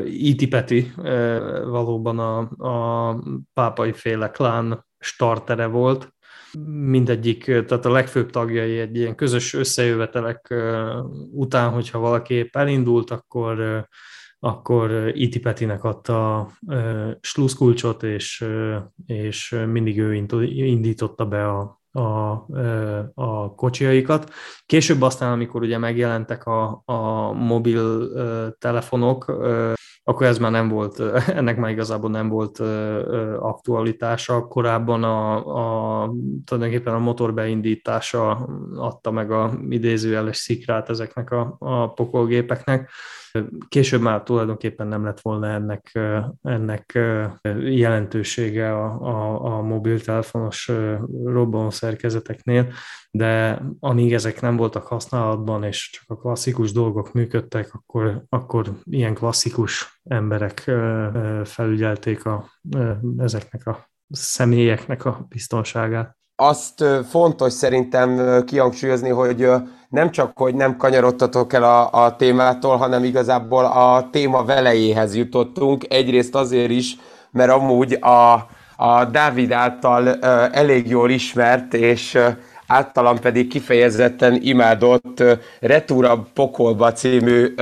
Iti 0.06 0.48
Peti 0.48 0.94
valóban 1.66 2.20
a, 2.20 2.38
a 2.68 3.20
pápai 3.54 3.94
féle 3.94 4.30
klán 4.30 4.86
startere 5.00 5.66
volt, 5.66 6.13
mindegyik, 6.66 7.44
tehát 7.44 7.86
a 7.86 7.92
legfőbb 7.92 8.30
tagjai 8.30 8.80
egy 8.80 8.96
ilyen 8.96 9.16
közös 9.16 9.54
összejövetelek 9.54 10.54
után, 11.32 11.70
hogyha 11.70 12.00
valaki 12.00 12.34
épp 12.34 12.56
elindult, 12.56 13.12
akkor, 13.12 13.88
akkor 14.40 15.12
Iti 15.14 15.40
Petinek 15.40 15.84
adta 15.84 16.40
a 16.40 16.52
sluszkulcsot, 17.22 18.04
és, 18.04 18.46
és 19.06 19.56
mindig 19.68 20.00
ő 20.00 20.14
indította 20.48 21.26
be 21.26 21.50
a, 21.50 21.83
a, 21.94 22.32
a 23.14 23.56
kocsiaikat. 23.56 24.32
Később 24.66 25.02
aztán, 25.02 25.32
amikor 25.32 25.62
ugye 25.62 25.78
megjelentek 25.78 26.46
a, 26.46 26.82
a 26.86 27.32
mobil 27.32 28.10
telefonok, 28.60 29.26
akkor 30.04 30.28
ez 30.28 30.38
már 30.38 30.52
nem 30.52 30.70
volt, 30.70 31.00
ennek 31.40 31.58
már 31.58 31.72
igazából 31.72 32.10
nem 32.10 32.30
volt 32.30 32.60
aktualitása. 33.40 34.48
Korábban 34.48 35.04
a, 35.04 35.36
a 36.04 36.12
tulajdonképpen 36.46 36.94
a 36.94 37.00
motor 37.00 37.34
beindítása 37.34 38.50
adta 38.76 39.12
meg 39.12 39.32
a 39.32 39.52
idézőjeles 39.70 40.38
szikrát 40.38 40.90
ezeknek 40.90 41.32
a, 41.32 41.56
a 41.60 41.94
pokolgépeknek. 41.94 42.90
Később 43.68 44.02
már 44.02 44.24
tulajdonképpen 44.24 44.88
nem 44.88 45.04
lett 45.04 45.22
volna 45.22 45.48
ennek, 45.48 46.00
ennek 46.42 47.00
jelentősége 47.60 48.74
a, 48.76 49.02
a, 49.02 49.46
a 49.58 49.62
mobiltelefonos 49.62 50.72
robbanó 51.24 51.70
szerkezeteknél, 51.70 52.72
de 53.12 53.62
amíg 53.80 54.14
ezek 54.14 54.42
nem 54.42 54.56
voltak 54.56 54.88
használatban, 54.88 55.64
és 55.64 55.90
csak 55.90 56.18
a 56.18 56.22
klasszikus 56.22 56.72
dolgok 56.72 57.14
működtek, 57.14 57.74
akkor, 57.74 58.24
akkor 58.30 58.74
ilyen 58.84 59.14
klasszikus 59.14 60.02
emberek 60.04 60.72
felügyelték 61.44 62.26
a, 62.26 62.52
ezeknek 63.18 63.68
a 63.68 63.90
személyeknek 64.10 65.06
a 65.06 65.26
biztonságát 65.30 66.18
azt 66.36 66.84
fontos 67.10 67.54
szerintem 67.54 68.42
kihangsúlyozni, 68.46 69.10
hogy 69.10 69.48
nem 69.90 70.12
csak, 70.12 70.32
hogy 70.38 70.56
nem 70.56 70.78
kanyarodtatok 70.78 71.54
el 71.54 71.64
a, 71.64 72.04
a 72.04 72.16
témától, 72.16 72.78
hanem 72.78 73.04
igazából 73.04 73.66
a 73.66 74.10
téma 74.12 74.44
velejéhez 74.44 75.16
jutottunk. 75.16 75.86
Egyrészt 75.90 76.36
azért 76.36 76.72
is, 76.72 76.98
mert 77.32 77.52
amúgy 77.52 77.94
a, 77.94 78.34
a 78.76 79.06
Dávid 79.12 79.52
által 79.52 80.20
elég 80.50 80.88
jól 80.88 81.10
ismert, 81.10 81.74
és 81.74 82.20
általam 82.68 83.20
pedig 83.20 83.48
kifejezetten 83.48 84.40
imádott 84.42 85.24
Retúra 85.60 86.26
Pokolba 86.34 86.92
című 86.92 87.56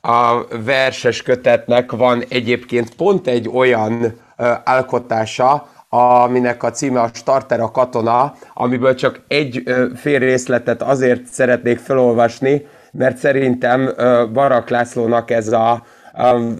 a 0.00 0.46
verses 0.64 1.22
kötetnek 1.22 1.92
van 1.92 2.24
egyébként 2.28 2.94
pont 2.94 3.26
egy 3.26 3.48
olyan 3.48 4.20
alkotása, 4.64 5.68
aminek 5.92 6.62
a 6.62 6.70
címe 6.70 7.00
a 7.00 7.10
Starter 7.12 7.60
a 7.60 7.70
katona, 7.70 8.34
amiből 8.54 8.94
csak 8.94 9.20
egy 9.28 9.62
fél 9.94 10.18
részletet 10.18 10.82
azért 10.82 11.26
szeretnék 11.26 11.78
felolvasni, 11.78 12.66
mert 12.92 13.16
szerintem 13.16 13.90
Barak 14.32 14.68
Lászlónak 14.68 15.30
ez 15.30 15.48
a 15.52 15.82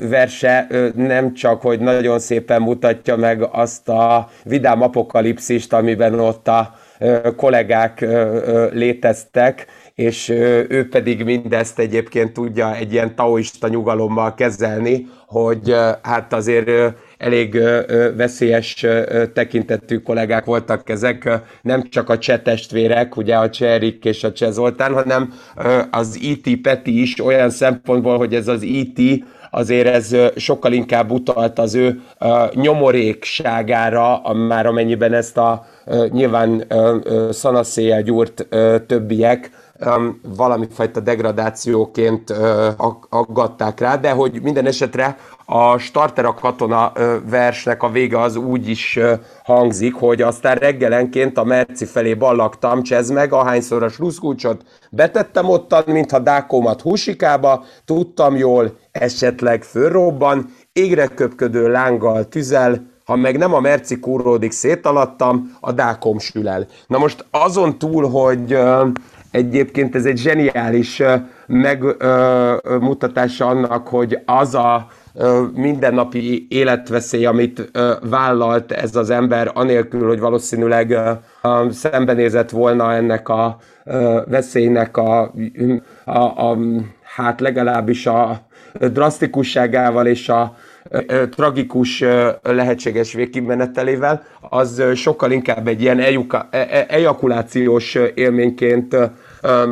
verse 0.09 0.67
nem 0.95 1.35
csak, 1.35 1.63
hogy 1.63 1.81
nagyon 1.81 2.19
szépen 2.19 2.63
mutatja 2.63 3.17
meg 3.17 3.43
azt 3.53 3.89
a 3.89 4.29
vidám 4.45 4.83
apokalipszist, 4.83 5.73
amiben 5.73 6.21
ott 6.21 6.49
a 6.49 6.75
kollégák 7.37 8.07
léteztek, 8.73 9.67
és 9.95 10.29
ő 10.69 10.89
pedig 10.91 11.25
mindezt 11.25 11.79
egyébként 11.79 12.33
tudja 12.33 12.75
egy 12.75 12.93
ilyen 12.93 13.15
taoista 13.15 13.69
nyugalommal 13.69 14.35
kezelni, 14.35 15.07
hogy 15.27 15.75
hát 16.03 16.33
azért 16.33 16.71
elég 17.21 17.59
veszélyes 18.17 18.87
tekintetű 19.33 19.99
kollégák 19.99 20.45
voltak 20.45 20.89
ezek, 20.89 21.41
nem 21.63 21.83
csak 21.89 22.09
a 22.09 22.19
cseh 22.19 22.39
testvérek, 22.39 23.17
ugye 23.17 23.37
a 23.37 23.51
cseh 23.51 23.73
Erik 23.73 24.05
és 24.05 24.25
a 24.25 24.33
cseh 24.33 24.51
Zoltán, 24.51 24.93
hanem 24.93 25.33
az 25.91 26.19
IT 26.21 26.47
e 26.47 26.51
Peti 26.63 27.01
is 27.01 27.25
olyan 27.25 27.51
szempontból, 27.51 28.19
hogy 28.19 28.35
ez 28.35 28.49
az 28.49 28.63
IT 28.63 28.99
e 28.99 29.25
azért 29.51 29.87
ez 29.87 30.17
sokkal 30.37 30.73
inkább 30.73 31.11
utalt 31.11 31.59
az 31.59 31.75
ő 31.75 32.01
nyomorékságára, 32.53 34.23
már 34.49 34.67
amennyiben 34.67 35.13
ezt 35.13 35.37
a 35.37 35.67
nyilván 36.11 36.65
szanaszéjel 37.31 38.03
gyúrt 38.03 38.47
többiek 38.87 39.51
valami 40.37 40.67
fajta 40.73 41.01
degradációként 41.01 42.35
aggatták 43.09 43.81
rá, 43.81 43.97
de 43.97 44.11
hogy 44.11 44.43
minden 44.43 44.67
esetre 44.67 45.17
a 45.45 45.79
Starter 45.79 46.25
a 46.25 46.35
katona 46.35 46.93
versnek 47.31 47.83
a 47.83 47.91
vége 47.91 48.21
az 48.21 48.37
úgy 48.37 48.69
is 48.69 48.99
hangzik, 49.45 49.95
hogy 49.95 50.23
aztán 50.23 50.57
reggelenként 50.57 51.39
a 51.39 51.45
Merci 51.45 51.85
felé 51.85 52.15
ballagtam, 52.15 52.83
csez 52.83 53.11
meg, 53.11 53.33
ahányszor 53.33 53.83
a 53.83 53.89
sluszkulcsot 53.89 54.63
betettem 54.91 55.49
ottan, 55.49 55.83
mintha 55.87 56.19
dákómat 56.19 56.81
húsikába, 56.81 57.65
tudtam 57.85 58.37
jól, 58.37 58.77
esetleg 58.93 59.63
fölrobban, 59.63 60.55
égre 60.73 61.07
köpködő 61.07 61.71
lánggal 61.71 62.29
tüzel, 62.29 62.89
ha 63.05 63.17
meg 63.17 63.39
nem 63.39 63.55
a 63.55 63.61
merci 63.61 64.01
kúródik 64.01 64.51
szétalattam, 64.53 65.57
a 65.61 65.73
dákom 65.73 66.19
sül 66.19 66.49
el. 66.49 66.67
Na 66.87 66.99
most 66.99 67.25
azon 67.31 67.79
túl, 67.79 68.09
hogy 68.09 68.59
egyébként 69.31 69.95
ez 69.95 70.05
egy 70.05 70.19
zseniális 70.19 71.03
megmutatása 71.47 73.47
annak, 73.47 73.89
hogy 73.89 74.19
az 74.25 74.55
a 74.55 74.87
mindennapi 75.55 76.47
életveszély, 76.51 77.27
amit 77.27 77.71
vállalt 78.03 78.73
ez 78.73 78.97
az 78.97 79.11
ember, 79.11 79.51
anélkül, 79.55 80.07
hogy 80.07 80.21
valószínűleg 80.21 80.99
szembenézett 81.71 82.51
volna 82.51 82.93
ennek 82.93 83.29
a 83.29 83.57
veszélynek 84.27 84.97
a, 84.97 85.33
a, 86.05 86.19
a 86.19 86.57
hát 87.03 87.41
legalábbis 87.41 88.07
a 88.07 88.41
drasztikusságával 88.79 90.07
és 90.07 90.29
a 90.29 90.57
tragikus 91.31 92.05
lehetséges 92.43 93.13
végkimenetelével, 93.13 94.23
az 94.41 94.83
sokkal 94.95 95.31
inkább 95.31 95.69
egy 95.69 95.83
ilyen 95.83 95.99
ejuka, 95.99 96.49
e, 96.51 96.59
e, 96.59 96.87
ejakulációs 96.89 97.95
élményként 98.15 98.97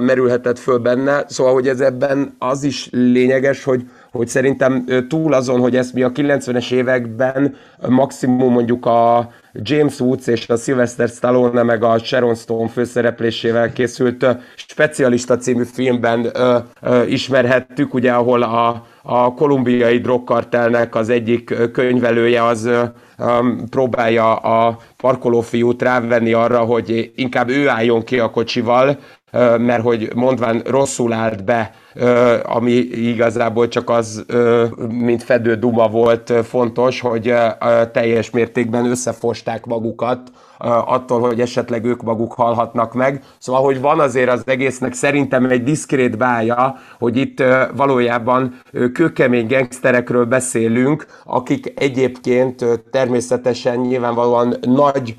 merülhetett 0.05 0.59
föl 0.59 0.79
benne. 0.79 1.25
Szóval, 1.29 1.53
hogy 1.53 1.69
ez 1.69 1.81
ebben 1.81 2.35
az 2.39 2.65
is 2.65 2.89
lényeges, 2.93 3.65
hogy 3.65 3.85
hogy 4.13 4.29
szerintem 4.29 4.85
túl 5.09 5.33
azon, 5.33 5.61
hogy 5.61 5.77
ezt 5.77 5.95
mi 5.95 6.03
a 6.03 6.13
90-es 6.13 6.73
években 6.73 7.57
maximum 7.89 8.53
mondjuk 8.53 8.87
a 8.87 9.31
James 9.53 10.01
Woods 10.01 10.27
és 10.27 10.49
a 10.49 10.57
Sylvester 10.57 11.09
Stallone 11.09 11.63
meg 11.63 11.83
a 11.83 11.99
Sharon 11.99 12.35
Stone 12.35 12.69
főszereplésével 12.69 13.73
készült 13.73 14.27
Specialista 14.57 15.37
című 15.37 15.65
filmben 15.65 16.31
ö, 16.33 16.59
ö, 16.81 17.03
ismerhettük, 17.03 17.95
ugye 17.95 18.13
ahol 18.13 18.43
a, 18.43 18.87
a 19.11 19.35
kolumbiai 19.35 19.99
drogkartelnek 19.99 20.95
az 20.95 21.09
egyik 21.09 21.55
könyvelője 21.73 22.45
az 22.45 22.71
próbálja 23.71 24.37
a 24.37 24.79
parkolófiút 24.97 25.83
rávenni 25.83 26.33
arra, 26.33 26.59
hogy 26.59 27.13
inkább 27.17 27.49
ő 27.49 27.69
álljon 27.69 28.05
ki 28.05 28.19
a 28.19 28.31
kocsival, 28.31 28.99
mert 29.59 29.83
hogy 29.83 30.11
mondván 30.15 30.63
rosszul 30.67 31.13
állt 31.13 31.45
be, 31.45 31.75
ami 32.43 32.73
igazából 32.73 33.69
csak 33.69 33.91
az, 33.91 34.25
mint 34.89 35.23
fedő 35.23 35.55
duma 35.55 35.89
volt 35.89 36.33
fontos, 36.45 37.01
hogy 37.01 37.35
teljes 37.93 38.31
mértékben 38.31 38.87
összefosták 38.87 39.67
magukat 39.67 40.21
attól, 40.85 41.21
hogy 41.21 41.41
esetleg 41.41 41.85
ők 41.85 42.03
maguk 42.03 42.33
halhatnak 42.33 42.95
meg. 42.95 43.23
Szóval, 43.39 43.63
hogy 43.63 43.81
van 43.81 44.01
azért 44.01 44.31
az 44.31 44.43
egésznek 44.47 44.93
szerintem 44.93 45.45
egy 45.45 45.63
diszkrét 45.63 46.17
bája, 46.17 46.75
hogy 46.99 47.17
itt 47.17 47.43
valójában 47.77 48.61
kőkemény 48.93 49.47
gengszterekről 49.47 50.25
beszélünk, 50.25 51.07
akik 51.25 51.73
egyébként 51.81 52.65
természetesen 52.91 53.79
nyilvánvalóan 53.79 54.55
nagy 54.61 55.17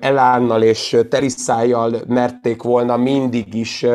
elánnal 0.00 0.62
és 0.62 0.96
teriszájjal 1.10 1.96
merték 2.08 2.62
volna 2.62 2.96
mindig 2.96 3.54
is 3.54 3.86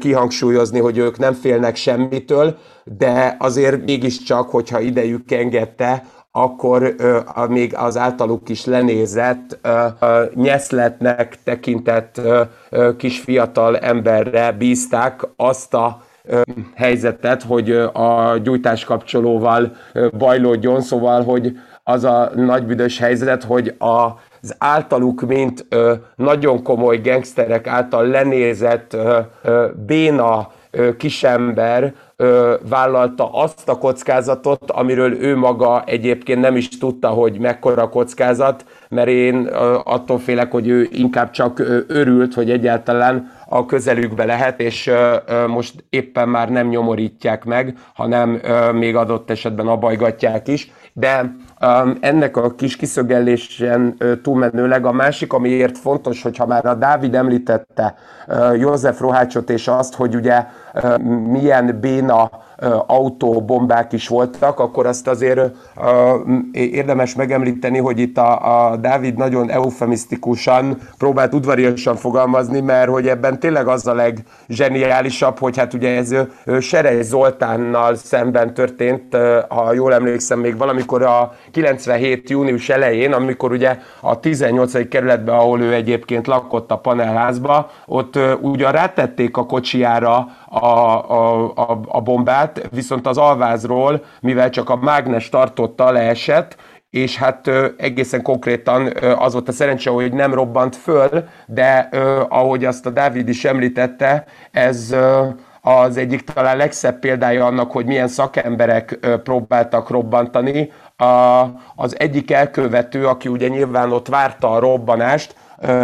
kihangsúlyozni, 0.00 0.78
hogy 0.78 0.98
ők 0.98 1.18
nem 1.18 1.32
félnek 1.32 1.76
semmitől, 1.76 2.56
de 2.84 3.36
azért 3.38 3.84
mégiscsak, 3.84 4.50
hogyha 4.50 4.80
idejük 4.80 5.30
engedte, 5.30 6.04
akkor 6.32 6.94
uh, 6.98 7.48
még 7.48 7.74
az 7.76 7.96
általuk 7.96 8.48
is 8.48 8.64
lenézett, 8.64 9.58
uh, 9.64 10.34
nyeszletnek 10.34 11.38
tekintett 11.44 12.20
uh, 12.70 12.96
kis 12.96 13.20
fiatal 13.20 13.78
emberre 13.78 14.52
bízták 14.52 15.20
azt 15.36 15.74
a 15.74 16.02
helyzetet, 16.74 17.42
hogy 17.42 17.70
a 17.92 18.38
gyújtáskapcsolóval 18.42 19.72
uh, 19.94 20.10
bajlódjon, 20.10 20.80
szóval, 20.80 21.24
hogy 21.24 21.58
az 21.84 22.04
a 22.04 22.30
nagybüdös 22.34 22.98
helyzet, 22.98 23.44
hogy 23.44 23.74
a 23.78 24.08
az 24.42 24.54
általuk, 24.58 25.20
mint 25.20 25.66
ö, 25.68 25.94
nagyon 26.16 26.62
komoly 26.62 26.98
gangsterek 26.98 27.66
által 27.66 28.06
lenézett 28.06 28.92
ö, 28.92 29.18
ö, 29.42 29.66
béna 29.86 30.50
ö, 30.70 30.96
kisember 30.96 31.94
vállalta 32.68 33.30
azt 33.32 33.68
a 33.68 33.78
kockázatot, 33.78 34.70
amiről 34.70 35.12
ő 35.22 35.36
maga 35.36 35.82
egyébként 35.86 36.40
nem 36.40 36.56
is 36.56 36.68
tudta, 36.68 37.08
hogy 37.08 37.38
mekkora 37.38 37.88
kockázat, 37.88 38.64
mert 38.88 39.08
én 39.08 39.46
attól 39.84 40.18
félek, 40.18 40.50
hogy 40.50 40.68
ő 40.68 40.88
inkább 40.92 41.30
csak 41.30 41.58
örült, 41.86 42.34
hogy 42.34 42.50
egyáltalán 42.50 43.30
a 43.48 43.66
közelükbe 43.66 44.24
lehet, 44.24 44.60
és 44.60 44.90
most 45.46 45.84
éppen 45.90 46.28
már 46.28 46.50
nem 46.50 46.68
nyomorítják 46.68 47.44
meg, 47.44 47.74
hanem 47.94 48.40
még 48.72 48.96
adott 48.96 49.30
esetben 49.30 49.66
abajgatják 49.66 50.48
is. 50.48 50.72
De 50.92 51.34
ennek 52.00 52.36
a 52.36 52.54
kis 52.54 52.76
kiszögellésen 52.76 53.96
túlmenőleg 54.22 54.86
a 54.86 54.92
másik, 54.92 55.32
amiért 55.32 55.78
fontos, 55.78 56.22
hogyha 56.22 56.46
már 56.46 56.66
a 56.66 56.74
Dávid 56.74 57.14
említette 57.14 57.94
József 58.58 59.00
Rohácsot 59.00 59.50
és 59.50 59.68
azt, 59.68 59.94
hogy 59.94 60.14
ugye 60.14 60.44
Eh, 60.74 60.98
milyen 61.02 61.72
béna 61.82 62.30
autóbombák 62.86 63.92
is 63.92 64.08
voltak, 64.08 64.58
akkor 64.58 64.86
azt 64.86 65.08
azért 65.08 65.40
érdemes 66.52 67.14
megemlíteni, 67.14 67.78
hogy 67.78 67.98
itt 67.98 68.18
a, 68.18 68.68
a 68.70 68.76
Dávid 68.76 69.16
nagyon 69.16 69.50
eufemisztikusan 69.50 70.78
próbált 70.98 71.34
udvariasan 71.34 71.96
fogalmazni, 71.96 72.60
mert 72.60 72.88
hogy 72.88 73.08
ebben 73.08 73.40
tényleg 73.40 73.68
az 73.68 73.86
a 73.86 73.94
legzseniálisabb, 73.94 75.38
hogy 75.38 75.56
hát 75.56 75.74
ugye 75.74 75.96
ez 75.96 76.14
Serej 76.60 77.02
Zoltánnal 77.02 77.94
szemben 77.94 78.54
történt, 78.54 79.16
ha 79.48 79.72
jól 79.72 79.94
emlékszem, 79.94 80.38
még 80.38 80.56
valamikor 80.56 81.02
a 81.02 81.32
97. 81.50 82.30
június 82.30 82.68
elején, 82.68 83.12
amikor 83.12 83.52
ugye 83.52 83.78
a 84.00 84.20
18. 84.20 84.88
kerületben, 84.88 85.34
ahol 85.34 85.60
ő 85.60 85.74
egyébként 85.74 86.26
lakott 86.26 86.70
a 86.70 86.76
panelházba, 86.76 87.70
ott 87.86 88.18
ugyan 88.40 88.72
rátették 88.72 89.36
a 89.36 89.46
kocsiára 89.46 90.28
a, 90.48 90.66
a, 90.66 91.52
a, 91.54 91.80
a 91.86 92.00
bombát, 92.00 92.49
viszont 92.70 93.06
az 93.06 93.18
alvázról, 93.18 94.04
mivel 94.20 94.50
csak 94.50 94.70
a 94.70 94.76
mágnes 94.76 95.28
tartotta, 95.28 95.90
leesett, 95.90 96.56
és 96.90 97.16
hát 97.16 97.50
egészen 97.76 98.22
konkrétan 98.22 98.92
az 99.18 99.32
volt 99.32 99.48
a 99.48 99.52
szerencse, 99.52 99.90
hogy 99.90 100.12
nem 100.12 100.34
robbant 100.34 100.76
föl, 100.76 101.24
de 101.46 101.88
ahogy 102.28 102.64
azt 102.64 102.86
a 102.86 102.90
Dávid 102.90 103.28
is 103.28 103.44
említette, 103.44 104.24
ez 104.50 104.94
az 105.60 105.96
egyik 105.96 106.24
talán 106.24 106.56
legszebb 106.56 106.98
példája 106.98 107.46
annak, 107.46 107.72
hogy 107.72 107.86
milyen 107.86 108.08
szakemberek 108.08 108.98
próbáltak 109.22 109.90
robbantani. 109.90 110.72
Az 111.76 111.98
egyik 111.98 112.30
elkövető, 112.30 113.06
aki 113.06 113.28
ugye 113.28 113.48
nyilván 113.48 113.92
ott 113.92 114.08
várta 114.08 114.50
a 114.50 114.58
robbanást, 114.58 115.34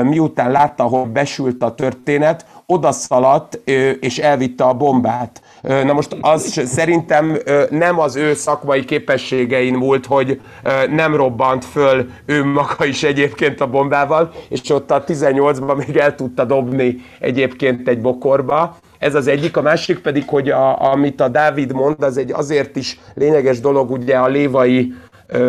miután 0.02 0.50
látta, 0.50 0.82
hogy 0.82 1.08
besült 1.08 1.62
a 1.62 1.74
történet, 1.74 2.46
odaszaladt 2.66 3.54
és 4.00 4.18
elvitte 4.18 4.64
a 4.64 4.74
bombát. 4.74 5.42
Na 5.62 5.92
most 5.92 6.16
az 6.20 6.62
szerintem 6.66 7.38
nem 7.70 7.98
az 7.98 8.16
ő 8.16 8.34
szakmai 8.34 8.84
képességein 8.84 9.74
múlt, 9.74 10.06
hogy 10.06 10.40
nem 10.90 11.16
robbant 11.16 11.64
föl 11.64 12.10
ő 12.26 12.44
maga 12.44 12.84
is 12.84 13.02
egyébként 13.02 13.60
a 13.60 13.66
bombával, 13.66 14.32
és 14.48 14.70
ott 14.70 14.90
a 14.90 15.04
18-ban 15.04 15.86
még 15.86 15.96
el 15.96 16.14
tudta 16.14 16.44
dobni 16.44 16.96
egyébként 17.20 17.88
egy 17.88 18.00
bokorba. 18.00 18.76
ez 18.98 19.14
az 19.14 19.26
egyik, 19.26 19.56
a 19.56 19.62
másik 19.62 19.98
pedig, 19.98 20.28
hogy 20.28 20.50
a, 20.50 20.90
amit 20.90 21.20
a 21.20 21.28
Dávid 21.28 21.72
mond, 21.72 22.02
az 22.02 22.16
egy 22.16 22.32
azért 22.32 22.76
is 22.76 23.00
lényeges 23.14 23.60
dolog, 23.60 23.90
ugye 23.90 24.16
a 24.16 24.26
lévai 24.26 24.94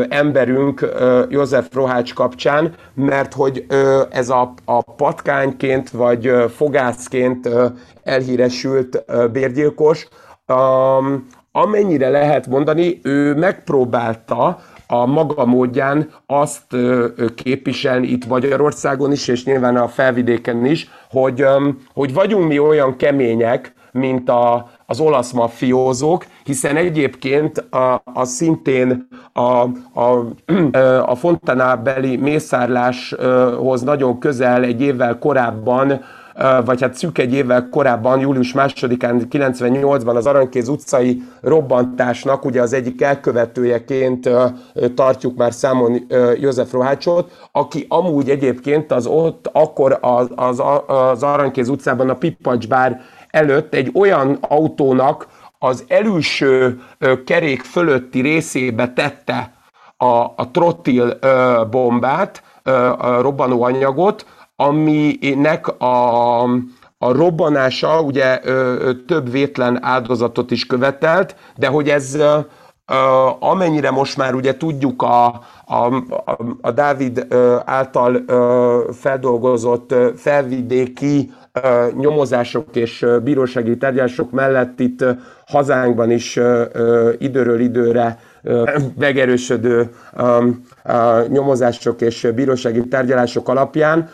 emberünk 0.09 0.89
József 1.29 1.67
Rohács 1.73 2.13
kapcsán, 2.13 2.73
mert 2.93 3.33
hogy 3.33 3.65
ez 4.09 4.29
a, 4.29 4.53
a 4.65 4.81
patkányként 4.81 5.89
vagy 5.89 6.27
ö, 6.27 6.45
fogászként 6.55 7.49
elhíresült 8.03 9.03
ö, 9.05 9.27
bérgyilkos, 9.27 10.07
amennyire 11.51 12.09
lehet 12.09 12.47
mondani, 12.47 12.99
ő 13.03 13.35
megpróbálta 13.35 14.59
a 14.87 15.05
maga 15.05 15.45
módján 15.45 16.09
azt 16.25 16.75
képviselni 17.35 18.07
itt 18.07 18.27
Magyarországon 18.27 19.11
is, 19.11 19.27
és 19.27 19.45
nyilván 19.45 19.77
a 19.77 19.87
felvidéken 19.87 20.65
is, 20.65 20.89
hogy, 21.09 21.45
hogy 21.93 22.13
vagyunk 22.13 22.47
mi 22.47 22.59
olyan 22.59 22.95
kemények, 22.95 23.73
mint 23.91 24.29
a, 24.29 24.69
az 24.89 24.99
olasz 24.99 25.31
mafiózók, 25.31 26.25
hiszen 26.43 26.75
egyébként 26.75 27.57
a, 27.57 28.01
a 28.13 28.25
szintén 28.25 29.07
a, 29.33 29.41
a, 29.93 30.25
a 31.05 31.15
Fontanabeli 31.15 32.17
mészárláshoz 32.17 33.81
nagyon 33.81 34.19
közel 34.19 34.63
egy 34.63 34.81
évvel 34.81 35.17
korábban 35.17 36.01
vagy 36.65 36.81
hát 36.81 36.93
szűk 36.93 37.17
egy 37.17 37.33
évvel 37.33 37.69
korábban, 37.69 38.19
július 38.19 38.53
2-án 38.55 39.25
98-ban 39.31 40.15
az 40.15 40.25
Aranykéz 40.25 40.67
utcai 40.67 41.21
robbantásnak 41.41 42.45
ugye 42.45 42.61
az 42.61 42.73
egyik 42.73 43.01
elkövetőjeként 43.01 44.29
tartjuk 44.95 45.37
már 45.37 45.53
számon 45.53 46.07
József 46.39 46.71
Rohácsot, 46.71 47.47
aki 47.51 47.85
amúgy 47.89 48.29
egyébként 48.29 48.91
az 48.91 49.05
ott 49.05 49.49
akkor 49.51 49.97
az, 50.01 50.27
az, 50.35 50.61
az 50.87 51.23
Aranykéz 51.23 51.69
utcában 51.69 52.09
a 52.09 52.15
Pippacs 52.15 52.67
bár 52.67 53.01
előtt 53.37 53.73
egy 53.73 53.91
olyan 53.93 54.37
autónak 54.41 55.27
az 55.59 55.83
előső 55.87 56.81
kerék 57.25 57.61
fölötti 57.61 58.21
részébe 58.21 58.93
tette 58.93 59.53
a, 59.97 60.07
a 60.35 60.49
trottil 60.51 61.19
bombát, 61.69 62.43
a 62.97 63.21
robbanóanyagot, 63.21 64.25
aminek 64.55 65.81
a, 65.81 66.41
a 66.97 67.11
robbanása 67.11 68.01
ugye 68.01 68.39
több 69.07 69.31
vétlen 69.31 69.83
áldozatot 69.83 70.51
is 70.51 70.65
követelt, 70.65 71.35
de 71.55 71.67
hogy 71.67 71.89
ez 71.89 72.17
amennyire 73.39 73.91
most 73.91 74.17
már 74.17 74.33
ugye 74.33 74.57
tudjuk 74.57 75.01
a, 75.01 75.25
a, 75.65 75.85
a, 76.25 76.37
a 76.61 76.71
Dávid 76.71 77.27
által 77.65 78.23
feldolgozott 78.93 79.95
felvidéki 80.15 81.31
nyomozások 81.97 82.75
és 82.75 83.05
bírósági 83.23 83.77
tárgyalások 83.77 84.31
mellett 84.31 84.79
itt 84.79 85.05
hazánkban 85.47 86.11
is 86.11 86.39
időről 87.17 87.59
időre 87.59 88.19
megerősödő 88.97 89.89
nyomozások 91.27 92.01
és 92.01 92.27
bírósági 92.35 92.87
tárgyalások 92.87 93.49
alapján 93.49 94.09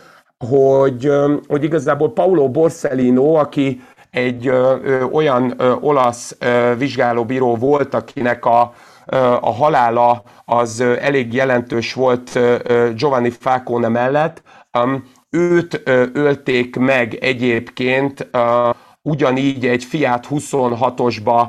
hogy, 0.49 1.11
hogy 1.47 1.63
igazából 1.63 2.13
Paulo 2.13 2.49
Borsellino, 2.49 3.33
aki 3.33 3.81
egy 4.13 4.47
ö, 4.47 5.03
olyan 5.03 5.53
ö, 5.57 5.71
olasz 5.71 6.35
ö, 6.39 6.73
vizsgálóbíró 6.77 7.55
volt, 7.55 7.93
akinek 7.93 8.45
a, 8.45 8.73
ö, 9.05 9.17
a 9.17 9.51
halála 9.53 10.23
az 10.45 10.79
ö, 10.79 10.95
elég 10.99 11.33
jelentős 11.33 11.93
volt 11.93 12.35
ö, 12.35 12.89
Giovanni 12.95 13.29
Falcone 13.29 13.87
mellett. 13.87 14.41
Um, 14.79 15.03
őt 15.29 15.81
ö, 15.83 16.05
ölték 16.13 16.75
meg 16.75 17.13
egyébként 17.13 18.27
ö, 18.31 18.69
ugyanígy 19.05 19.65
egy 19.65 19.83
Fiat 19.83 20.27
26-osba 20.29 21.47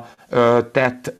tett 0.71 1.13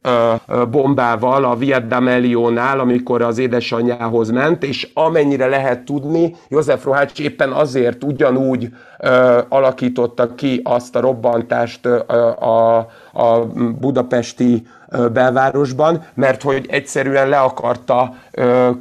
bombával 0.71 1.43
a 1.43 1.55
Vietnameliónál, 1.55 2.79
amikor 2.79 3.21
az 3.21 3.38
édesanyjához 3.38 4.29
ment, 4.29 4.63
és 4.63 4.89
amennyire 4.93 5.47
lehet 5.47 5.86
tudni, 5.86 6.36
József 6.47 6.83
Rohács 6.83 7.19
éppen 7.19 7.51
azért 7.51 8.03
ugyanúgy 8.03 8.69
alakította 9.49 10.36
ki 10.36 10.61
azt 10.63 10.95
a 10.95 10.99
robbantást 10.99 11.86
a, 11.86 12.77
a 13.13 13.45
budapesti 13.79 14.67
belvárosban, 15.13 16.03
mert 16.13 16.41
hogy 16.41 16.65
egyszerűen 16.69 17.29
le 17.29 17.39
akarta 17.39 18.15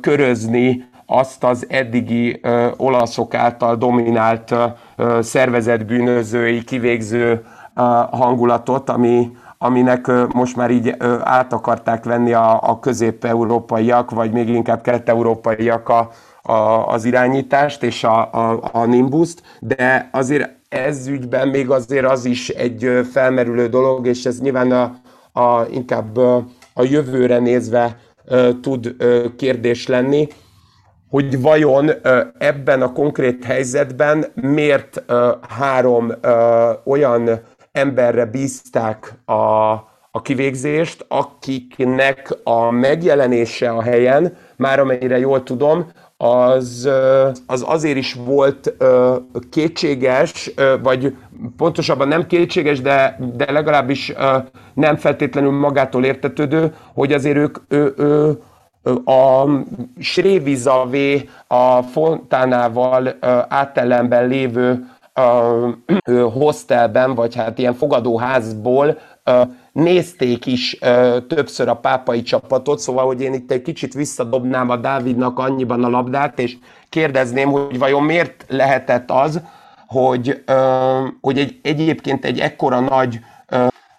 körözni 0.00 0.88
azt 1.07 1.44
az 1.44 1.66
eddigi 1.68 2.40
ö, 2.42 2.68
olaszok 2.76 3.34
által 3.34 3.76
dominált 3.76 4.55
ö, 4.97 5.18
szervezetbűnözői 5.22 6.64
kivégző 6.64 7.45
hangulatot, 8.11 8.90
ami, 8.90 9.36
aminek 9.59 10.11
most 10.34 10.57
már 10.57 10.70
így 10.70 10.95
át 11.22 11.53
akarták 11.53 12.05
venni 12.05 12.32
a, 12.32 12.61
a 12.62 12.78
közép-európaiak, 12.78 14.11
vagy 14.11 14.32
még 14.32 14.49
inkább 14.49 14.82
kelet-európaiak 14.82 15.88
a, 15.88 16.11
a, 16.42 16.86
az 16.88 17.05
irányítást 17.05 17.82
és 17.82 18.05
a, 18.05 18.32
a, 18.32 18.61
a 18.72 18.84
Nimbuszt, 18.84 19.42
de 19.61 20.09
azért 20.12 20.51
ez 20.68 21.07
ügyben 21.07 21.49
még 21.49 21.70
azért 21.70 22.07
az 22.07 22.24
is 22.24 22.49
egy 22.49 23.07
felmerülő 23.12 23.68
dolog, 23.68 24.07
és 24.07 24.24
ez 24.24 24.40
nyilván 24.40 24.72
a, 24.72 24.95
a, 25.40 25.66
inkább 25.70 26.16
a 26.74 26.82
jövőre 26.82 27.38
nézve 27.38 27.97
tud 28.61 28.97
kérdés 29.36 29.86
lenni, 29.86 30.28
hogy 31.15 31.41
vajon 31.41 31.91
ebben 32.39 32.83
a 32.83 32.93
konkrét 32.93 33.45
helyzetben 33.45 34.25
miért 34.35 35.03
három 35.49 36.12
olyan 36.85 37.41
emberre 37.73 38.25
bízták 38.25 39.15
a, 39.25 39.33
a 40.11 40.23
kivégzést, 40.23 41.05
akiknek 41.09 42.37
a 42.45 42.71
megjelenése 42.71 43.71
a 43.71 43.83
helyen, 43.83 44.37
már 44.57 44.81
amennyire 44.81 45.19
jól 45.19 45.43
tudom, 45.43 45.87
az, 46.17 46.89
az 47.47 47.65
azért 47.67 47.97
is 47.97 48.15
volt 48.15 48.75
kétséges, 49.51 50.51
vagy 50.83 51.17
pontosabban 51.57 52.09
nem 52.09 52.27
kétséges, 52.27 52.81
de, 52.81 53.19
de 53.37 53.53
legalábbis 53.53 54.12
nem 54.75 54.97
feltétlenül 54.97 55.53
magától 55.53 56.05
értetődő, 56.05 56.75
hogy 56.95 57.12
azért 57.12 57.37
ők 57.37 57.59
ő, 57.69 57.95
ő, 57.97 58.39
a 59.05 59.45
Srévizavé 59.99 61.28
a 61.47 61.82
Fontánával 61.82 63.16
átellenben 63.49 64.28
lévő 64.28 64.89
hostelben, 66.32 67.14
vagy 67.14 67.35
hát 67.35 67.59
ilyen 67.59 67.74
fogadóházból 67.74 68.99
nézték 69.72 70.47
is 70.47 70.78
többször 71.28 71.68
a 71.68 71.76
pápai 71.76 72.22
csapatot, 72.22 72.78
szóval, 72.78 73.07
hogy 73.07 73.20
én 73.20 73.32
itt 73.32 73.51
egy 73.51 73.62
kicsit 73.62 73.95
visszadobnám 73.95 74.70
a 74.70 74.76
Dávidnak 74.76 75.39
annyiban 75.39 75.85
a 75.85 75.89
labdát, 75.89 76.39
és 76.39 76.57
kérdezném, 76.89 77.51
hogy 77.51 77.78
vajon 77.78 78.03
miért 78.03 78.45
lehetett 78.49 79.11
az, 79.11 79.41
hogy, 79.87 80.45
hogy 81.20 81.39
egy, 81.39 81.59
egyébként 81.62 82.24
egy 82.24 82.41
ekkora 82.41 82.80
nagy 82.80 83.20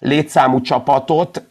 létszámú 0.05 0.61
csapatot 0.61 1.43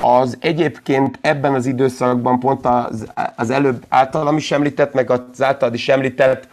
az 0.00 0.36
egyébként 0.40 1.18
ebben 1.20 1.54
az 1.54 1.66
időszakban 1.66 2.38
pont 2.38 2.66
az, 2.66 3.12
az 3.36 3.50
előbb 3.50 3.84
általam 3.88 4.36
is 4.36 4.50
említett, 4.50 4.94
meg 4.94 5.10
az 5.10 5.42
általad 5.42 5.74
is 5.74 5.88
említett 5.88 6.48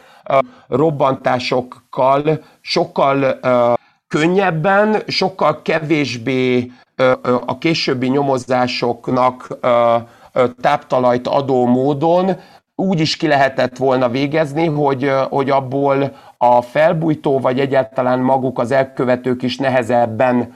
robbantásokkal 0.68 2.44
sokkal 2.62 3.40
könnyebben, 4.08 5.02
sokkal 5.08 5.62
kevésbé 5.62 6.72
a 7.46 7.58
későbbi 7.58 8.08
nyomozásoknak 8.08 9.58
táptalajt 10.62 11.28
adó 11.28 11.66
módon 11.66 12.32
úgy 12.76 13.00
is 13.00 13.18
ki 13.18 13.28
lehetett 13.28 13.78
volna 13.78 14.10
végezni, 14.10 14.66
hogy, 14.66 15.12
hogy 15.30 15.50
abból 15.50 16.16
a 16.38 16.62
felbújtó, 16.62 17.40
vagy 17.40 17.60
egyáltalán 17.60 18.20
maguk 18.20 18.60
az 18.60 18.72
elkövetők 18.72 19.42
is 19.42 19.58
nehezebben 19.58 20.54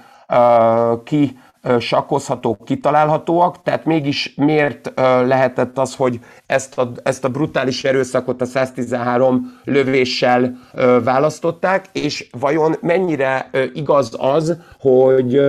ki 1.03 1.39
sakkozhatók, 1.79 2.65
kitalálhatóak, 2.65 3.63
tehát 3.63 3.85
mégis 3.85 4.33
miért 4.35 4.91
lehetett 5.25 5.77
az, 5.77 5.95
hogy 5.95 6.19
ezt 6.45 6.77
a, 6.77 6.91
ezt 7.03 7.23
a 7.23 7.29
brutális 7.29 7.83
erőszakot 7.83 8.41
a 8.41 8.45
113 8.45 9.59
lövéssel 9.63 10.57
választották, 11.03 11.85
és 11.91 12.27
vajon 12.39 12.75
mennyire 12.81 13.49
igaz 13.73 14.15
az, 14.17 14.57
hogy 14.79 15.41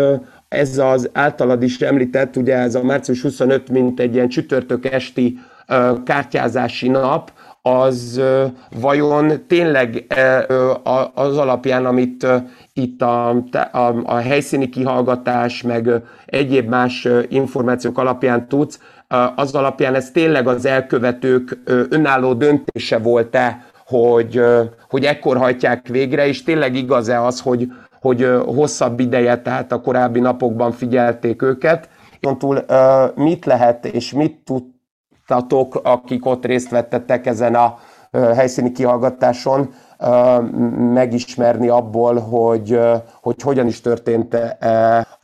ez 0.49 0.79
az 0.79 1.11
általad 1.13 1.63
is 1.63 1.81
említett, 1.81 2.37
ugye 2.37 2.55
ez 2.55 2.75
a 2.75 2.83
március 2.83 3.23
25, 3.23 3.69
mint 3.69 4.01
egy 4.01 4.15
ilyen 4.15 4.29
csütörtök 4.29 4.93
esti 4.93 5.39
kártyázási 6.05 6.89
nap, 6.89 7.33
az 7.63 8.21
vajon 8.81 9.47
tényleg 9.47 10.07
az 11.15 11.37
alapján, 11.37 11.87
amit 11.87 12.27
itt 12.73 13.03
a, 13.03 13.29
a, 13.73 13.93
a 14.05 14.15
helyszíni 14.15 14.69
kihallgatás, 14.69 15.63
meg 15.63 15.91
egyéb 16.27 16.69
más 16.69 17.09
információk 17.29 17.99
alapján 17.99 18.49
tudsz, 18.49 18.81
az 19.35 19.55
alapján 19.55 19.95
ez 19.95 20.11
tényleg 20.11 20.49
az 20.49 20.67
elkövetők 20.67 21.59
önálló 21.65 22.35
döntése 22.35 22.99
volt-e, 22.99 23.65
hogy, 23.87 24.43
hogy 24.89 25.05
ekkor 25.05 25.37
hajtják 25.37 25.89
végre, 25.89 26.27
és 26.27 26.43
tényleg 26.43 26.75
igaz-e 26.75 27.23
az, 27.23 27.41
hogy, 27.41 27.73
hogy 28.01 28.29
hosszabb 28.45 29.01
ideje, 29.01 29.43
tehát 29.43 29.73
a 29.73 29.81
korábbi 29.81 30.21
napokban 30.21 30.73
figyelték 30.73 31.43
őket. 31.43 31.89
Túl 32.39 32.65
mit 33.15 33.45
lehet 33.45 33.85
és 33.87 34.13
mit 34.13 34.37
tudtatok, 35.31 35.81
akik 35.83 36.27
ott 36.27 36.45
részt 36.45 36.71
vettettek 36.71 37.27
ezen 37.27 37.55
a 37.55 37.79
helyszíni 38.13 38.73
kihallgatáson, 38.73 39.75
megismerni 40.93 41.69
abból, 41.69 42.19
hogy, 42.19 42.81
hogy 43.23 43.43
hogyan 43.43 43.67
is 43.67 43.81
történt 43.81 44.35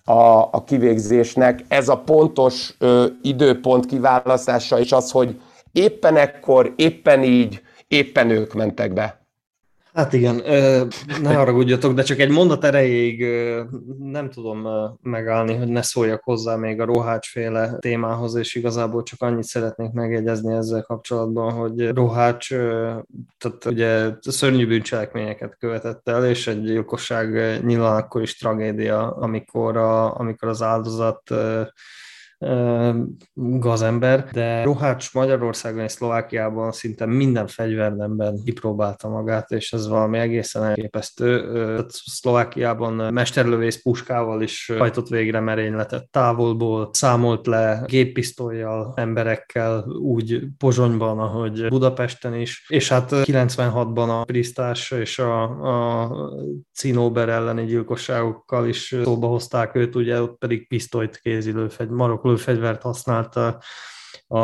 a, 0.05 0.49
a 0.51 0.65
kivégzésnek. 0.67 1.65
Ez 1.69 1.89
a 1.89 1.99
pontos 1.99 2.77
időpont 3.23 3.87
kiválasztása, 3.87 4.79
és 4.79 4.93
az, 4.93 5.11
hogy 5.11 5.41
éppen 5.73 6.17
ekkor, 6.17 6.73
éppen 6.77 7.23
így, 7.23 7.61
éppen 7.89 8.31
ők 8.31 8.55
mentek 8.55 8.93
be. 8.93 9.26
Hát 9.97 10.13
igen, 10.13 10.43
ne 11.23 11.35
haragudjatok, 11.35 11.95
de 11.95 12.03
csak 12.03 12.19
egy 12.19 12.31
mondat 12.31 12.65
erejéig 12.65 13.25
nem 13.99 14.31
tudom 14.31 14.69
megállni, 15.03 15.55
hogy 15.55 15.69
ne 15.69 15.83
szóljak 15.83 16.23
hozzá 16.25 16.57
még 16.57 16.81
a 16.81 16.85
Rohácsféle 16.85 17.77
témához, 17.79 18.35
és 18.35 18.55
igazából 18.55 19.03
csak 19.03 19.23
annyit 19.23 19.45
szeretnék 19.45 19.93
megjegyezni 19.93 20.55
ezzel 20.55 20.83
kapcsolatban, 20.83 21.53
hogy 21.53 21.89
Rohács 21.89 22.49
tehát 23.39 23.65
ugye 23.67 24.11
szörnyű 24.21 24.67
bűncselekményeket 24.67 25.57
követett 25.59 26.09
el, 26.09 26.27
és 26.27 26.47
egy 26.47 26.63
gyilkosság 26.63 27.61
nyilván 27.65 27.97
akkor 27.97 28.23
is 28.23 28.37
tragédia, 28.37 29.11
amikor, 29.11 29.77
a, 29.77 30.19
amikor 30.19 30.49
az 30.49 30.63
áldozat 30.63 31.31
gazember, 33.35 34.29
de 34.33 34.63
Rohács 34.63 35.15
Magyarországon 35.15 35.83
és 35.83 35.93
Szlovákiában 35.93 36.73
szinte 36.73 37.07
minden 37.07 37.47
fegyvernemben 37.47 38.41
kipróbálta 38.45 39.09
magát, 39.09 39.51
és 39.51 39.73
ez 39.73 39.89
valami 39.89 40.19
egészen 40.19 40.65
elképesztő. 40.65 41.45
Szlovákiában 41.89 43.13
mesterlövész 43.13 43.83
puskával 43.83 44.43
is 44.43 44.73
hajtott 44.79 45.09
végre 45.09 45.41
merényletet 45.41 46.09
távolból, 46.11 46.91
számolt 46.93 47.47
le 47.47 47.83
géppisztolyjal, 47.87 48.93
emberekkel, 48.97 49.85
úgy 49.89 50.43
Pozsonyban, 50.59 51.19
ahogy 51.19 51.69
Budapesten 51.69 52.35
is, 52.35 52.65
és 52.69 52.89
hát 52.89 53.09
96-ban 53.13 54.21
a 54.21 54.25
Prisztás 54.25 54.91
és 54.91 55.19
a, 55.19 55.43
a 55.43 56.11
Cinóber 56.75 57.29
elleni 57.29 57.65
gyilkosságokkal 57.65 58.69
is 58.69 58.97
szóba 59.05 59.27
hozták 59.27 59.75
őt, 59.75 59.95
ugye 59.95 60.23
ott 60.23 60.39
pedig 60.39 60.69
pisztolyt 60.69 61.17
kézilőfegy, 61.17 61.89
marok 61.89 62.25
lőfegyvert 62.27 62.83
használta 62.83 63.59
a, 64.29 64.39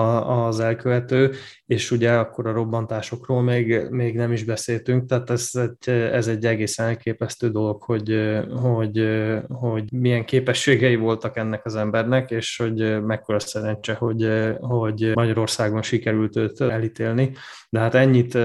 az 0.46 0.60
elkövető, 0.60 1.34
és 1.66 1.90
ugye 1.90 2.12
akkor 2.12 2.46
a 2.46 2.52
robbantásokról 2.52 3.42
még, 3.42 3.86
még 3.90 4.16
nem 4.16 4.32
is 4.32 4.44
beszéltünk, 4.44 5.08
tehát 5.08 5.30
ez 5.30 5.50
egy, 5.52 5.94
ez 5.94 6.26
egy 6.26 6.46
egészen 6.46 6.86
elképesztő 6.86 7.50
dolog, 7.50 7.82
hogy, 7.82 8.38
hogy, 8.62 9.08
hogy 9.48 9.92
milyen 9.92 10.24
képességei 10.24 10.96
voltak 10.96 11.36
ennek 11.36 11.64
az 11.64 11.76
embernek, 11.76 12.30
és 12.30 12.56
hogy 12.56 13.02
mekkora 13.04 13.38
szerencse, 13.38 13.94
hogy, 13.94 14.28
hogy 14.60 15.12
Magyarországon 15.14 15.82
sikerült 15.82 16.36
őt 16.36 16.60
elítélni. 16.60 17.32
De 17.68 17.78
hát 17.78 17.94
ennyit, 17.94 18.38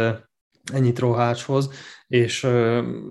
ennyit 0.74 1.00
Rohácshoz 1.00 1.70
és 2.08 2.44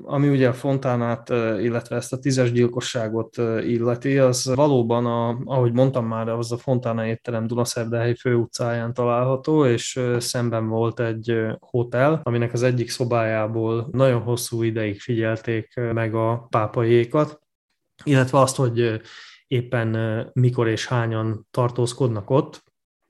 ami 0.02 0.28
ugye 0.28 0.48
a 0.48 0.52
Fontánát, 0.52 1.28
illetve 1.60 1.96
ezt 1.96 2.12
a 2.12 2.18
tízes 2.18 2.52
gyilkosságot 2.52 3.36
illeti, 3.60 4.18
az 4.18 4.54
valóban, 4.54 5.06
a, 5.06 5.38
ahogy 5.44 5.72
mondtam 5.72 6.06
már, 6.06 6.28
az 6.28 6.52
a 6.52 6.56
Fontána 6.56 7.06
étterem 7.06 7.46
Dunaszerdahely 7.46 8.14
főutcáján 8.14 8.94
található, 8.94 9.66
és 9.66 10.00
szemben 10.18 10.68
volt 10.68 11.00
egy 11.00 11.36
hotel, 11.60 12.20
aminek 12.22 12.52
az 12.52 12.62
egyik 12.62 12.90
szobájából 12.90 13.88
nagyon 13.92 14.22
hosszú 14.22 14.62
ideig 14.62 15.00
figyelték 15.00 15.74
meg 15.92 16.14
a 16.14 16.46
pápaiékat, 16.50 17.40
illetve 18.04 18.40
azt, 18.40 18.56
hogy 18.56 19.00
éppen 19.46 20.30
mikor 20.32 20.68
és 20.68 20.86
hányan 20.86 21.46
tartózkodnak 21.50 22.30
ott. 22.30 22.64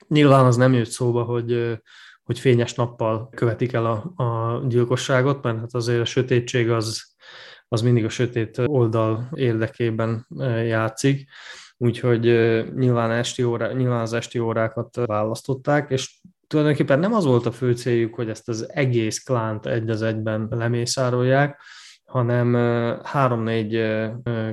Nyilván 0.09 0.44
az 0.44 0.57
nem 0.57 0.72
jött 0.72 0.90
szóba, 0.90 1.22
hogy 1.22 1.78
hogy 2.27 2.39
fényes 2.39 2.74
nappal 2.74 3.29
követik 3.29 3.72
el 3.72 3.87
a, 3.87 4.22
a 4.22 4.61
gyilkosságot, 4.68 5.43
mert 5.43 5.59
hát 5.59 5.74
azért 5.74 6.01
a 6.01 6.05
sötétség 6.05 6.70
az, 6.70 7.14
az 7.68 7.81
mindig 7.81 8.05
a 8.05 8.09
sötét 8.09 8.59
oldal 8.64 9.29
érdekében 9.35 10.27
e, 10.39 10.45
játszik, 10.64 11.31
úgyhogy 11.77 12.29
e, 12.29 12.62
nyilván, 12.62 13.11
esti 13.11 13.45
órá, 13.45 13.72
nyilván 13.72 14.01
az 14.01 14.12
esti 14.12 14.39
órákat 14.39 14.97
választották, 15.05 15.91
és 15.91 16.20
tulajdonképpen 16.47 16.99
nem 16.99 17.14
az 17.14 17.24
volt 17.24 17.47
a 17.47 17.53
fő 17.53 17.72
céljuk, 17.72 18.14
hogy 18.14 18.29
ezt 18.29 18.49
az 18.49 18.72
egész 18.72 19.18
klánt 19.18 19.66
egy 19.66 19.91
az 19.91 20.03
egyben 20.03 20.47
lemészárolják, 20.51 21.61
hanem 22.05 22.57
e, 22.57 23.01
három-négy 23.03 23.85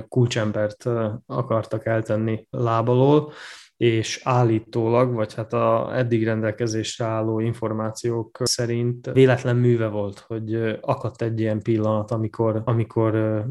kulcsembert 0.08 0.84
akartak 1.26 1.86
eltenni 1.86 2.46
lábalól, 2.50 3.32
és 3.76 4.20
állítólag, 4.24 5.14
vagy 5.14 5.34
hát 5.34 5.52
a 5.52 5.90
eddig 5.96 6.24
rendelkezésre 6.24 7.04
álló 7.04 7.40
információk 7.40 8.38
szerint 8.42 9.10
véletlen 9.12 9.56
műve 9.56 9.86
volt, 9.86 10.18
hogy 10.18 10.54
akadt 10.80 11.22
egy 11.22 11.40
ilyen 11.40 11.62
pillanat, 11.62 12.10
amikor, 12.10 12.62
amikor 12.64 13.44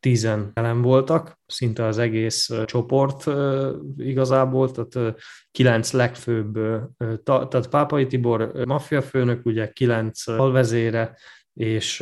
tízen 0.00 0.50
jelen 0.54 0.82
voltak, 0.82 1.40
szinte 1.46 1.84
az 1.84 1.98
egész 1.98 2.50
csoport 2.64 3.24
igazából, 3.96 4.70
tehát 4.70 5.14
kilenc 5.50 5.92
legfőbb, 5.92 6.58
tehát 7.24 7.68
Pápai 7.68 8.06
Tibor 8.06 8.52
maffiafőnök, 8.66 9.46
ugye 9.46 9.68
kilenc 9.68 10.28
alvezére, 10.28 11.16
és 11.54 12.00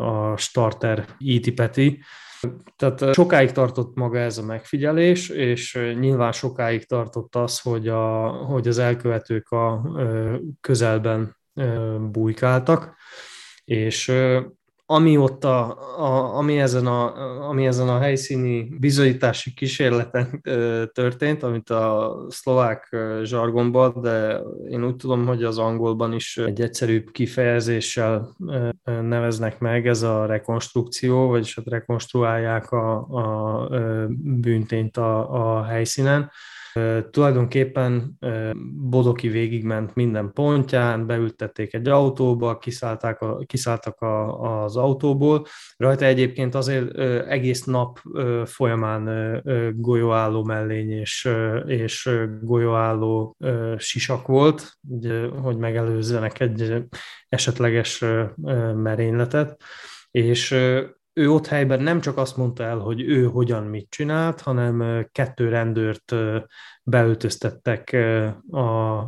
a 0.00 0.36
starter 0.36 1.06
Iti 1.18 1.52
Peti, 1.52 2.02
tehát 2.76 3.14
sokáig 3.14 3.52
tartott 3.52 3.96
maga 3.96 4.18
ez 4.18 4.38
a 4.38 4.44
megfigyelés, 4.44 5.28
és 5.28 5.78
nyilván 6.00 6.32
sokáig 6.32 6.86
tartott 6.86 7.34
az, 7.34 7.60
hogy, 7.60 7.88
a, 7.88 8.28
hogy 8.28 8.68
az 8.68 8.78
elkövetők 8.78 9.48
a 9.48 9.82
közelben 10.60 11.36
bujkáltak, 12.10 12.96
és 13.64 14.12
ami 14.94 15.16
ott 15.16 15.44
a, 15.44 15.78
a, 15.98 16.36
ami, 16.36 16.58
ezen 16.58 16.86
a, 16.86 17.14
ami 17.48 17.66
ezen 17.66 17.88
a 17.88 17.98
helyszíni 17.98 18.62
bizonyítási 18.80 19.54
kísérleten 19.54 20.40
történt, 20.92 21.42
amit 21.42 21.70
a 21.70 22.16
szlovák 22.28 22.96
zsargonban, 23.22 24.00
de 24.00 24.40
én 24.68 24.84
úgy 24.84 24.96
tudom, 24.96 25.26
hogy 25.26 25.44
az 25.44 25.58
angolban 25.58 26.12
is 26.12 26.36
egy 26.36 26.60
egyszerűbb 26.60 27.10
kifejezéssel 27.10 28.36
neveznek 28.84 29.58
meg, 29.58 29.86
ez 29.86 30.02
a 30.02 30.26
rekonstrukció, 30.26 31.28
vagyis 31.28 31.54
hát 31.54 31.68
rekonstruálják 31.68 32.70
a, 32.70 32.96
a 32.96 33.68
bűntényt 34.18 34.96
a, 34.96 35.58
a 35.58 35.64
helyszínen. 35.64 36.30
Tulajdonképpen 37.10 38.18
Bodoki 38.88 39.28
végigment 39.28 39.94
minden 39.94 40.32
pontján, 40.32 41.06
beültették 41.06 41.74
egy 41.74 41.88
autóba, 41.88 42.58
kiszállták 42.58 43.20
a, 43.20 43.38
kiszálltak 43.46 44.00
a, 44.00 44.40
az 44.62 44.76
autóból. 44.76 45.46
Rajta 45.76 46.04
egyébként 46.04 46.54
azért 46.54 46.98
egész 47.28 47.64
nap 47.64 48.00
folyamán 48.44 49.42
golyóálló 49.76 50.44
mellény 50.44 50.90
és, 50.90 51.28
és 51.66 52.10
golyóálló 52.40 53.36
sisak 53.76 54.26
volt, 54.26 54.72
hogy 55.42 55.56
megelőzzenek 55.56 56.40
egy 56.40 56.84
esetleges 57.28 58.04
merényletet 58.74 59.62
és 60.10 60.56
ő 61.14 61.30
ott 61.30 61.46
helyben 61.46 61.80
nem 61.80 62.00
csak 62.00 62.16
azt 62.16 62.36
mondta 62.36 62.64
el, 62.64 62.78
hogy 62.78 63.00
ő 63.00 63.24
hogyan 63.24 63.64
mit 63.64 63.90
csinált, 63.90 64.40
hanem 64.40 65.06
kettő 65.12 65.48
rendőrt 65.48 66.14
beöltöztettek 66.82 67.96
a 68.50 69.06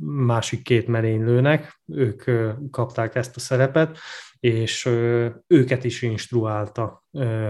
másik 0.00 0.62
két 0.62 0.86
merénylőnek, 0.86 1.80
ők 1.86 2.24
kapták 2.70 3.14
ezt 3.14 3.36
a 3.36 3.40
szerepet, 3.40 3.98
és 4.40 4.86
őket 5.46 5.84
is 5.84 6.02
instruálta, 6.02 7.04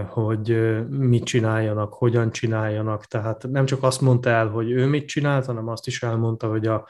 hogy 0.09 0.77
mit 0.89 1.23
csináljanak, 1.23 1.93
hogyan 1.93 2.31
csináljanak. 2.31 3.05
Tehát 3.05 3.47
nem 3.47 3.65
csak 3.65 3.83
azt 3.83 4.01
mondta 4.01 4.29
el, 4.29 4.47
hogy 4.47 4.71
ő 4.71 4.85
mit 4.85 5.07
csinált, 5.07 5.45
hanem 5.45 5.67
azt 5.67 5.87
is 5.87 6.03
elmondta, 6.03 6.47
hogy 6.47 6.67
a 6.67 6.87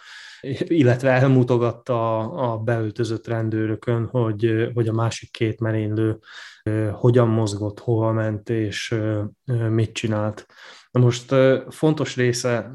illetve 0.64 1.10
elmutogatta 1.10 2.18
a, 2.20 2.52
a 2.52 2.58
beöltözött 2.58 3.28
rendőrökön, 3.28 4.08
hogy, 4.08 4.72
hogy 4.74 4.88
a 4.88 4.94
másik 4.94 5.32
két 5.32 5.60
merénylő 5.60 6.20
hogyan 6.92 7.28
mozgott, 7.28 7.80
hova 7.80 8.12
ment 8.12 8.50
és 8.50 8.96
mit 9.70 9.92
csinált. 9.94 10.46
Na 10.92 11.00
most 11.00 11.36
fontos 11.70 12.16
része 12.16 12.72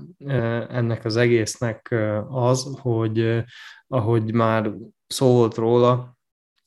ennek 0.68 1.04
az 1.04 1.16
egésznek 1.16 1.94
az, 2.28 2.78
hogy 2.80 3.44
ahogy 3.88 4.32
már 4.32 4.72
szó 5.06 5.32
volt 5.32 5.54
róla, 5.54 6.15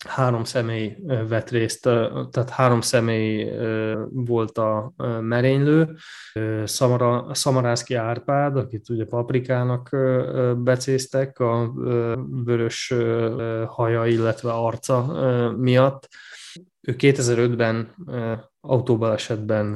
három 0.08 0.44
személy 0.44 0.98
vett 1.28 1.50
részt, 1.50 1.82
tehát 2.32 2.50
három 2.50 2.82
személy 2.82 3.52
volt 4.10 4.58
a 4.58 4.94
merénylő. 5.22 5.96
Szamara, 6.64 7.34
Szamarászki 7.34 7.94
Árpád, 7.94 8.58
akit 8.58 8.90
ugye 8.90 9.06
paprikának 9.06 9.90
becéztek 10.58 11.40
a 11.40 11.74
vörös 12.46 12.94
haja, 13.66 14.06
illetve 14.06 14.52
arca 14.52 15.06
miatt. 15.58 16.08
Ő 16.82 16.96
2005-ben 16.98 17.96
autóbalesetben, 18.70 19.72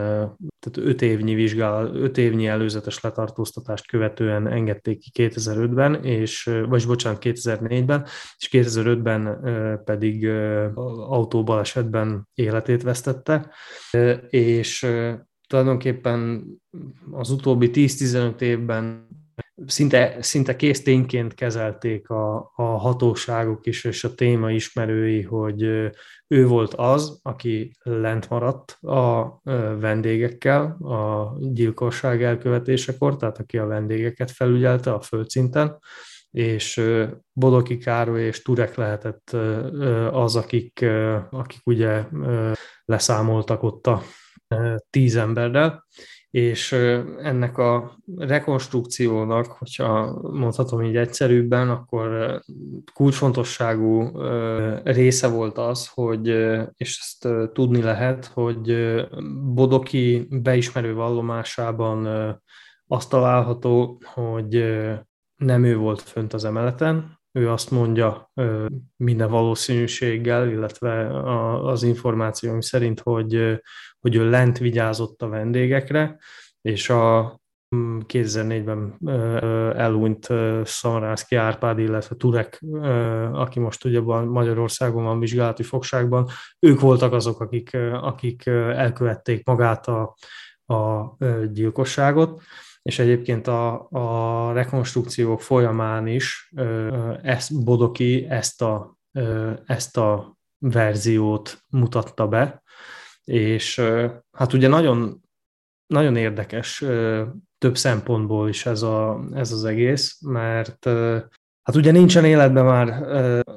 tehát 0.60 0.78
öt 0.78 1.02
évnyi 1.02 1.34
vizsgál, 1.34 1.96
öt 1.96 2.18
évnyi 2.18 2.48
előzetes 2.48 3.02
letartóztatást 3.02 3.88
követően 3.88 4.48
engedték 4.48 5.00
ki 5.00 5.30
2005-ben, 5.30 6.04
és, 6.04 6.50
vagy 6.68 6.88
bocsánat, 6.88 7.22
2004-ben, 7.26 8.06
és 8.38 8.50
2005-ben 8.52 9.40
pedig 9.84 10.28
autóbalesetben 11.08 12.28
életét 12.34 12.84
vesztette, 12.84 13.52
és 14.30 14.88
tulajdonképpen 15.48 16.46
az 17.12 17.30
utóbbi 17.30 17.70
10-15 17.74 18.42
évben 18.42 19.08
szinte, 19.66 20.18
szinte 20.20 20.56
kész 20.56 20.84
tényként 20.84 21.34
kezelték 21.34 22.10
a, 22.10 22.52
a 22.56 22.64
hatóságok 22.64 23.66
is, 23.66 23.84
és 23.84 24.04
a 24.04 24.14
téma 24.14 24.52
ismerői, 24.52 25.22
hogy 25.22 25.62
ő 26.28 26.48
volt 26.48 26.74
az, 26.74 27.20
aki 27.24 27.72
lent 27.84 28.30
maradt 28.30 28.72
a 28.82 29.40
vendégekkel 29.80 30.62
a 30.82 31.34
gyilkosság 31.40 32.24
elkövetésekor, 32.24 33.16
tehát 33.18 33.38
aki 33.38 33.58
a 33.58 33.66
vendégeket 33.66 34.32
felügyelte 34.32 34.94
a 34.94 35.02
földszinten, 35.02 35.80
és 36.32 36.82
Bodoki 37.34 37.78
Károly 37.78 38.22
és 38.22 38.42
Turek 38.42 38.76
lehetett 38.76 39.30
az, 40.12 40.36
akik, 40.36 40.86
akik 41.30 41.62
ugye 41.64 42.04
leszámoltak 42.86 43.64
ott 43.64 43.88
a 43.88 44.02
tíz 44.90 45.16
emberrel, 45.16 45.86
és 46.34 46.72
ennek 47.22 47.58
a 47.58 47.98
rekonstrukciónak, 48.18 49.46
hogyha 49.46 50.20
mondhatom 50.22 50.84
így 50.84 50.96
egyszerűbben, 50.96 51.70
akkor 51.70 52.40
kulcsfontosságú 52.94 54.12
része 54.84 55.28
volt 55.28 55.58
az, 55.58 55.88
hogy, 55.88 56.28
és 56.78 57.00
ezt 57.00 57.52
tudni 57.54 57.82
lehet, 57.82 58.26
hogy 58.26 58.76
Bodoki 59.54 60.28
beismerő 60.30 60.94
vallomásában 60.94 62.08
azt 62.88 63.10
található, 63.10 64.02
hogy 64.14 64.64
nem 65.36 65.64
ő 65.64 65.78
volt 65.78 66.02
fönt 66.02 66.34
az 66.34 66.46
emeleten, 66.46 67.20
ő 67.32 67.50
azt 67.52 67.72
mondja 67.72 68.32
minden 68.96 69.30
valószínűséggel, 69.30 70.50
illetve 70.50 71.24
az 71.70 71.84
információim 71.84 72.62
szerint, 72.62 73.00
hogy, 73.00 73.62
hogy 74.04 74.16
ő 74.16 74.30
lent 74.30 74.58
vigyázott 74.58 75.22
a 75.22 75.28
vendégekre, 75.28 76.18
és 76.62 76.90
a 76.90 77.38
2004-ben 78.08 78.78
mm, 78.78 79.36
elújt 79.78 80.28
Szamarászki 80.64 81.36
Árpád, 81.36 81.80
illetve 81.80 82.16
Turek, 82.16 82.64
aki 83.32 83.60
most 83.60 83.86
ugye 83.86 84.02
Magyarországon 84.02 85.04
van 85.04 85.20
vizsgálati 85.20 85.64
fogságban, 85.64 86.30
ők 86.60 86.80
voltak 86.80 87.14
azok, 87.14 87.40
akik, 87.40 87.78
akik 88.02 88.46
elkövették 88.76 89.46
magát 89.46 89.88
a, 89.88 90.16
a 90.74 91.16
gyilkosságot. 91.52 92.42
És 92.82 93.00
egyébként 93.00 93.48
a, 93.48 93.88
a 93.90 94.52
rekonstrukció 94.54 95.38
folyamán 95.38 96.08
is 96.08 96.54
ezt, 97.22 97.64
Bodoki 97.64 98.26
ezt 98.30 98.62
a, 98.62 98.98
ezt 99.66 99.98
a 99.98 100.38
verziót 100.58 101.64
mutatta 101.70 102.28
be, 102.28 102.63
és 103.24 103.82
hát 104.32 104.54
ugye 104.54 104.68
nagyon, 104.68 105.22
nagyon 105.86 106.16
érdekes 106.16 106.84
több 107.58 107.78
szempontból 107.78 108.50
is 108.50 108.66
ez, 108.66 108.82
a, 108.82 109.26
ez 109.34 109.52
az 109.52 109.64
egész, 109.64 110.22
mert 110.22 110.90
Hát 111.64 111.76
ugye 111.76 111.92
nincsen 111.92 112.26
életben 112.26 112.66
már 112.66 113.04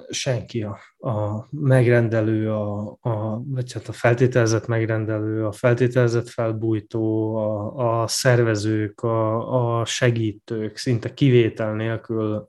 senki, 0.09 0.62
a, 0.62 0.79
a 1.11 1.47
megrendelő, 1.51 2.53
a, 2.53 2.99
a, 3.01 3.43
vagy 3.45 3.73
hát 3.73 3.89
a 3.89 3.93
feltételezett 3.93 4.67
megrendelő, 4.67 5.47
a 5.47 5.53
feltételezett 5.53 6.29
felbújtó, 6.29 7.37
a, 7.37 8.03
a 8.03 8.07
szervezők, 8.07 9.01
a, 9.01 9.79
a 9.79 9.85
segítők 9.85 10.77
szinte 10.77 11.14
kivétel 11.14 11.75
nélkül 11.75 12.47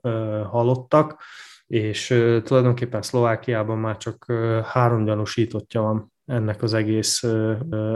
halottak, 0.50 1.22
és 1.66 2.06
tulajdonképpen 2.44 3.02
Szlovákiában 3.02 3.78
már 3.78 3.96
csak 3.96 4.32
három 4.64 5.04
gyanúsítottja 5.04 5.80
van 5.80 6.12
ennek 6.28 6.62
az 6.62 6.74
egész 6.74 7.22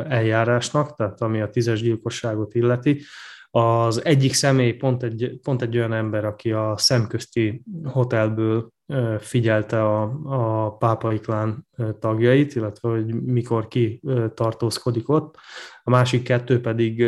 eljárásnak, 0.08 0.94
tehát 0.94 1.20
ami 1.20 1.40
a 1.40 1.50
tízes 1.50 1.82
gyilkosságot 1.82 2.54
illeti. 2.54 3.02
Az 3.50 4.04
egyik 4.04 4.32
személy 4.32 4.72
pont 4.72 5.02
egy, 5.02 5.38
pont 5.42 5.62
egy 5.62 5.76
olyan 5.76 5.92
ember, 5.92 6.24
aki 6.24 6.52
a 6.52 6.74
szemközti 6.76 7.62
hotelből 7.84 8.72
figyelte 9.18 9.84
a, 9.84 10.02
a 10.24 10.76
pápai 10.76 11.18
klán 11.18 11.66
tagjait, 11.98 12.54
illetve 12.54 12.88
hogy 12.88 13.14
mikor 13.14 13.68
ki 13.68 14.02
tartózkodik 14.34 15.08
ott. 15.08 15.36
A 15.82 15.90
másik 15.90 16.22
kettő 16.22 16.60
pedig, 16.60 17.04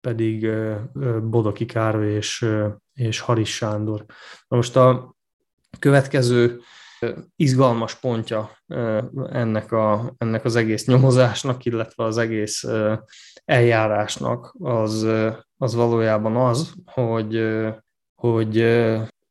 pedig 0.00 0.50
Bodoki 1.22 1.64
Károly 1.64 2.12
és, 2.12 2.46
és 2.94 3.20
Haris 3.20 3.54
Sándor. 3.54 4.04
Na 4.48 4.56
most 4.56 4.76
a 4.76 5.14
következő 5.78 6.60
izgalmas 7.36 7.94
pontja 7.94 8.50
ennek, 9.30 9.72
a, 9.72 10.14
ennek 10.18 10.44
az 10.44 10.56
egész 10.56 10.86
nyomozásnak, 10.86 11.64
illetve 11.64 12.04
az 12.04 12.18
egész 12.18 12.64
eljárásnak 13.44 14.54
az, 14.58 15.06
az 15.56 15.74
valójában 15.74 16.36
az, 16.36 16.72
hogy, 16.84 17.48
hogy 18.14 18.56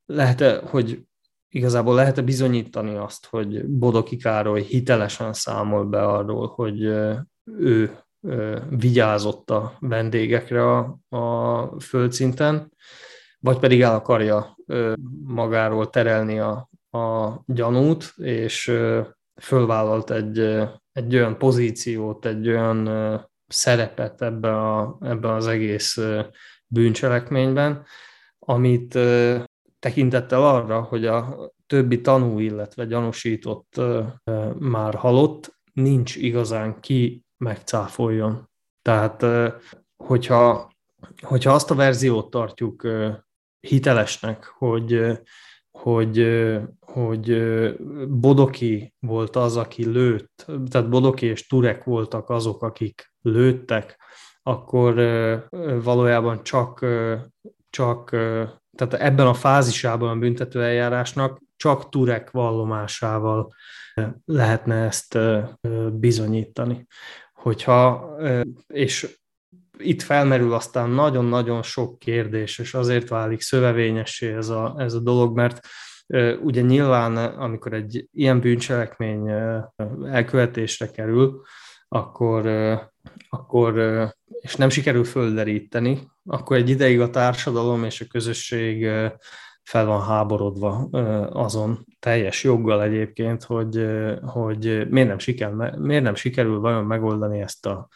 lehet-e, 0.05 0.61
hogy 0.65 1.07
igazából 1.49 1.95
lehet-e 1.95 2.21
bizonyítani 2.21 2.95
azt, 2.95 3.25
hogy 3.25 3.65
Bodoki 3.65 4.17
Károly 4.17 4.61
hitelesen 4.61 5.33
számol 5.33 5.85
be 5.85 6.03
arról, 6.03 6.47
hogy 6.47 6.81
ő 7.45 7.99
vigyázott 8.69 9.49
a 9.49 9.77
vendégekre 9.79 10.75
a, 10.75 10.97
a 11.09 11.79
földszinten, 11.79 12.71
vagy 13.39 13.59
pedig 13.59 13.81
el 13.81 13.95
akarja 13.95 14.57
magáról 15.23 15.89
terelni 15.89 16.39
a, 16.39 16.66
a 16.91 17.33
gyanút, 17.45 18.13
és 18.17 18.73
fölvállalt 19.41 20.11
egy, 20.11 20.39
egy 20.91 21.15
olyan 21.15 21.37
pozíciót, 21.37 22.25
egy 22.25 22.47
olyan 22.47 22.89
szerepet 23.47 24.21
ebbe, 24.21 24.57
a, 24.57 24.97
ebbe 25.01 25.33
az 25.33 25.47
egész 25.47 25.97
bűncselekményben, 26.67 27.85
amit 28.39 28.99
tekintettel 29.79 30.43
arra, 30.43 30.81
hogy 30.81 31.05
a 31.05 31.51
többi 31.67 32.01
tanú, 32.01 32.39
illetve 32.39 32.85
gyanúsított 32.85 33.81
már 34.59 34.95
halott, 34.95 35.55
nincs 35.73 36.15
igazán 36.15 36.79
ki 36.79 37.25
megcáfoljon. 37.37 38.49
Tehát, 38.81 39.25
hogyha, 39.95 40.71
hogyha 41.21 41.53
azt 41.53 41.71
a 41.71 41.75
verziót 41.75 42.29
tartjuk 42.29 42.87
hitelesnek, 43.59 44.45
hogy 44.45 45.19
hogy, 45.77 46.47
hogy 46.79 47.37
Bodoki 48.07 48.93
volt 48.99 49.35
az, 49.35 49.57
aki 49.57 49.85
lőtt, 49.85 50.45
tehát 50.69 50.89
Bodoki 50.89 51.25
és 51.25 51.47
Turek 51.47 51.83
voltak 51.83 52.29
azok, 52.29 52.63
akik 52.63 53.13
lőttek, 53.21 53.99
akkor 54.43 54.95
valójában 55.83 56.43
csak, 56.43 56.85
csak 57.69 58.09
tehát 58.75 58.93
ebben 58.93 59.27
a 59.27 59.33
fázisában 59.33 60.09
a 60.09 60.19
büntető 60.19 60.63
eljárásnak 60.63 61.41
csak 61.55 61.89
Turek 61.89 62.31
vallomásával 62.31 63.53
lehetne 64.25 64.75
ezt 64.75 65.17
bizonyítani. 65.91 66.87
Hogyha, 67.33 68.09
és 68.67 69.19
itt 69.77 70.01
felmerül 70.01 70.53
aztán 70.53 70.89
nagyon-nagyon 70.89 71.61
sok 71.61 71.99
kérdés, 71.99 72.59
és 72.59 72.73
azért 72.73 73.07
válik 73.07 73.41
szövevényessé 73.41 74.33
ez 74.33 74.49
a, 74.49 74.75
ez 74.77 74.93
a 74.93 74.99
dolog, 74.99 75.35
mert 75.35 75.67
ugye 76.41 76.61
nyilván, 76.61 77.17
amikor 77.17 77.73
egy 77.73 78.07
ilyen 78.13 78.39
bűncselekmény 78.39 79.29
elkövetésre 80.05 80.91
kerül, 80.91 81.41
akkor, 81.87 82.47
akkor 83.29 83.73
és 84.27 84.55
nem 84.55 84.69
sikerül 84.69 85.03
földeríteni, 85.03 86.07
akkor 86.25 86.57
egy 86.57 86.69
ideig 86.69 86.99
a 86.99 87.09
társadalom 87.09 87.83
és 87.83 88.01
a 88.01 88.05
közösség 88.09 88.89
fel 89.63 89.85
van 89.85 90.01
háborodva 90.01 90.87
azon 91.31 91.85
teljes 91.99 92.43
joggal 92.43 92.81
egyébként, 92.83 93.43
hogy, 93.43 93.85
hogy 94.21 94.87
miért, 94.89 95.07
nem 95.07 95.19
sikerül, 95.19 95.69
miért 95.77 96.03
nem 96.03 96.15
sikerül 96.15 96.59
vajon 96.59 96.85
megoldani 96.85 97.39
ezt 97.39 97.65
a, 97.65 97.87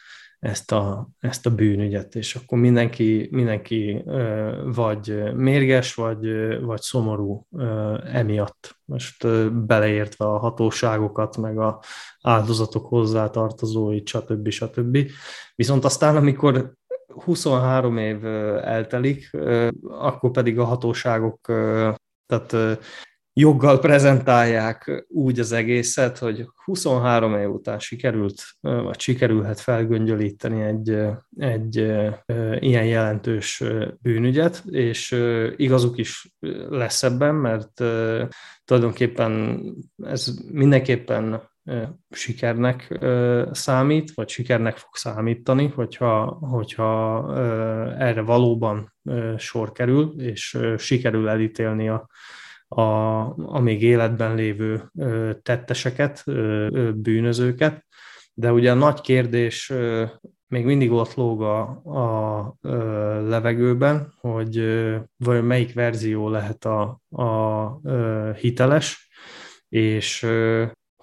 ezt 0.42 0.72
a, 0.72 1.10
ezt 1.20 1.46
a 1.46 1.56
bűnügyet, 1.56 2.16
és 2.16 2.36
akkor 2.36 2.58
mindenki, 2.58 3.28
mindenki 3.32 4.04
vagy 4.66 5.34
mérges, 5.34 5.94
vagy, 5.94 6.26
vagy 6.62 6.82
szomorú 6.82 7.48
emiatt. 8.06 8.78
Most 8.86 9.28
beleértve 9.66 10.26
a 10.26 10.38
hatóságokat, 10.38 11.38
meg 11.38 11.60
a 11.60 11.84
áldozatok 12.22 12.88
hozzátartozóit, 12.88 14.08
stb. 14.08 14.50
stb. 14.50 14.98
Viszont 15.56 15.86
aztán, 15.86 16.16
amikor 16.16 16.74
23 17.08 17.98
év 17.98 18.26
eltelik, 18.56 19.30
akkor 19.84 20.32
pedig 20.32 20.60
a 20.60 20.64
hatóságok, 20.64 21.40
tehát 22.26 22.80
joggal 23.34 23.80
prezentálják 23.80 25.06
úgy 25.08 25.40
az 25.40 25.52
egészet, 25.52 26.18
hogy 26.18 26.48
23 26.66 27.36
év 27.36 27.50
után 27.50 27.80
sikerült, 27.80 28.44
vagy 28.62 29.00
sikerülhet 29.00 29.60
felgöngyölíteni 29.60 30.62
egy, 30.62 30.90
egy 31.38 31.76
ilyen 32.60 32.86
jelentős 32.86 33.64
bűnügyet, 34.02 34.64
és 34.70 35.18
igazuk 35.56 35.98
is 35.98 36.36
lesz 36.70 37.04
ebben, 37.04 37.36
mert 37.36 37.84
tulajdonképpen 38.66 39.62
ez 40.04 40.34
mindenképpen 40.52 41.50
sikernek 42.10 43.00
számít, 43.52 44.12
vagy 44.14 44.30
sikernek 44.30 44.78
fog 44.78 44.96
számítani, 44.96 45.68
hogyha, 45.68 46.26
hogyha 46.26 47.26
erre 47.98 48.22
valóban 48.22 48.94
sor 49.38 49.72
kerül, 49.72 50.14
és 50.18 50.58
sikerül 50.78 51.30
elítélni 51.30 51.90
a, 51.90 52.08
a, 52.76 53.22
a 53.56 53.60
még 53.60 53.82
életben 53.82 54.36
lévő 54.36 54.92
tetteseket, 55.42 56.24
bűnözőket. 56.96 57.86
De 58.34 58.52
ugye 58.52 58.72
a 58.72 58.76
nagy 58.76 59.02
kérdés 59.02 59.74
még 60.48 60.66
mindig 60.66 60.92
ott 60.92 61.14
lóg 61.14 61.42
a, 61.42 61.60
a 61.84 62.56
levegőben, 63.28 64.14
hogy 64.20 64.56
vajon 65.18 65.44
melyik 65.44 65.74
verzió 65.74 66.30
lehet 66.30 66.66
a, 66.66 67.02
a 67.10 68.34
hiteles, 68.34 69.10
és 69.70 70.28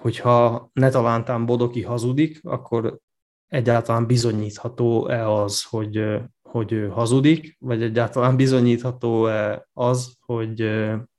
hogyha 0.00 0.70
ne 0.72 0.88
talántán 0.88 1.46
Bodoki 1.46 1.82
hazudik, 1.82 2.40
akkor 2.44 2.98
egyáltalán 3.46 4.06
bizonyítható-e 4.06 5.30
az, 5.30 5.64
hogy, 5.64 6.20
hogy 6.50 6.72
ő 6.72 6.88
hazudik, 6.88 7.56
vagy 7.58 7.82
egyáltalán 7.82 8.36
bizonyítható-e 8.36 9.68
az, 9.72 10.16
hogy 10.20 10.70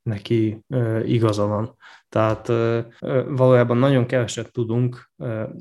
neki 0.02 0.64
igaza 1.04 1.46
van. 1.46 1.76
Tehát 2.08 2.52
valójában 3.28 3.76
nagyon 3.76 4.06
keveset 4.06 4.52
tudunk 4.52 5.10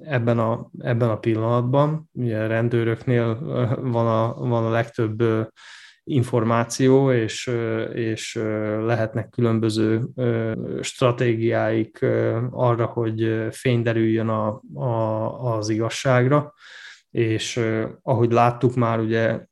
ebben 0.04 0.40
a, 0.40 0.70
ebben 0.80 1.10
a 1.10 1.20
pillanatban. 1.20 2.10
Ugye 2.12 2.48
rendőröknél 2.48 3.40
van 3.82 4.08
a, 4.08 4.34
van 4.34 4.66
a 4.66 4.70
legtöbb 4.70 5.24
információ, 6.04 7.12
és, 7.12 7.52
és 7.94 8.36
lehetnek 8.82 9.30
különböző 9.30 10.02
stratégiáik 10.82 12.06
arra, 12.52 12.86
hogy 12.86 13.48
fény 13.52 13.82
derüljön 13.82 14.28
a, 14.28 14.62
a, 14.74 15.56
az 15.56 15.70
igazságra, 15.70 16.54
és 17.12 17.60
ahogy 18.02 18.32
láttuk 18.32 18.76
már 18.76 19.00
ugye 19.00 19.48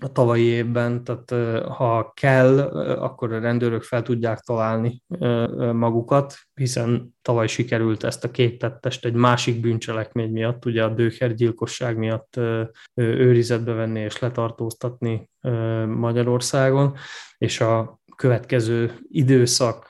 a 0.00 0.12
tavalyi 0.12 0.44
évben, 0.44 1.04
tehát 1.04 1.62
ha 1.76 2.12
kell, 2.14 2.58
akkor 2.98 3.32
a 3.32 3.40
rendőrök 3.40 3.82
fel 3.82 4.02
tudják 4.02 4.38
találni 4.38 5.02
magukat, 5.72 6.34
hiszen 6.54 7.16
tavaly 7.22 7.46
sikerült 7.46 8.04
ezt 8.04 8.24
a 8.24 8.30
két 8.30 8.58
tettest 8.58 9.04
egy 9.04 9.14
másik 9.14 9.60
bűncselekmény 9.60 10.30
miatt, 10.30 10.64
ugye 10.64 10.84
a 10.84 10.88
Dőker 10.88 11.34
gyilkosság 11.34 11.96
miatt 11.96 12.40
őrizetbe 12.94 13.72
venni 13.72 14.00
és 14.00 14.18
letartóztatni 14.18 15.30
Magyarországon, 15.86 16.94
és 17.38 17.60
a 17.60 17.98
következő 18.16 18.92
időszak 19.08 19.88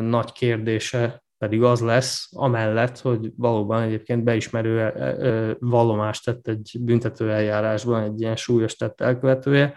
nagy 0.00 0.32
kérdése 0.32 1.22
pedig 1.40 1.62
az 1.62 1.80
lesz, 1.80 2.28
amellett, 2.30 2.98
hogy 2.98 3.32
valóban 3.36 3.82
egyébként 3.82 4.24
beismerő 4.24 4.92
vallomást 5.58 6.24
tett 6.24 6.48
egy 6.48 6.76
büntető 6.80 7.30
eljárásban 7.30 8.02
egy 8.02 8.20
ilyen 8.20 8.36
súlyos 8.36 8.76
tett 8.76 9.00
elkövetője. 9.00 9.74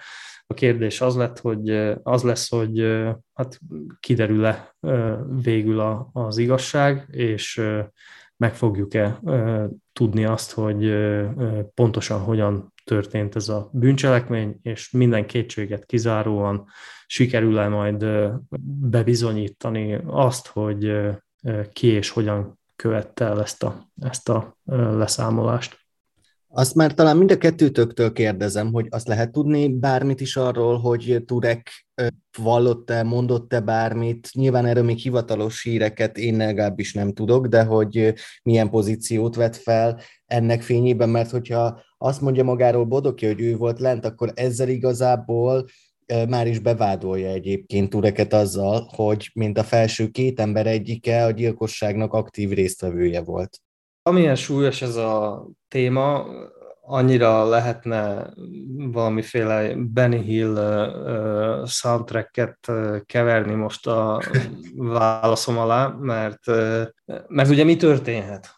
A 0.47 0.53
kérdés 0.53 1.01
az 1.01 1.15
lett, 1.15 1.39
hogy 1.39 1.69
az 2.03 2.23
lesz, 2.23 2.49
hogy 2.49 3.03
hát 3.33 3.59
kiderül-e 3.99 4.75
végül 5.43 6.07
az 6.13 6.37
igazság, 6.37 7.05
és 7.11 7.61
meg 8.37 8.55
fogjuk-e 8.55 9.19
tudni 9.93 10.25
azt, 10.25 10.51
hogy 10.51 10.93
pontosan 11.73 12.19
hogyan 12.19 12.73
történt 12.83 13.35
ez 13.35 13.49
a 13.49 13.69
bűncselekmény, 13.73 14.59
és 14.61 14.91
minden 14.91 15.25
kétséget 15.25 15.85
kizáróan 15.85 16.65
sikerül-e 17.05 17.67
majd 17.67 18.05
bebizonyítani 18.89 19.99
azt, 20.05 20.47
hogy 20.47 20.93
ki 21.73 21.87
és 21.87 22.09
hogyan 22.09 22.59
követte 22.75 23.25
el 23.25 23.41
ezt 23.41 23.63
a, 23.63 23.89
ezt 24.01 24.29
a 24.29 24.57
leszámolást. 24.65 25.81
Azt 26.55 26.75
már 26.75 26.93
talán 26.93 27.17
mind 27.17 27.31
a 27.31 27.37
kettőtöktől 27.37 28.11
kérdezem, 28.11 28.71
hogy 28.71 28.87
azt 28.89 29.07
lehet 29.07 29.31
tudni 29.31 29.67
bármit 29.67 30.21
is 30.21 30.35
arról, 30.35 30.79
hogy 30.79 31.23
Turek 31.25 31.85
vallott-e, 32.37 33.03
mondott-e 33.03 33.59
bármit. 33.59 34.29
Nyilván 34.33 34.65
erről 34.65 34.83
még 34.83 34.97
hivatalos 34.97 35.63
híreket 35.63 36.17
én 36.17 36.37
legalábbis 36.37 36.93
nem 36.93 37.13
tudok, 37.13 37.47
de 37.47 37.63
hogy 37.63 38.13
milyen 38.43 38.69
pozíciót 38.69 39.35
vett 39.35 39.55
fel 39.55 39.99
ennek 40.25 40.61
fényében, 40.61 41.09
mert 41.09 41.29
hogyha 41.29 41.81
azt 41.97 42.21
mondja 42.21 42.43
magáról 42.43 42.85
Bodoki, 42.85 43.25
hogy 43.25 43.41
ő 43.41 43.55
volt 43.55 43.79
lent, 43.79 44.05
akkor 44.05 44.31
ezzel 44.35 44.69
igazából 44.69 45.65
már 46.29 46.47
is 46.47 46.59
bevádolja 46.59 47.29
egyébként 47.29 47.89
Tureket 47.89 48.33
azzal, 48.33 48.89
hogy 48.95 49.31
mint 49.33 49.57
a 49.57 49.63
felső 49.63 50.07
két 50.07 50.39
ember 50.39 50.67
egyike 50.67 51.25
a 51.25 51.31
gyilkosságnak 51.31 52.13
aktív 52.13 52.49
résztvevője 52.49 53.21
volt. 53.21 53.59
Amilyen 54.01 54.35
súlyos 54.35 54.81
ez 54.81 54.95
a 54.95 55.45
téma, 55.67 56.25
annyira 56.85 57.45
lehetne 57.45 58.33
valamiféle 58.75 59.73
Benny 59.75 60.21
Hill 60.21 60.53
uh, 60.53 61.67
soundtracket 61.67 62.71
keverni 63.05 63.53
most 63.53 63.87
a 63.87 64.21
válaszom 64.75 65.57
alá, 65.57 65.87
mert, 65.87 66.47
uh, 66.47 66.83
mert 67.27 67.49
ugye 67.49 67.63
mi 67.63 67.75
történhet? 67.75 68.49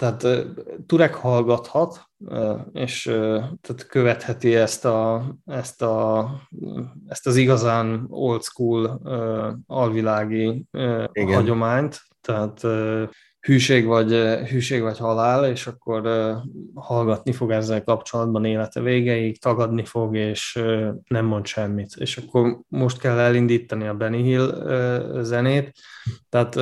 Tehát 0.00 0.46
Turek 0.86 1.14
hallgathat, 1.14 2.10
és 2.72 3.02
tehát 3.60 3.86
követheti 3.88 4.54
ezt, 4.54 4.84
a, 4.84 5.24
ezt, 5.44 5.82
a, 5.82 6.30
ezt 7.06 7.26
az 7.26 7.36
igazán 7.36 8.06
old 8.08 8.42
school 8.42 9.00
alvilági 9.66 10.64
Igen. 11.12 11.34
hagyományt, 11.34 12.00
tehát 12.20 12.60
hűség 13.40 13.86
vagy, 13.86 14.10
hűség 14.50 14.82
vagy 14.82 14.98
halál, 14.98 15.50
és 15.50 15.66
akkor 15.66 16.02
hallgatni 16.74 17.32
fog 17.32 17.50
ezzel 17.50 17.84
kapcsolatban 17.84 18.44
élete 18.44 18.80
végéig, 18.80 19.40
tagadni 19.40 19.84
fog, 19.84 20.16
és 20.16 20.62
nem 21.08 21.24
mond 21.24 21.46
semmit. 21.46 21.94
És 21.96 22.16
akkor 22.16 22.60
most 22.68 22.98
kell 22.98 23.18
elindítani 23.18 23.86
a 23.86 23.94
Benny 23.94 24.22
Hill 24.22 25.22
zenét, 25.22 25.72
tehát 26.28 26.56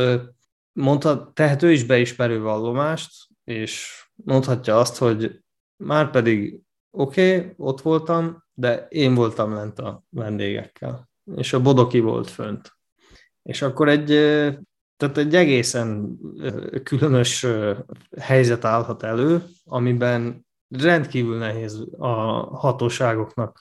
mondhat, 0.72 1.34
tehet 1.34 1.62
ő 1.62 1.72
is 1.72 1.84
beismerő 1.84 2.40
vallomást, 2.40 3.27
és 3.48 4.04
mondhatja 4.14 4.78
azt, 4.78 4.96
hogy 4.96 5.40
már 5.76 6.10
pedig 6.10 6.60
oké, 6.90 7.36
okay, 7.36 7.52
ott 7.56 7.80
voltam, 7.80 8.44
de 8.54 8.86
én 8.88 9.14
voltam 9.14 9.54
lent 9.54 9.78
a 9.78 10.02
vendégekkel, 10.08 11.08
és 11.36 11.52
a 11.52 11.62
bodoki 11.62 12.00
volt 12.00 12.30
fönt. 12.30 12.72
És 13.42 13.62
akkor 13.62 13.88
egy, 13.88 14.06
tehát 14.96 15.16
egy 15.16 15.34
egészen 15.34 16.18
különös 16.82 17.46
helyzet 18.20 18.64
állhat 18.64 19.02
elő, 19.02 19.42
amiben 19.64 20.46
rendkívül 20.68 21.38
nehéz 21.38 21.86
a 21.98 22.12
hatóságoknak 22.56 23.58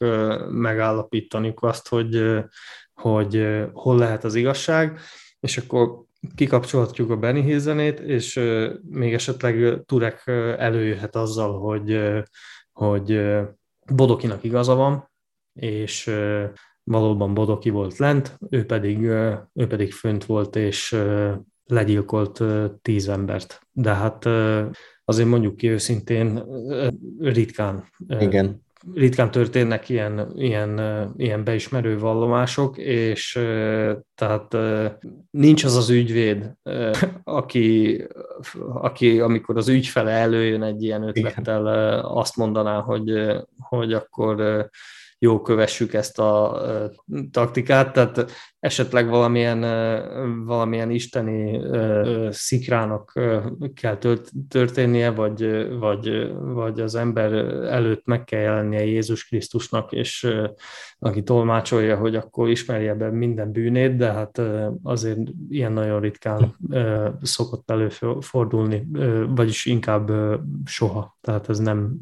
megállapítaniuk 0.49 1.64
azt, 1.64 1.88
hogy, 1.88 2.43
hogy 2.93 3.65
hol 3.73 3.97
lehet 3.97 4.23
az 4.23 4.35
igazság, 4.35 4.99
és 5.39 5.57
akkor 5.57 6.05
kikapcsolhatjuk 6.35 7.10
a 7.10 7.18
Benny 7.18 7.41
Hill 7.41 7.60
zenét, 7.60 7.99
és 7.99 8.39
még 8.89 9.14
esetleg 9.14 9.81
Turek 9.85 10.23
előjöhet 10.57 11.15
azzal, 11.15 11.60
hogy, 11.60 11.99
hogy 12.72 13.22
Bodokinak 13.95 14.44
igaza 14.44 14.76
van, 14.76 15.11
és 15.53 16.11
valóban 16.84 17.34
Bodoki 17.34 17.69
volt 17.69 17.98
lent, 17.98 18.38
ő 18.49 18.65
pedig, 18.65 19.02
ő 19.53 19.68
pedig 19.68 19.94
fönt 19.94 20.26
volt, 20.26 20.56
és 20.56 20.98
legyilkolt 21.65 22.44
tíz 22.81 23.10
embert. 23.10 23.61
De 23.72 23.94
hát 23.94 24.26
azért 25.06 25.27
mondjuk 25.27 25.56
ki 25.56 25.69
őszintén, 25.69 26.44
ritkán 27.19 27.89
Igen 28.07 28.65
ritkán 28.93 29.31
történnek 29.31 29.89
ilyen, 29.89 30.31
ilyen, 30.35 30.80
ilyen 31.18 31.43
beismerő 31.43 31.99
vallomások, 31.99 32.77
és 32.77 33.31
tehát 34.15 34.57
nincs 35.30 35.64
az 35.64 35.76
az 35.76 35.89
ügyvéd, 35.89 36.53
aki, 37.23 38.03
aki 38.73 39.19
amikor 39.19 39.57
az 39.57 39.68
ügyfele 39.68 40.11
előjön 40.11 40.64
egy 40.64 40.84
ilyen 40.84 41.03
ötlettel, 41.03 41.68
azt 41.99 42.35
mondaná, 42.35 42.80
hogy, 42.80 43.11
hogy 43.59 43.93
akkor 43.93 44.69
jó 45.19 45.41
kövessük 45.41 45.94
ezt 45.94 46.19
a 46.19 46.61
taktikát, 47.31 47.94
tehát 47.94 48.31
esetleg 48.60 49.10
valamilyen, 49.10 49.61
valamilyen 50.45 50.89
isteni 50.91 51.61
szikrának 52.30 53.14
kell 53.73 53.98
történnie, 54.49 55.11
vagy, 55.11 55.68
vagy, 55.80 56.34
vagy 56.39 56.80
az 56.80 56.95
ember 56.95 57.34
előtt 57.64 58.06
meg 58.06 58.23
kell 58.23 58.39
jelennie 58.39 58.85
Jézus 58.85 59.27
Krisztusnak, 59.27 59.91
és 59.91 60.27
aki 60.99 61.23
tolmácsolja, 61.23 61.98
hogy 61.98 62.15
akkor 62.15 62.49
ismerje 62.49 62.94
be 62.94 63.10
minden 63.11 63.52
bűnét, 63.52 63.95
de 63.95 64.11
hát 64.11 64.41
azért 64.84 65.19
ilyen 65.49 65.72
nagyon 65.72 65.99
ritkán 65.99 66.56
szokott 67.22 67.72
előfordulni, 67.72 68.88
vagyis 69.35 69.65
inkább 69.65 70.11
soha, 70.65 71.18
tehát 71.22 71.49
ez 71.49 71.60
nem, 71.60 71.98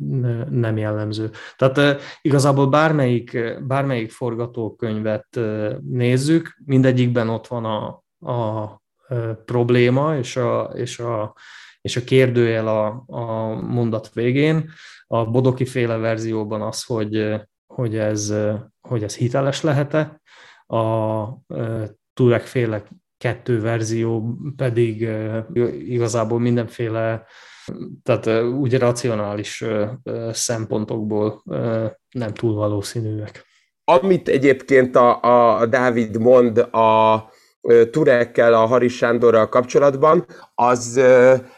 nem 0.50 0.78
jellemző. 0.78 1.30
Tehát 1.58 2.02
igazából 2.22 2.68
bármelyik, 3.06 3.66
bármelyik 3.68 4.12
forgatókönyvet 4.12 5.40
nézzük, 5.82 6.58
mindegyikben 6.66 7.30
ott 7.30 7.48
van 7.48 7.66
a, 7.66 8.04
a 8.32 8.82
probléma 9.46 10.18
és 10.18 10.36
a, 10.36 10.72
és 10.76 11.00
a, 11.00 11.36
és 11.82 11.96
a 11.96 12.04
kérdőjel 12.04 12.68
a, 12.68 13.04
a 13.08 13.56
mondat 13.62 14.14
végén. 14.14 14.70
A 15.08 15.26
Bodoki 15.26 15.66
féle 15.66 15.98
verzióban 15.98 16.62
az, 16.62 16.84
hogy, 16.84 17.42
hogy, 17.68 17.98
ez, 17.98 18.34
hogy 18.82 19.04
ez 19.04 19.16
hiteles 19.16 19.62
lehet-e, 19.62 20.22
a 20.78 21.26
Turek 22.14 22.42
féle 22.42 22.84
kettő 23.18 23.62
verzió 23.62 24.38
pedig 24.56 25.10
igazából 25.80 26.40
mindenféle, 26.40 27.26
tehát 28.04 28.44
úgy 28.44 28.78
racionális 28.80 29.64
szempontokból 30.32 31.44
nem 32.12 32.34
túl 32.34 32.54
valószínűek. 32.54 33.46
Amit 33.84 34.28
egyébként 34.28 34.96
a, 34.96 35.20
a 35.60 35.66
Dávid 35.66 36.18
mond 36.18 36.58
a 36.58 37.24
Turekkel, 37.92 38.54
a 38.54 38.66
Haris 38.66 38.96
Sándorral 38.96 39.50
kapcsolatban, 39.50 40.26
az 40.56 41.02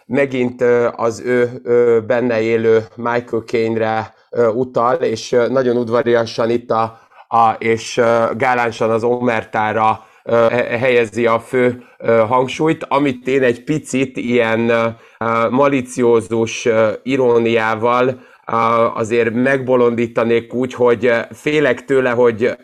megint 0.06 0.62
az 0.96 1.20
ő 1.20 1.64
benne 2.08 2.42
élő 2.42 2.86
Michael 2.96 3.44
Caine-re 3.46 4.14
utal, 4.54 4.96
és 4.96 5.36
nagyon 5.50 5.78
udvariasan 5.78 6.50
itt 6.50 6.72
a, 6.72 7.00
a 7.28 7.52
és 7.60 8.02
gálánsan 8.38 8.90
az 8.90 9.04
Omertára 9.04 10.07
helyezi 10.80 11.26
a 11.26 11.40
fő 11.40 11.84
hangsúlyt, 12.28 12.86
amit 12.90 13.28
én 13.28 13.44
egy 13.44 13.64
picit 13.64 14.18
ilyen 14.18 14.96
maliciózus 15.50 16.68
iróniával 17.04 18.20
azért 18.94 19.34
megbolondítanék 19.34 20.54
úgy, 20.54 20.74
hogy 20.74 21.12
félek 21.32 21.86
tőle, 21.86 22.10
hogy 22.10 22.58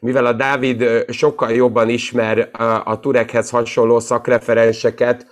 mivel 0.00 0.26
a 0.26 0.32
Dávid 0.32 1.04
sokkal 1.08 1.50
jobban 1.50 1.88
ismer 1.88 2.50
a 2.84 3.00
Turekhez 3.00 3.50
hasonló 3.50 4.00
szakreferenseket, 4.00 5.26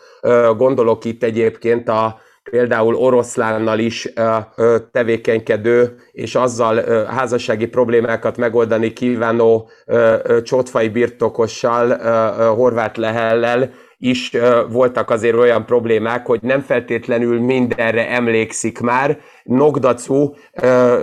gondolok 0.57 1.05
itt 1.05 1.23
egyébként 1.23 1.89
a 1.89 2.21
például 2.51 2.95
oroszlánnal 2.95 3.79
is 3.79 4.13
tevékenykedő, 4.93 5.97
és 6.13 6.35
azzal 6.35 7.05
házassági 7.05 7.67
problémákat 7.67 8.37
megoldani 8.37 8.93
kívánó 8.93 9.71
csótfai 10.43 10.89
birtokossal, 10.89 11.97
Horváth 12.55 12.99
Lehellel, 12.99 13.71
is 13.99 14.33
voltak 14.71 15.11
azért 15.11 15.37
olyan 15.37 15.67
problémák, 15.67 16.27
hogy 16.27 16.41
nem 16.43 16.61
feltétlenül 16.61 17.41
mindenre 17.41 18.09
emlékszik 18.09 18.81
már. 18.81 19.19
Nogdacu, 19.43 20.33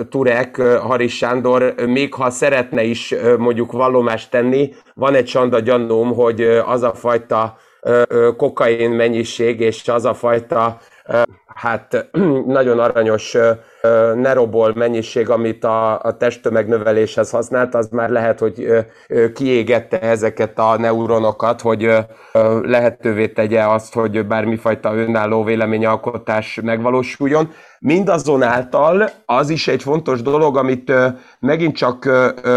Turek, 0.09 0.61
Haris 0.61 1.17
Sándor, 1.17 1.73
még 1.85 2.13
ha 2.13 2.29
szeretne 2.29 2.83
is 2.83 3.15
mondjuk 3.37 3.71
vallomást 3.71 4.31
tenni, 4.31 4.73
van 4.93 5.15
egy 5.15 5.27
sanda 5.27 5.59
gyanúm, 5.59 6.13
hogy 6.13 6.41
az 6.65 6.83
a 6.83 6.93
fajta 6.93 7.57
kokain 8.37 8.89
mennyiség 8.89 9.59
és 9.59 9.87
az 9.87 10.05
a 10.05 10.13
fajta 10.13 10.77
hát 11.45 12.09
nagyon 12.45 12.79
aranyos 12.79 13.37
nerobol 14.15 14.73
mennyiség, 14.75 15.29
amit 15.29 15.63
a, 15.63 16.01
a 16.01 16.17
testtömegnöveléshez 16.17 17.29
használt, 17.29 17.75
az 17.75 17.89
már 17.91 18.09
lehet, 18.09 18.39
hogy 18.39 18.67
kiégette 19.33 19.99
ezeket 19.99 20.59
a 20.59 20.77
neuronokat, 20.77 21.61
hogy 21.61 21.95
lehetővé 22.61 23.27
tegye 23.27 23.63
azt, 23.63 23.93
hogy 23.93 24.25
bármifajta 24.25 24.95
önálló 24.95 25.43
véleményalkotás 25.43 26.59
megvalósuljon. 26.63 27.51
Mindazonáltal 27.79 29.09
az 29.25 29.49
is 29.49 29.67
egy 29.67 29.81
fontos 29.81 30.21
dolog, 30.21 30.57
amit 30.57 30.93
megint 31.39 31.75
csak 31.75 32.09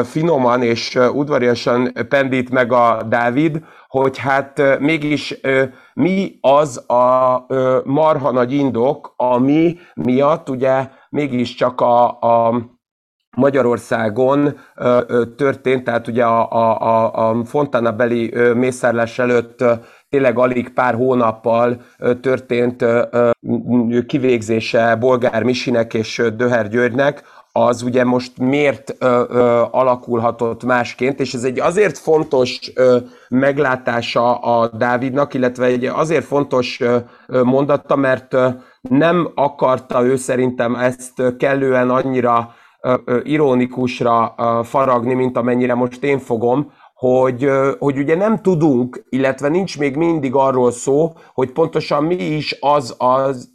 finoman 0.04 0.62
és 0.62 0.98
udvariasan 1.12 1.92
pendít 2.08 2.50
meg 2.50 2.72
a 2.72 3.02
Dávid, 3.08 3.60
hogy 3.92 4.18
hát 4.18 4.78
mégis 4.78 5.40
mi 5.94 6.38
az 6.40 6.90
a 6.90 7.46
marha 7.84 8.30
nagy 8.30 8.52
indok, 8.52 9.14
ami 9.16 9.76
miatt 9.94 10.48
ugye 10.48 10.88
mégiscsak 11.10 11.80
a, 11.80 12.20
a 12.20 12.54
Magyarországon 13.36 14.58
történt, 15.36 15.84
tehát 15.84 16.08
ugye 16.08 16.24
a, 16.24 16.50
a, 16.50 17.28
a 17.28 17.44
Fontana 17.44 17.92
beli 17.92 18.34
mészárlás 18.54 19.18
előtt 19.18 19.64
tényleg 20.08 20.38
alig 20.38 20.72
pár 20.72 20.94
hónappal 20.94 21.76
történt 22.20 22.84
kivégzése 24.06 24.96
Bolgár 24.96 25.42
Misinek 25.42 25.94
és 25.94 26.22
Döher 26.36 26.68
Györgynek, 26.68 27.22
az 27.52 27.82
ugye 27.82 28.04
most 28.04 28.38
miért 28.38 28.94
ö, 28.98 29.24
ö, 29.28 29.62
alakulhatott 29.70 30.64
másként, 30.64 31.20
és 31.20 31.34
ez 31.34 31.44
egy 31.44 31.60
azért 31.60 31.98
fontos 31.98 32.60
ö, 32.74 32.98
meglátása 33.28 34.34
a 34.34 34.68
Dávidnak, 34.68 35.34
illetve 35.34 35.64
egy 35.64 35.84
azért 35.84 36.24
fontos 36.24 36.80
ö, 36.80 36.98
mondata, 37.42 37.96
mert 37.96 38.34
ö, 38.34 38.48
nem 38.80 39.30
akarta 39.34 40.04
ő 40.04 40.16
szerintem 40.16 40.74
ezt 40.74 41.36
kellően 41.36 41.90
annyira 41.90 42.54
ö, 42.80 42.94
ö, 43.04 43.18
ironikusra 43.22 44.34
ö, 44.38 44.60
faragni, 44.64 45.14
mint 45.14 45.36
amennyire 45.36 45.74
most 45.74 46.04
én 46.04 46.18
fogom, 46.18 46.72
hogy, 47.02 47.50
hogy 47.78 47.98
ugye 47.98 48.16
nem 48.16 48.42
tudunk, 48.42 49.04
illetve 49.08 49.48
nincs 49.48 49.78
még 49.78 49.96
mindig 49.96 50.34
arról 50.34 50.70
szó, 50.70 51.12
hogy 51.34 51.50
pontosan 51.50 52.04
mi 52.04 52.14
is 52.14 52.56
az 52.60 52.94
az 52.98 53.50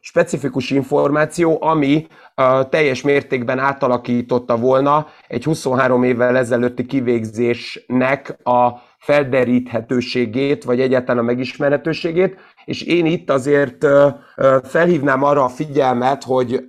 specifikus 0.00 0.70
információ, 0.70 1.58
ami 1.60 2.06
ö, 2.34 2.60
teljes 2.70 3.02
mértékben 3.02 3.58
átalakította 3.58 4.56
volna 4.56 5.06
egy 5.28 5.44
23 5.44 6.02
évvel 6.02 6.36
ezelőtti 6.36 6.86
kivégzésnek 6.86 8.38
a 8.42 8.68
felderíthetőségét, 9.02 10.64
vagy 10.64 10.80
egyáltalán 10.80 11.22
a 11.22 11.26
megismerhetőségét, 11.26 12.36
és 12.64 12.82
én 12.82 13.06
itt 13.06 13.30
azért 13.30 13.86
felhívnám 14.62 15.22
arra 15.22 15.44
a 15.44 15.48
figyelmet, 15.48 16.24
hogy 16.24 16.64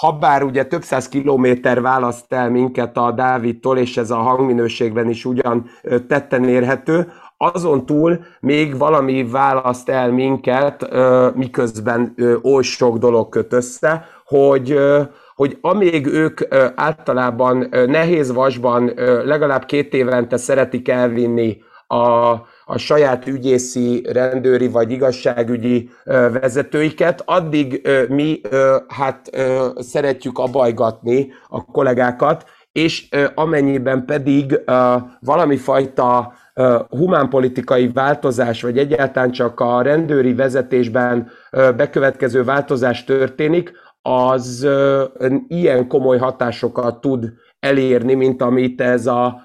ha 0.00 0.12
bár 0.12 0.42
ugye 0.42 0.64
több 0.64 0.82
száz 0.82 1.08
kilométer 1.08 1.80
választ 1.80 2.32
el 2.32 2.50
minket 2.50 2.96
a 2.96 3.12
Dávidtól, 3.12 3.78
és 3.78 3.96
ez 3.96 4.10
a 4.10 4.16
hangminőségben 4.16 5.08
is 5.08 5.24
ugyan 5.24 5.66
tetten 6.08 6.44
érhető, 6.44 7.12
azon 7.36 7.86
túl 7.86 8.24
még 8.40 8.78
valami 8.78 9.24
választ 9.24 9.88
el 9.88 10.10
minket, 10.10 10.88
miközben 11.34 12.14
oly 12.42 12.62
sok 12.62 12.98
dolog 12.98 13.28
köt 13.28 13.52
össze, 13.52 14.04
hogy 14.24 14.78
hogy 15.36 15.58
amíg 15.60 16.06
ők 16.06 16.40
általában 16.74 17.68
nehéz 17.70 18.32
vasban 18.32 18.92
legalább 19.24 19.64
két 19.64 19.94
évente 19.94 20.36
szeretik 20.36 20.88
elvinni 20.88 21.58
a, 21.86 22.30
a 22.64 22.76
saját 22.76 23.26
ügyészi, 23.26 24.06
rendőri 24.12 24.68
vagy 24.68 24.90
igazságügyi 24.90 25.90
vezetőiket, 26.40 27.22
addig 27.24 27.88
mi 28.08 28.40
hát 28.88 29.30
szeretjük 29.78 30.38
abajgatni 30.38 31.32
a 31.48 31.64
kollégákat, 31.64 32.44
és 32.72 33.08
amennyiben 33.34 34.04
pedig 34.04 34.60
valami 35.20 35.56
fajta 35.56 36.32
humánpolitikai 36.88 37.88
változás, 37.88 38.62
vagy 38.62 38.78
egyáltalán 38.78 39.30
csak 39.30 39.60
a 39.60 39.82
rendőri 39.82 40.34
vezetésben 40.34 41.30
bekövetkező 41.50 42.44
változás 42.44 43.04
történik, 43.04 43.72
az 44.06 44.68
ilyen 45.48 45.88
komoly 45.88 46.18
hatásokat 46.18 47.00
tud 47.00 47.32
elérni, 47.58 48.14
mint 48.14 48.42
amit 48.42 48.80
ez 48.80 49.06
a 49.06 49.42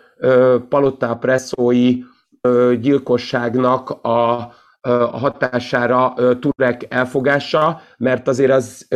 palotá 0.69 1.13
presszói 1.13 1.97
gyilkosságnak 2.79 3.89
a 3.89 4.51
hatására 5.11 6.13
Turek 6.39 6.85
elfogása, 6.89 7.81
mert 7.97 8.27
azért 8.27 8.51
az 8.51 8.87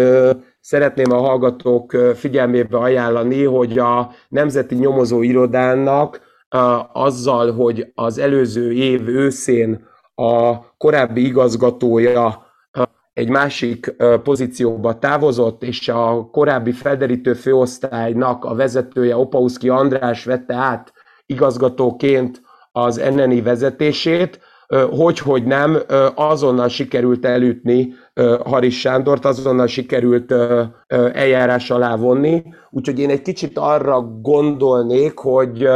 szeretném 0.59 1.11
a 1.11 1.17
hallgatók 1.17 1.91
figyelmébe 2.15 2.77
ajánlani, 2.77 3.43
hogy 3.43 3.79
a 3.79 4.11
Nemzeti 4.29 4.75
Nyomozó 4.75 5.21
Irodának 5.21 6.19
azzal, 6.93 7.51
hogy 7.51 7.91
az 7.95 8.17
előző 8.17 8.73
év 8.73 9.07
őszén 9.07 9.87
a 10.15 10.57
korábbi 10.77 11.25
igazgatója 11.25 12.44
egy 13.15 13.29
másik 13.29 13.95
pozícióba 14.23 14.99
távozott, 14.99 15.63
és 15.63 15.89
a 15.89 16.29
korábbi 16.31 16.71
felderítő 16.71 17.33
főosztálynak 17.33 18.45
a 18.45 18.55
vezetője 18.55 19.17
Opauszki 19.17 19.69
András 19.69 20.25
vette 20.25 20.53
át 20.53 20.93
igazgatóként 21.25 22.41
az 22.71 23.01
NNI 23.15 23.41
vezetését, 23.41 24.39
hogy, 24.89 25.19
hogy 25.19 25.43
nem, 25.43 25.77
azonnal 26.15 26.67
sikerült 26.67 27.25
elütni 27.25 27.93
Haris 28.43 28.79
Sándort, 28.79 29.25
azonnal 29.25 29.67
sikerült 29.67 30.33
eljárás 31.13 31.71
alá 31.71 31.95
vonni, 31.95 32.43
úgyhogy 32.69 32.99
én 32.99 33.09
egy 33.09 33.21
kicsit 33.21 33.57
arra 33.57 34.01
gondolnék, 34.21 35.17
hogy, 35.17 35.67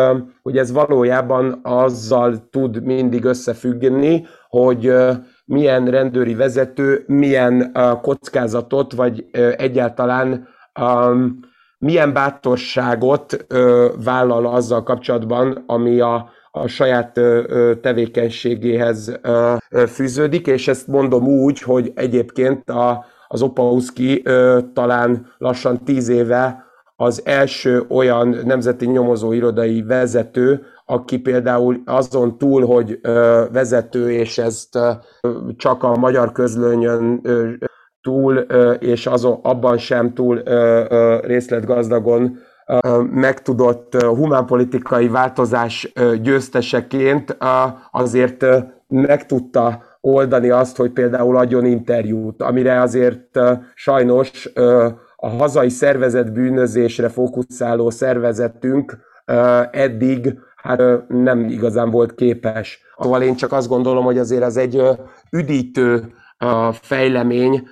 hogy 0.42 0.58
ez 0.58 0.72
valójában 0.72 1.60
azzal 1.64 2.48
tud 2.50 2.84
mindig 2.84 3.24
összefüggni, 3.24 4.26
hogy 4.50 4.94
milyen 5.50 5.86
rendőri 5.86 6.34
vezető 6.34 7.04
milyen 7.08 7.72
kockázatot, 8.02 8.94
vagy 8.94 9.26
egyáltalán 9.58 10.48
milyen 11.78 12.14
bátorságot 12.14 13.46
vállal 14.04 14.46
azzal 14.46 14.84
kapcsolatban, 14.84 15.64
ami 15.68 16.00
a, 16.00 16.30
a 16.52 16.68
saját 16.68 17.20
tevékenységéhez 17.82 19.20
fűződik, 19.88 20.48
és 20.48 20.68
ezt 20.68 20.88
mondom 20.88 21.28
úgy, 21.28 21.62
hogy 21.62 21.92
egyébként 21.96 22.70
a, 22.70 23.06
az 23.28 23.42
Opauszki 23.42 24.24
talán 24.74 25.34
lassan 25.38 25.84
tíz 25.84 26.10
éve 26.10 26.68
az 26.96 27.22
első 27.26 27.86
olyan 27.90 28.38
nemzeti 28.46 28.86
nyomozóirodai 28.86 29.82
vezető, 29.82 30.66
aki 30.90 31.20
például 31.20 31.82
azon 31.86 32.38
túl, 32.38 32.66
hogy 32.66 33.00
vezető, 33.52 34.12
és 34.12 34.38
ezt 34.38 34.80
csak 35.56 35.84
a 35.84 35.98
magyar 35.98 36.32
közlönyön 36.32 37.22
túl, 38.02 38.38
és 38.80 39.06
azon, 39.08 39.40
abban 39.42 39.78
sem 39.78 40.14
túl 40.14 40.44
részletgazdagon 41.22 42.38
megtudott 43.12 44.02
humánpolitikai 44.02 45.08
változás 45.08 45.94
győzteseként 46.22 47.38
azért 47.92 48.46
meg 48.88 49.26
tudta 49.26 49.84
oldani 50.02 50.50
azt, 50.50 50.78
hogy 50.78 50.92
például 50.92 51.38
adjon 51.38 51.66
interjút, 51.66 52.42
amire 52.42 52.82
azért 52.82 53.40
sajnos 53.76 54.50
a 55.16 55.30
hazai 55.30 55.70
szervezet 55.70 56.34
bűnözésre 56.34 57.10
fókuszáló 57.10 57.90
szervezetünk 57.90 58.98
eddig 59.72 60.40
hát 60.62 61.08
nem 61.08 61.50
igazán 61.50 61.90
volt 61.90 62.16
képes. 62.16 62.82
Szóval 62.98 63.22
én 63.22 63.36
csak 63.36 63.52
azt 63.52 63.68
gondolom, 63.68 64.04
hogy 64.04 64.18
azért 64.18 64.44
ez 64.44 64.58
egy 64.58 64.82
üdítő 65.32 66.14
fejlemény 66.72 67.68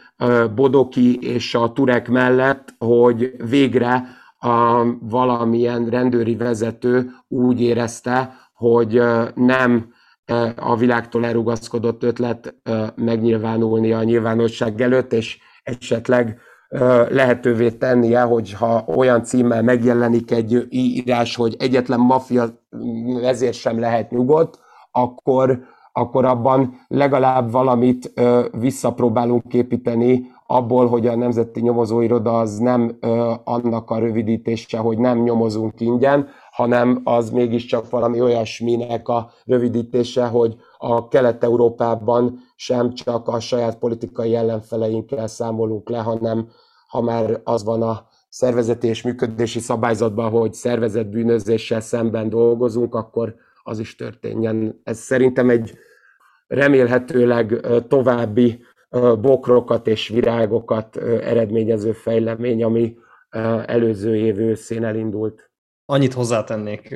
Bodoki 0.55 1.19
és 1.21 1.55
a 1.55 1.71
Turek 1.73 2.09
mellett, 2.09 2.73
hogy 2.77 3.33
végre 3.49 4.03
a 4.39 4.83
valamilyen 4.99 5.89
rendőri 5.89 6.35
vezető 6.35 7.09
úgy 7.27 7.61
érezte, 7.61 8.33
hogy 8.53 9.01
nem 9.35 9.93
a 10.55 10.75
világtól 10.75 11.25
elrugaszkodott 11.25 12.03
ötlet 12.03 12.55
megnyilvánulni 12.95 13.93
a 13.93 14.03
nyilvánosság 14.03 14.81
előtt, 14.81 15.13
és 15.13 15.39
esetleg 15.63 16.39
lehetővé 17.09 17.71
tennie, 17.71 18.21
hogy 18.21 18.53
ha 18.53 18.83
olyan 18.95 19.23
címmel 19.23 19.61
megjelenik 19.61 20.31
egy 20.31 20.67
írás, 20.69 21.35
hogy 21.35 21.55
egyetlen 21.59 21.99
maffia 21.99 22.45
ezért 23.23 23.53
sem 23.53 23.79
lehet 23.79 24.11
nyugodt, 24.11 24.59
akkor, 24.91 25.59
akkor 25.93 26.25
abban 26.25 26.73
legalább 26.87 27.51
valamit 27.51 28.13
visszapróbálunk 28.51 29.47
képíteni 29.47 30.35
abból, 30.47 30.87
hogy 30.87 31.07
a 31.07 31.15
Nemzeti 31.15 31.61
Nyomozóiroda 31.61 32.37
az 32.37 32.57
nem 32.57 32.97
annak 33.43 33.91
a 33.91 33.99
rövidítése, 33.99 34.77
hogy 34.77 34.97
nem 34.97 35.23
nyomozunk 35.23 35.81
ingyen, 35.81 36.27
hanem 36.51 37.01
az 37.03 37.29
mégiscsak 37.29 37.89
valami 37.89 38.21
olyasminek 38.21 39.07
a 39.07 39.29
rövidítése, 39.45 40.25
hogy 40.25 40.55
a 40.77 41.07
Kelet-Európában 41.07 42.39
sem 42.55 42.93
csak 42.93 43.27
a 43.27 43.39
saját 43.39 43.77
politikai 43.77 44.35
ellenfeleinkkel 44.35 45.27
számolunk 45.27 45.89
le, 45.89 45.97
hanem 45.97 46.49
ha 46.87 47.01
már 47.01 47.41
az 47.43 47.63
van 47.63 47.81
a 47.81 48.07
szervezeti 48.29 48.87
és 48.87 49.01
működési 49.01 49.59
szabályzatban, 49.59 50.29
hogy 50.29 50.53
szervezett 50.53 51.07
bűnözéssel 51.07 51.81
szemben 51.81 52.29
dolgozunk, 52.29 52.95
akkor 52.95 53.35
az 53.63 53.79
is 53.79 53.95
történjen. 53.95 54.81
Ez 54.83 54.97
szerintem 54.97 55.49
egy 55.49 55.77
remélhetőleg 56.47 57.59
további 57.87 58.63
bokrokat 59.21 59.87
és 59.87 60.07
virágokat 60.07 60.97
eredményező 60.97 61.91
fejlemény, 61.91 62.63
ami 62.63 62.97
előző 63.65 64.15
év 64.15 64.39
őszén 64.39 64.83
elindult. 64.83 65.46
Annyit 65.89 66.13
hozzátennék 66.13 66.91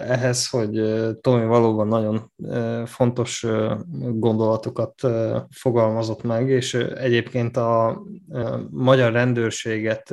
ehhez, 0.00 0.48
hogy 0.48 0.82
Tomi 1.20 1.44
valóban 1.44 1.86
nagyon 1.86 2.32
fontos 2.86 3.46
gondolatokat 3.98 4.94
fogalmazott 5.50 6.22
meg, 6.22 6.48
és 6.48 6.74
egyébként 6.74 7.56
a 7.56 8.02
magyar 8.70 9.12
rendőrséget, 9.12 10.08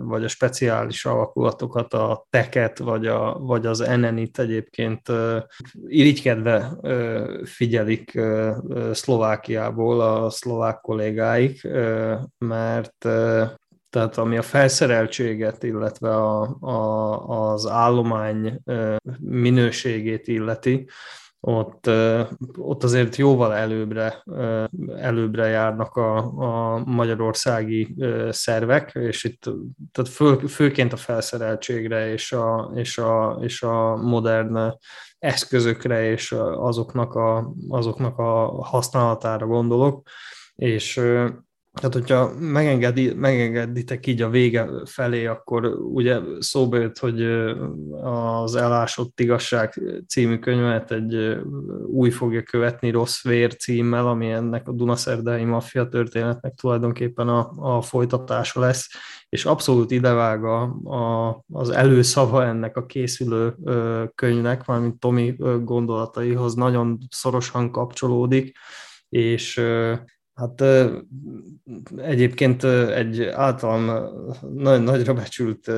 vagy 0.00 0.24
a 0.24 0.28
speciális 0.28 1.04
alakulatokat, 1.04 1.94
a 1.94 2.26
teket, 2.30 2.78
vagy, 2.78 3.06
a, 3.06 3.38
vagy 3.38 3.66
az 3.66 3.78
NNI-t 3.78 4.38
egyébként 4.38 5.12
irigykedve 5.86 6.76
figyelik 7.44 8.20
Szlovákiából 8.92 10.00
a 10.00 10.30
szlovák 10.30 10.80
kollégáik, 10.80 11.68
mert 12.38 13.08
tehát 13.90 14.16
ami 14.16 14.36
a 14.36 14.42
felszereltséget, 14.42 15.62
illetve 15.62 16.16
a, 16.16 16.56
a, 16.60 17.52
az 17.52 17.66
állomány 17.66 18.60
minőségét 19.18 20.28
illeti, 20.28 20.86
ott, 21.40 21.90
ott 22.58 22.84
azért 22.84 23.16
jóval 23.16 23.54
előbbre, 23.54 24.22
előbbre 24.96 25.46
járnak 25.46 25.96
a, 25.96 26.16
a 26.16 26.82
magyarországi 26.84 27.96
szervek, 28.30 28.90
és 28.94 29.24
itt 29.24 29.42
tehát 29.92 30.10
fő, 30.10 30.36
főként 30.36 30.92
a 30.92 30.96
felszereltségre 30.96 32.12
és 32.12 32.32
a, 32.32 32.72
és, 32.74 32.98
a, 32.98 33.38
és 33.42 33.62
a 33.62 33.96
modern 33.96 34.72
eszközökre 35.18 36.10
és 36.10 36.32
azoknak 36.54 37.14
a, 37.14 37.52
azoknak 37.68 38.18
a 38.18 38.64
használatára 38.64 39.46
gondolok, 39.46 40.08
és 40.54 41.00
tehát, 41.78 41.94
hogyha 41.94 42.32
megengedi, 42.38 43.14
megengeditek 43.14 44.06
így 44.06 44.22
a 44.22 44.28
vége 44.28 44.68
felé, 44.84 45.26
akkor 45.26 45.66
ugye 45.66 46.18
szóba 46.38 46.76
jött, 46.76 46.98
hogy 46.98 47.22
az 48.02 48.54
Elásott 48.54 49.20
Igazság 49.20 49.80
című 50.08 50.38
könyvet 50.38 50.92
egy 50.92 51.38
új 51.86 52.10
fogja 52.10 52.42
követni 52.42 52.90
Rossz 52.90 53.22
Vér 53.22 53.56
címmel, 53.56 54.06
ami 54.06 54.30
ennek 54.30 54.68
a 54.68 54.72
Dunaszerdai 54.72 55.44
maffia 55.44 55.88
történetnek 55.88 56.54
tulajdonképpen 56.54 57.28
a, 57.28 57.50
a 57.56 57.82
folytatása 57.82 58.60
lesz, 58.60 58.88
és 59.28 59.44
abszolút 59.44 59.90
idevág 59.90 60.44
a, 60.44 60.62
a, 60.84 61.42
az 61.52 61.70
előszava 61.70 62.44
ennek 62.44 62.76
a 62.76 62.86
készülő 62.86 63.54
könyvnek, 64.14 64.64
valamint 64.64 65.00
Tomi 65.00 65.36
gondolataihoz 65.62 66.54
nagyon 66.54 66.98
szorosan 67.10 67.70
kapcsolódik, 67.70 68.56
és 69.08 69.60
Hát 70.38 70.64
egyébként 71.96 72.64
egy 72.64 73.22
általam 73.22 73.90
nagyon 74.54 74.82
nagyra 74.82 75.14
becsült 75.14 75.70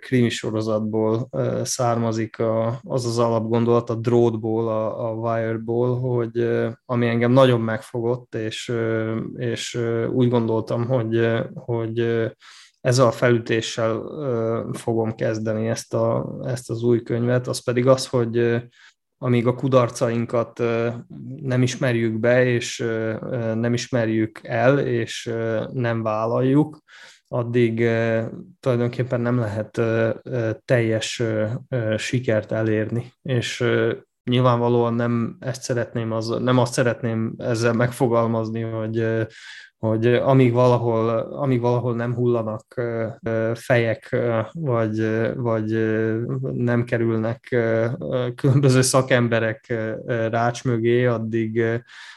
krimi 0.00 0.28
sorozatból 0.28 1.28
származik 1.62 2.36
az 2.82 3.06
az 3.06 3.18
alapgondolat 3.18 3.90
a 3.90 3.94
drótból, 3.94 4.68
a, 4.68 5.08
a 5.08 5.14
Wireból, 5.14 5.98
hogy 5.98 6.48
ami 6.84 7.06
engem 7.06 7.32
nagyon 7.32 7.60
megfogott, 7.60 8.34
és, 8.34 8.72
és 9.36 9.80
úgy 10.12 10.28
gondoltam, 10.28 10.86
hogy, 10.86 11.28
hogy 11.54 11.98
ezzel 12.80 13.06
a 13.06 13.10
felütéssel 13.10 14.02
fogom 14.72 15.14
kezdeni 15.14 15.68
ezt, 15.68 15.94
a, 15.94 16.36
ezt 16.42 16.70
az 16.70 16.82
új 16.82 17.02
könyvet, 17.02 17.46
az 17.46 17.64
pedig 17.64 17.86
az, 17.86 18.06
hogy 18.06 18.62
amíg 19.18 19.46
a 19.46 19.54
kudarcainkat 19.54 20.58
nem 21.42 21.62
ismerjük 21.62 22.18
be, 22.18 22.44
és 22.44 22.78
nem 23.54 23.72
ismerjük 23.72 24.40
el, 24.42 24.78
és 24.78 25.30
nem 25.72 26.02
vállaljuk, 26.02 26.82
addig 27.28 27.88
tulajdonképpen 28.60 29.20
nem 29.20 29.38
lehet 29.38 29.80
teljes 30.64 31.22
sikert 31.96 32.52
elérni. 32.52 33.12
És 33.22 33.64
nyilvánvalóan 34.30 34.94
nem 34.94 35.36
ezt 35.40 35.62
szeretném, 35.62 36.12
az, 36.12 36.28
nem 36.28 36.58
azt 36.58 36.72
szeretném 36.72 37.34
ezzel 37.38 37.72
megfogalmazni, 37.72 38.60
hogy, 38.60 39.06
hogy 39.78 40.06
amíg 40.06 40.52
valahol, 40.52 41.08
amíg 41.18 41.60
valahol 41.60 41.94
nem 41.94 42.14
hullanak 42.14 42.82
fejek, 43.54 44.16
vagy, 44.52 45.08
vagy 45.34 45.70
nem 46.52 46.84
kerülnek 46.84 47.56
különböző 48.34 48.80
szakemberek 48.80 49.74
rács 50.30 50.64
mögé, 50.64 51.04
addig, 51.04 51.62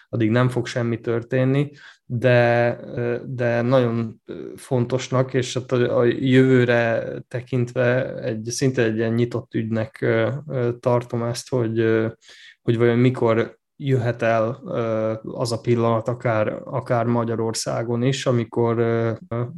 addig 0.09 0.29
nem 0.29 0.49
fog 0.49 0.65
semmi 0.65 0.99
történni, 0.99 1.71
de, 2.05 2.79
de 3.25 3.61
nagyon 3.61 4.21
fontosnak, 4.55 5.33
és 5.33 5.53
hát 5.53 5.71
a 5.71 6.03
jövőre 6.03 7.03
tekintve 7.27 8.15
egy, 8.15 8.43
szinte 8.43 8.83
egy 8.83 8.95
ilyen 8.95 9.13
nyitott 9.13 9.53
ügynek 9.53 10.05
tartom 10.79 11.23
ezt, 11.23 11.49
hogy, 11.49 12.05
hogy 12.61 12.77
vajon 12.77 12.97
mikor 12.97 13.59
jöhet 13.83 14.21
el 14.21 14.49
az 15.21 15.51
a 15.51 15.59
pillanat 15.59 16.07
akár, 16.07 16.61
akár 16.63 17.05
Magyarországon 17.05 18.03
is, 18.03 18.25
amikor, 18.25 18.79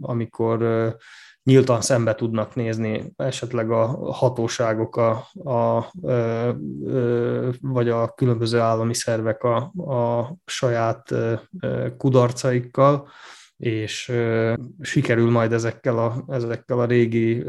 amikor 0.01 0.65
nyíltan 1.43 1.81
szembe 1.81 2.15
tudnak 2.15 2.55
nézni 2.55 3.13
esetleg 3.15 3.71
a 3.71 3.85
hatóságok 4.11 4.95
a, 4.95 5.09
a, 5.51 5.91
vagy 7.61 7.89
a 7.89 8.13
különböző 8.15 8.59
állami 8.59 8.93
szervek 8.93 9.43
a, 9.43 9.55
a 9.75 10.33
saját 10.45 11.13
kudarcaikkal, 11.97 13.07
és 13.63 14.11
sikerül 14.81 15.31
majd 15.31 15.51
ezekkel 15.51 15.97
a, 15.97 16.23
ezekkel 16.27 16.79
a 16.79 16.85
régi 16.85 17.43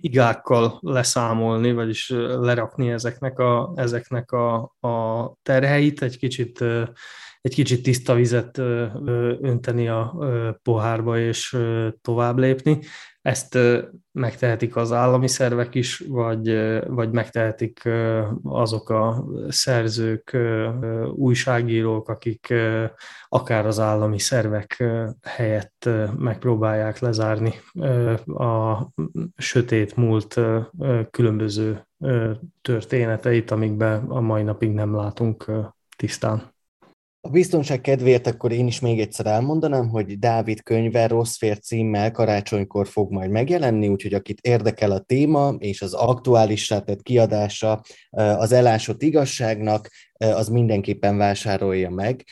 igákkal 0.00 0.78
leszámolni, 0.80 1.72
vagyis 1.72 2.08
lerakni 2.40 2.90
ezeknek 2.90 3.38
a, 3.38 3.72
ezeknek 3.76 4.32
a, 4.32 4.56
a 4.80 5.26
terheit, 5.42 6.02
egy 6.02 6.18
kicsit 6.18 6.64
egy 7.40 7.54
kicsit 7.54 7.82
tiszta 7.82 8.14
vizet 8.14 8.58
önteni 9.40 9.88
a 9.88 10.16
pohárba 10.62 11.18
és 11.18 11.56
tovább 12.00 12.38
lépni. 12.38 12.78
Ezt 13.22 13.58
megtehetik 14.12 14.76
az 14.76 14.92
állami 14.92 15.28
szervek 15.28 15.74
is, 15.74 16.04
vagy, 16.08 16.58
vagy 16.86 17.10
megtehetik 17.10 17.88
azok 18.42 18.90
a 18.90 19.24
szerzők, 19.48 20.36
újságírók, 21.14 22.08
akik 22.08 22.54
akár 23.28 23.66
az 23.66 23.78
állami 23.78 24.18
szervek 24.18 24.84
helyett 25.22 25.88
megpróbálják 26.18 26.98
lezárni 26.98 27.54
a 28.26 28.86
sötét 29.36 29.96
múlt 29.96 30.40
különböző 31.10 31.86
történeteit, 32.62 33.50
amikben 33.50 34.04
a 34.04 34.20
mai 34.20 34.42
napig 34.42 34.72
nem 34.72 34.94
látunk 34.94 35.50
tisztán. 35.96 36.49
A 37.22 37.28
biztonság 37.28 37.80
kedvéért 37.80 38.26
akkor 38.26 38.52
én 38.52 38.66
is 38.66 38.80
még 38.80 39.00
egyszer 39.00 39.26
elmondanám, 39.26 39.88
hogy 39.88 40.18
Dávid 40.18 40.62
könyve 40.62 41.06
Rossz 41.06 41.36
fér 41.36 41.58
címmel 41.58 42.10
karácsonykor 42.10 42.86
fog 42.86 43.12
majd 43.12 43.30
megjelenni, 43.30 43.88
úgyhogy 43.88 44.14
akit 44.14 44.40
érdekel 44.40 44.90
a 44.90 45.00
téma 45.00 45.54
és 45.58 45.82
az 45.82 45.94
aktuális 45.94 46.66
tett 46.66 47.02
kiadása 47.02 47.82
az 48.10 48.52
elásott 48.52 49.02
igazságnak, 49.02 49.90
az 50.18 50.48
mindenképpen 50.48 51.16
vásárolja 51.16 51.90
meg. 51.90 52.24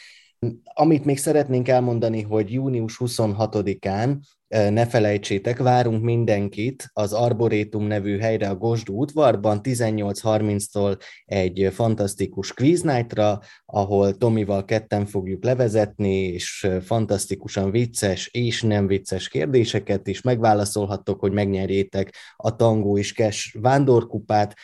Amit 0.62 1.04
még 1.04 1.18
szeretnénk 1.18 1.68
elmondani, 1.68 2.22
hogy 2.22 2.52
június 2.52 2.96
26-án 2.98 4.16
ne 4.48 4.86
felejtsétek, 4.86 5.58
várunk 5.58 6.02
mindenkit 6.02 6.90
az 6.92 7.12
Arborétum 7.12 7.86
nevű 7.86 8.18
helyre 8.18 8.48
a 8.48 8.56
Gosdú 8.56 9.00
udvarban 9.00 9.60
18.30-tól 9.62 10.98
egy 11.24 11.68
fantasztikus 11.72 12.52
quiz 12.52 12.82
night-ra, 12.82 13.40
ahol 13.66 14.16
Tomival 14.16 14.64
ketten 14.64 15.06
fogjuk 15.06 15.44
levezetni, 15.44 16.14
és 16.14 16.68
fantasztikusan 16.84 17.70
vicces 17.70 18.26
és 18.26 18.62
nem 18.62 18.86
vicces 18.86 19.28
kérdéseket 19.28 20.06
is 20.08 20.22
megválaszolhattok, 20.22 21.20
hogy 21.20 21.32
megnyerjétek 21.32 22.14
a 22.36 22.56
Tangó 22.56 22.98
és 22.98 23.12
Kes 23.12 23.56
vándorkupát. 23.60 24.54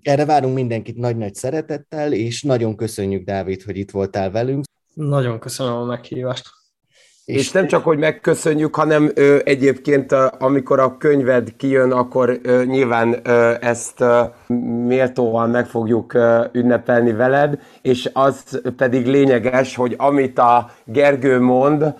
Erre 0.00 0.24
várunk 0.24 0.54
mindenkit 0.54 0.96
nagy-nagy 0.96 1.34
szeretettel, 1.34 2.12
és 2.12 2.42
nagyon 2.42 2.76
köszönjük, 2.76 3.24
Dávid, 3.24 3.62
hogy 3.62 3.76
itt 3.76 3.90
voltál 3.90 4.30
velünk. 4.30 4.64
Nagyon 4.94 5.38
köszönöm 5.38 5.74
a 5.74 5.84
meghívást. 5.84 6.48
És, 7.24 7.52
nem 7.52 7.66
csak, 7.66 7.84
hogy 7.84 7.98
megköszönjük, 7.98 8.74
hanem 8.74 9.10
ö, 9.14 9.38
egyébként, 9.44 10.12
ö, 10.12 10.26
amikor 10.38 10.80
a 10.80 10.96
könyved 10.96 11.56
kijön, 11.56 11.92
akkor 11.92 12.38
ö, 12.42 12.64
nyilván 12.64 13.16
ö, 13.22 13.52
ezt 13.60 14.00
ö, 14.00 14.20
méltóan 14.86 15.50
meg 15.50 15.66
fogjuk 15.66 16.14
ö, 16.14 16.44
ünnepelni 16.52 17.12
veled, 17.12 17.58
és 17.82 18.10
az 18.12 18.60
pedig 18.76 19.06
lényeges, 19.06 19.76
hogy 19.76 19.94
amit 19.98 20.38
a 20.38 20.70
Gergő 20.84 21.40
mond, 21.40 21.94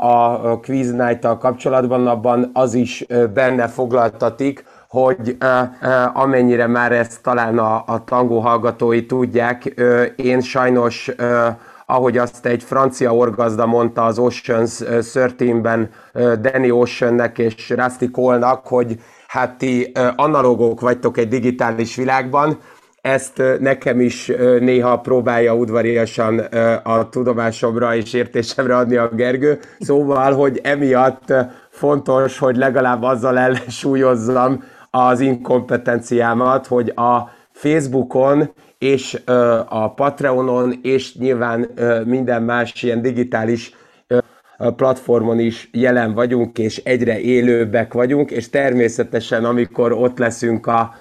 a 0.00 0.60
Quiz 0.60 0.92
night 0.92 1.38
kapcsolatban, 1.38 2.06
abban 2.06 2.50
az 2.52 2.74
is 2.74 3.06
benne 3.34 3.68
foglaltatik, 3.68 4.64
hogy 4.88 5.36
amennyire 6.12 6.66
már 6.66 6.92
ezt 6.92 7.22
talán 7.22 7.58
a, 7.58 7.84
a 7.86 8.04
tangó 8.04 8.38
hallgatói 8.38 9.06
tudják, 9.06 9.64
én 10.16 10.40
sajnos 10.40 11.10
ahogy 11.86 12.18
azt 12.18 12.46
egy 12.46 12.62
francia 12.62 13.14
orgazda 13.14 13.66
mondta 13.66 14.04
az 14.04 14.18
Oceans 14.18 14.80
13-ben 14.86 15.90
Danny 16.14 16.70
Oceannek 16.70 17.38
és 17.38 17.70
Rusty 17.70 18.10
Cole-nak, 18.10 18.66
hogy 18.66 18.96
hát 19.26 19.58
ti 19.58 19.92
analógok 20.16 20.80
vagytok 20.80 21.18
egy 21.18 21.28
digitális 21.28 21.96
világban, 21.96 22.58
ezt 23.00 23.42
nekem 23.60 24.00
is 24.00 24.32
néha 24.60 25.00
próbálja 25.00 25.54
udvariasan 25.54 26.38
a 26.82 27.08
tudomásomra 27.08 27.94
és 27.94 28.12
értésemre 28.12 28.76
adni 28.76 28.96
a 28.96 29.08
Gergő, 29.08 29.58
szóval, 29.78 30.32
hogy 30.32 30.60
emiatt 30.62 31.34
fontos, 31.70 32.38
hogy 32.38 32.56
legalább 32.56 33.02
azzal 33.02 33.38
ellensúlyozzam 33.38 34.64
az 34.90 35.20
inkompetenciámat, 35.20 36.66
hogy 36.66 36.92
a 36.96 37.30
Facebookon 37.52 38.52
és 38.78 39.22
a 39.68 39.94
Patreonon, 39.94 40.78
és 40.82 41.16
nyilván 41.16 41.68
minden 42.04 42.42
más 42.42 42.82
ilyen 42.82 43.02
digitális 43.02 43.74
platformon 44.76 45.38
is 45.38 45.68
jelen 45.72 46.14
vagyunk, 46.14 46.58
és 46.58 46.76
egyre 46.84 47.20
élőbbek 47.20 47.92
vagyunk, 47.92 48.30
és 48.30 48.50
természetesen, 48.50 49.44
amikor 49.44 49.92
ott 49.92 50.18
leszünk 50.18 50.66
a 50.66 50.94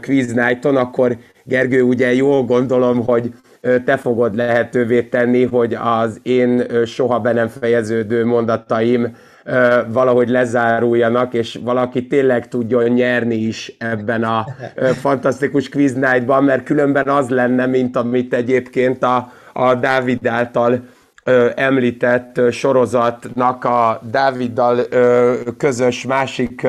Quiz 0.00 0.32
Night-on, 0.32 0.76
akkor 0.76 1.16
Gergő, 1.44 1.82
ugye 1.82 2.14
jól 2.14 2.42
gondolom, 2.42 3.04
hogy 3.04 3.32
te 3.84 3.96
fogod 3.96 4.34
lehetővé 4.34 5.02
tenni, 5.02 5.44
hogy 5.44 5.74
az 5.74 6.20
én 6.22 6.62
soha 6.84 7.20
be 7.20 7.32
nem 7.32 7.48
fejeződő 7.48 8.24
mondataim 8.24 9.16
valahogy 9.88 10.28
lezáruljanak, 10.28 11.34
és 11.34 11.58
valaki 11.64 12.06
tényleg 12.06 12.48
tudjon 12.48 12.84
nyerni 12.84 13.34
is 13.34 13.72
ebben 13.78 14.24
a 14.24 14.46
fantasztikus 15.00 15.68
quiz 15.68 15.94
night-ban, 15.94 16.44
mert 16.44 16.64
különben 16.64 17.08
az 17.08 17.28
lenne, 17.28 17.66
mint 17.66 17.96
amit 17.96 18.34
egyébként 18.34 19.02
a, 19.02 19.32
a 19.52 19.74
Dávid 19.74 20.26
által 20.26 20.80
említett 21.54 22.40
sorozatnak 22.50 23.64
a 23.64 24.00
Dáviddal 24.10 24.80
közös 25.56 26.06
másik 26.06 26.66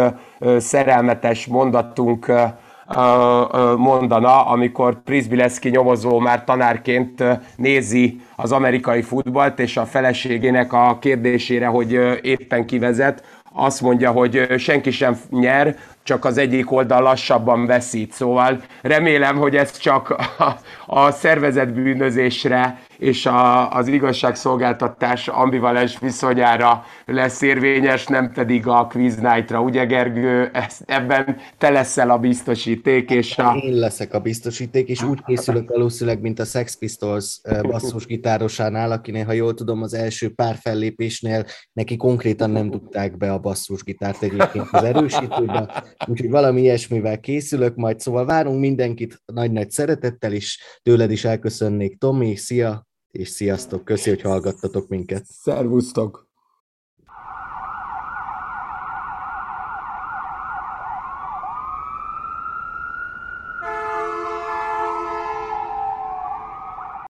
szerelmetes 0.57 1.45
mondatunk 1.45 2.31
mondana, 3.77 4.45
amikor 4.45 5.03
Prisbileszki 5.03 5.69
nyomozó 5.69 6.19
már 6.19 6.43
tanárként 6.43 7.23
nézi 7.55 8.21
az 8.39 8.51
amerikai 8.51 9.01
futballt, 9.01 9.59
és 9.59 9.77
a 9.77 9.85
feleségének 9.85 10.73
a 10.73 10.97
kérdésére, 11.01 11.65
hogy 11.65 11.91
éppen 12.22 12.65
kivezet, 12.65 13.23
azt 13.53 13.81
mondja, 13.81 14.11
hogy 14.11 14.53
senki 14.57 14.91
sem 14.91 15.18
nyer, 15.30 15.77
csak 16.07 16.25
az 16.25 16.38
egyik 16.38 16.71
oldal 16.71 17.01
lassabban 17.01 17.65
veszít. 17.65 18.11
Szóval 18.11 18.61
remélem, 18.81 19.38
hogy 19.38 19.55
ez 19.55 19.77
csak 19.77 20.09
a, 20.09 20.59
a 20.85 21.11
szervezetbűnözésre 21.11 22.79
és 22.97 23.25
a, 23.25 23.71
az 23.71 23.88
igazságszolgáltatás 23.88 25.27
ambivalens 25.27 25.99
viszonyára 25.99 26.84
lesz 27.05 27.41
érvényes, 27.41 28.05
nem 28.05 28.31
pedig 28.31 28.67
a 28.67 28.88
quiz 28.91 29.15
night-ra. 29.15 29.61
Ugye 29.61 29.85
Gergő, 29.85 30.49
ezt, 30.53 30.84
ebben 30.85 31.38
te 31.57 31.69
leszel 31.69 32.09
a 32.09 32.17
biztosíték. 32.17 33.09
És 33.09 33.38
a... 33.38 33.57
Én 33.61 33.73
leszek 33.73 34.13
a 34.13 34.19
biztosíték, 34.19 34.88
és 34.88 35.03
úgy 35.03 35.23
készülök 35.25 35.69
valószínűleg, 35.69 36.21
mint 36.21 36.39
a 36.39 36.45
Sex 36.45 36.77
Pistols 36.77 37.41
basszusgitárosánál, 37.61 38.91
akinél, 38.91 39.25
ha 39.25 39.31
jól 39.31 39.53
tudom, 39.53 39.81
az 39.81 39.93
első 39.93 40.34
pár 40.34 40.55
fellépésnél 40.61 41.45
neki 41.73 41.95
konkrétan 41.97 42.49
nem 42.49 42.69
dugták 42.69 43.17
be 43.17 43.31
a 43.31 43.39
basszusgitárt 43.39 44.21
egyébként 44.21 44.67
az 44.71 44.84
erősítőbe, 44.84 45.84
úgyhogy 46.05 46.29
valami 46.29 46.61
ilyesmivel 46.61 47.19
készülök, 47.19 47.75
majd 47.75 47.99
szóval 47.99 48.25
várunk 48.25 48.59
mindenkit 48.59 49.21
nagy-nagy 49.25 49.71
szeretettel 49.71 50.33
is, 50.33 50.59
tőled 50.83 51.11
is 51.11 51.25
elköszönnék. 51.25 51.97
Tomi, 51.97 52.35
szia! 52.35 52.87
és 53.11 53.29
sziasztok, 53.29 53.85
köszi, 53.85 54.09
hogy 54.09 54.21
hallgattatok 54.21 54.87
minket. 54.87 55.25
Szervusztok! 55.25 56.26